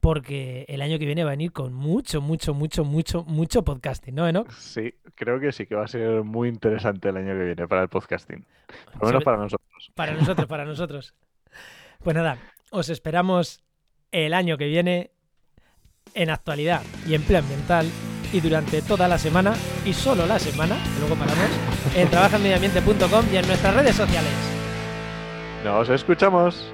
porque 0.00 0.64
el 0.68 0.82
año 0.82 0.98
que 0.98 1.06
viene 1.06 1.24
va 1.24 1.30
a 1.30 1.32
venir 1.32 1.52
con 1.52 1.72
mucho, 1.72 2.20
mucho, 2.20 2.54
mucho, 2.54 2.84
mucho, 2.84 3.24
mucho 3.24 3.64
podcasting, 3.64 4.14
¿no, 4.14 4.28
Enoch? 4.28 4.50
Sí, 4.52 4.94
creo 5.14 5.40
que 5.40 5.52
sí 5.52 5.66
que 5.66 5.74
va 5.74 5.84
a 5.84 5.88
ser 5.88 6.22
muy 6.22 6.48
interesante 6.48 7.08
el 7.08 7.16
año 7.16 7.34
que 7.34 7.44
viene 7.44 7.68
para 7.68 7.82
el 7.82 7.88
podcasting. 7.88 8.44
Por 8.94 9.02
lo 9.02 9.08
menos 9.08 9.24
para 9.24 9.36
nosotros. 9.38 9.92
Para 9.94 10.12
nosotros, 10.12 10.46
para 10.46 10.64
nosotros. 10.66 11.14
Pues 12.02 12.14
nada, 12.14 12.38
os 12.70 12.88
esperamos 12.88 13.62
el 14.12 14.34
año 14.34 14.56
que 14.56 14.66
viene 14.66 15.10
en 16.14 16.30
actualidad 16.30 16.82
y 17.06 17.14
empleo 17.14 17.40
ambiental 17.40 17.86
y 18.32 18.40
durante 18.40 18.82
toda 18.82 19.08
la 19.08 19.18
semana 19.18 19.54
y 19.84 19.92
solo 19.92 20.26
la 20.26 20.38
semana, 20.38 20.76
que 20.76 21.00
luego 21.00 21.16
paramos, 21.16 21.50
en 21.96 22.08
trabajaenmedioambiente.com 22.10 23.24
y 23.32 23.36
en 23.36 23.46
nuestras 23.46 23.74
redes 23.74 23.96
sociales. 23.96 24.32
Nos 25.64 25.88
escuchamos. 25.88 26.72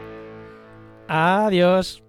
Adiós. 1.08 2.03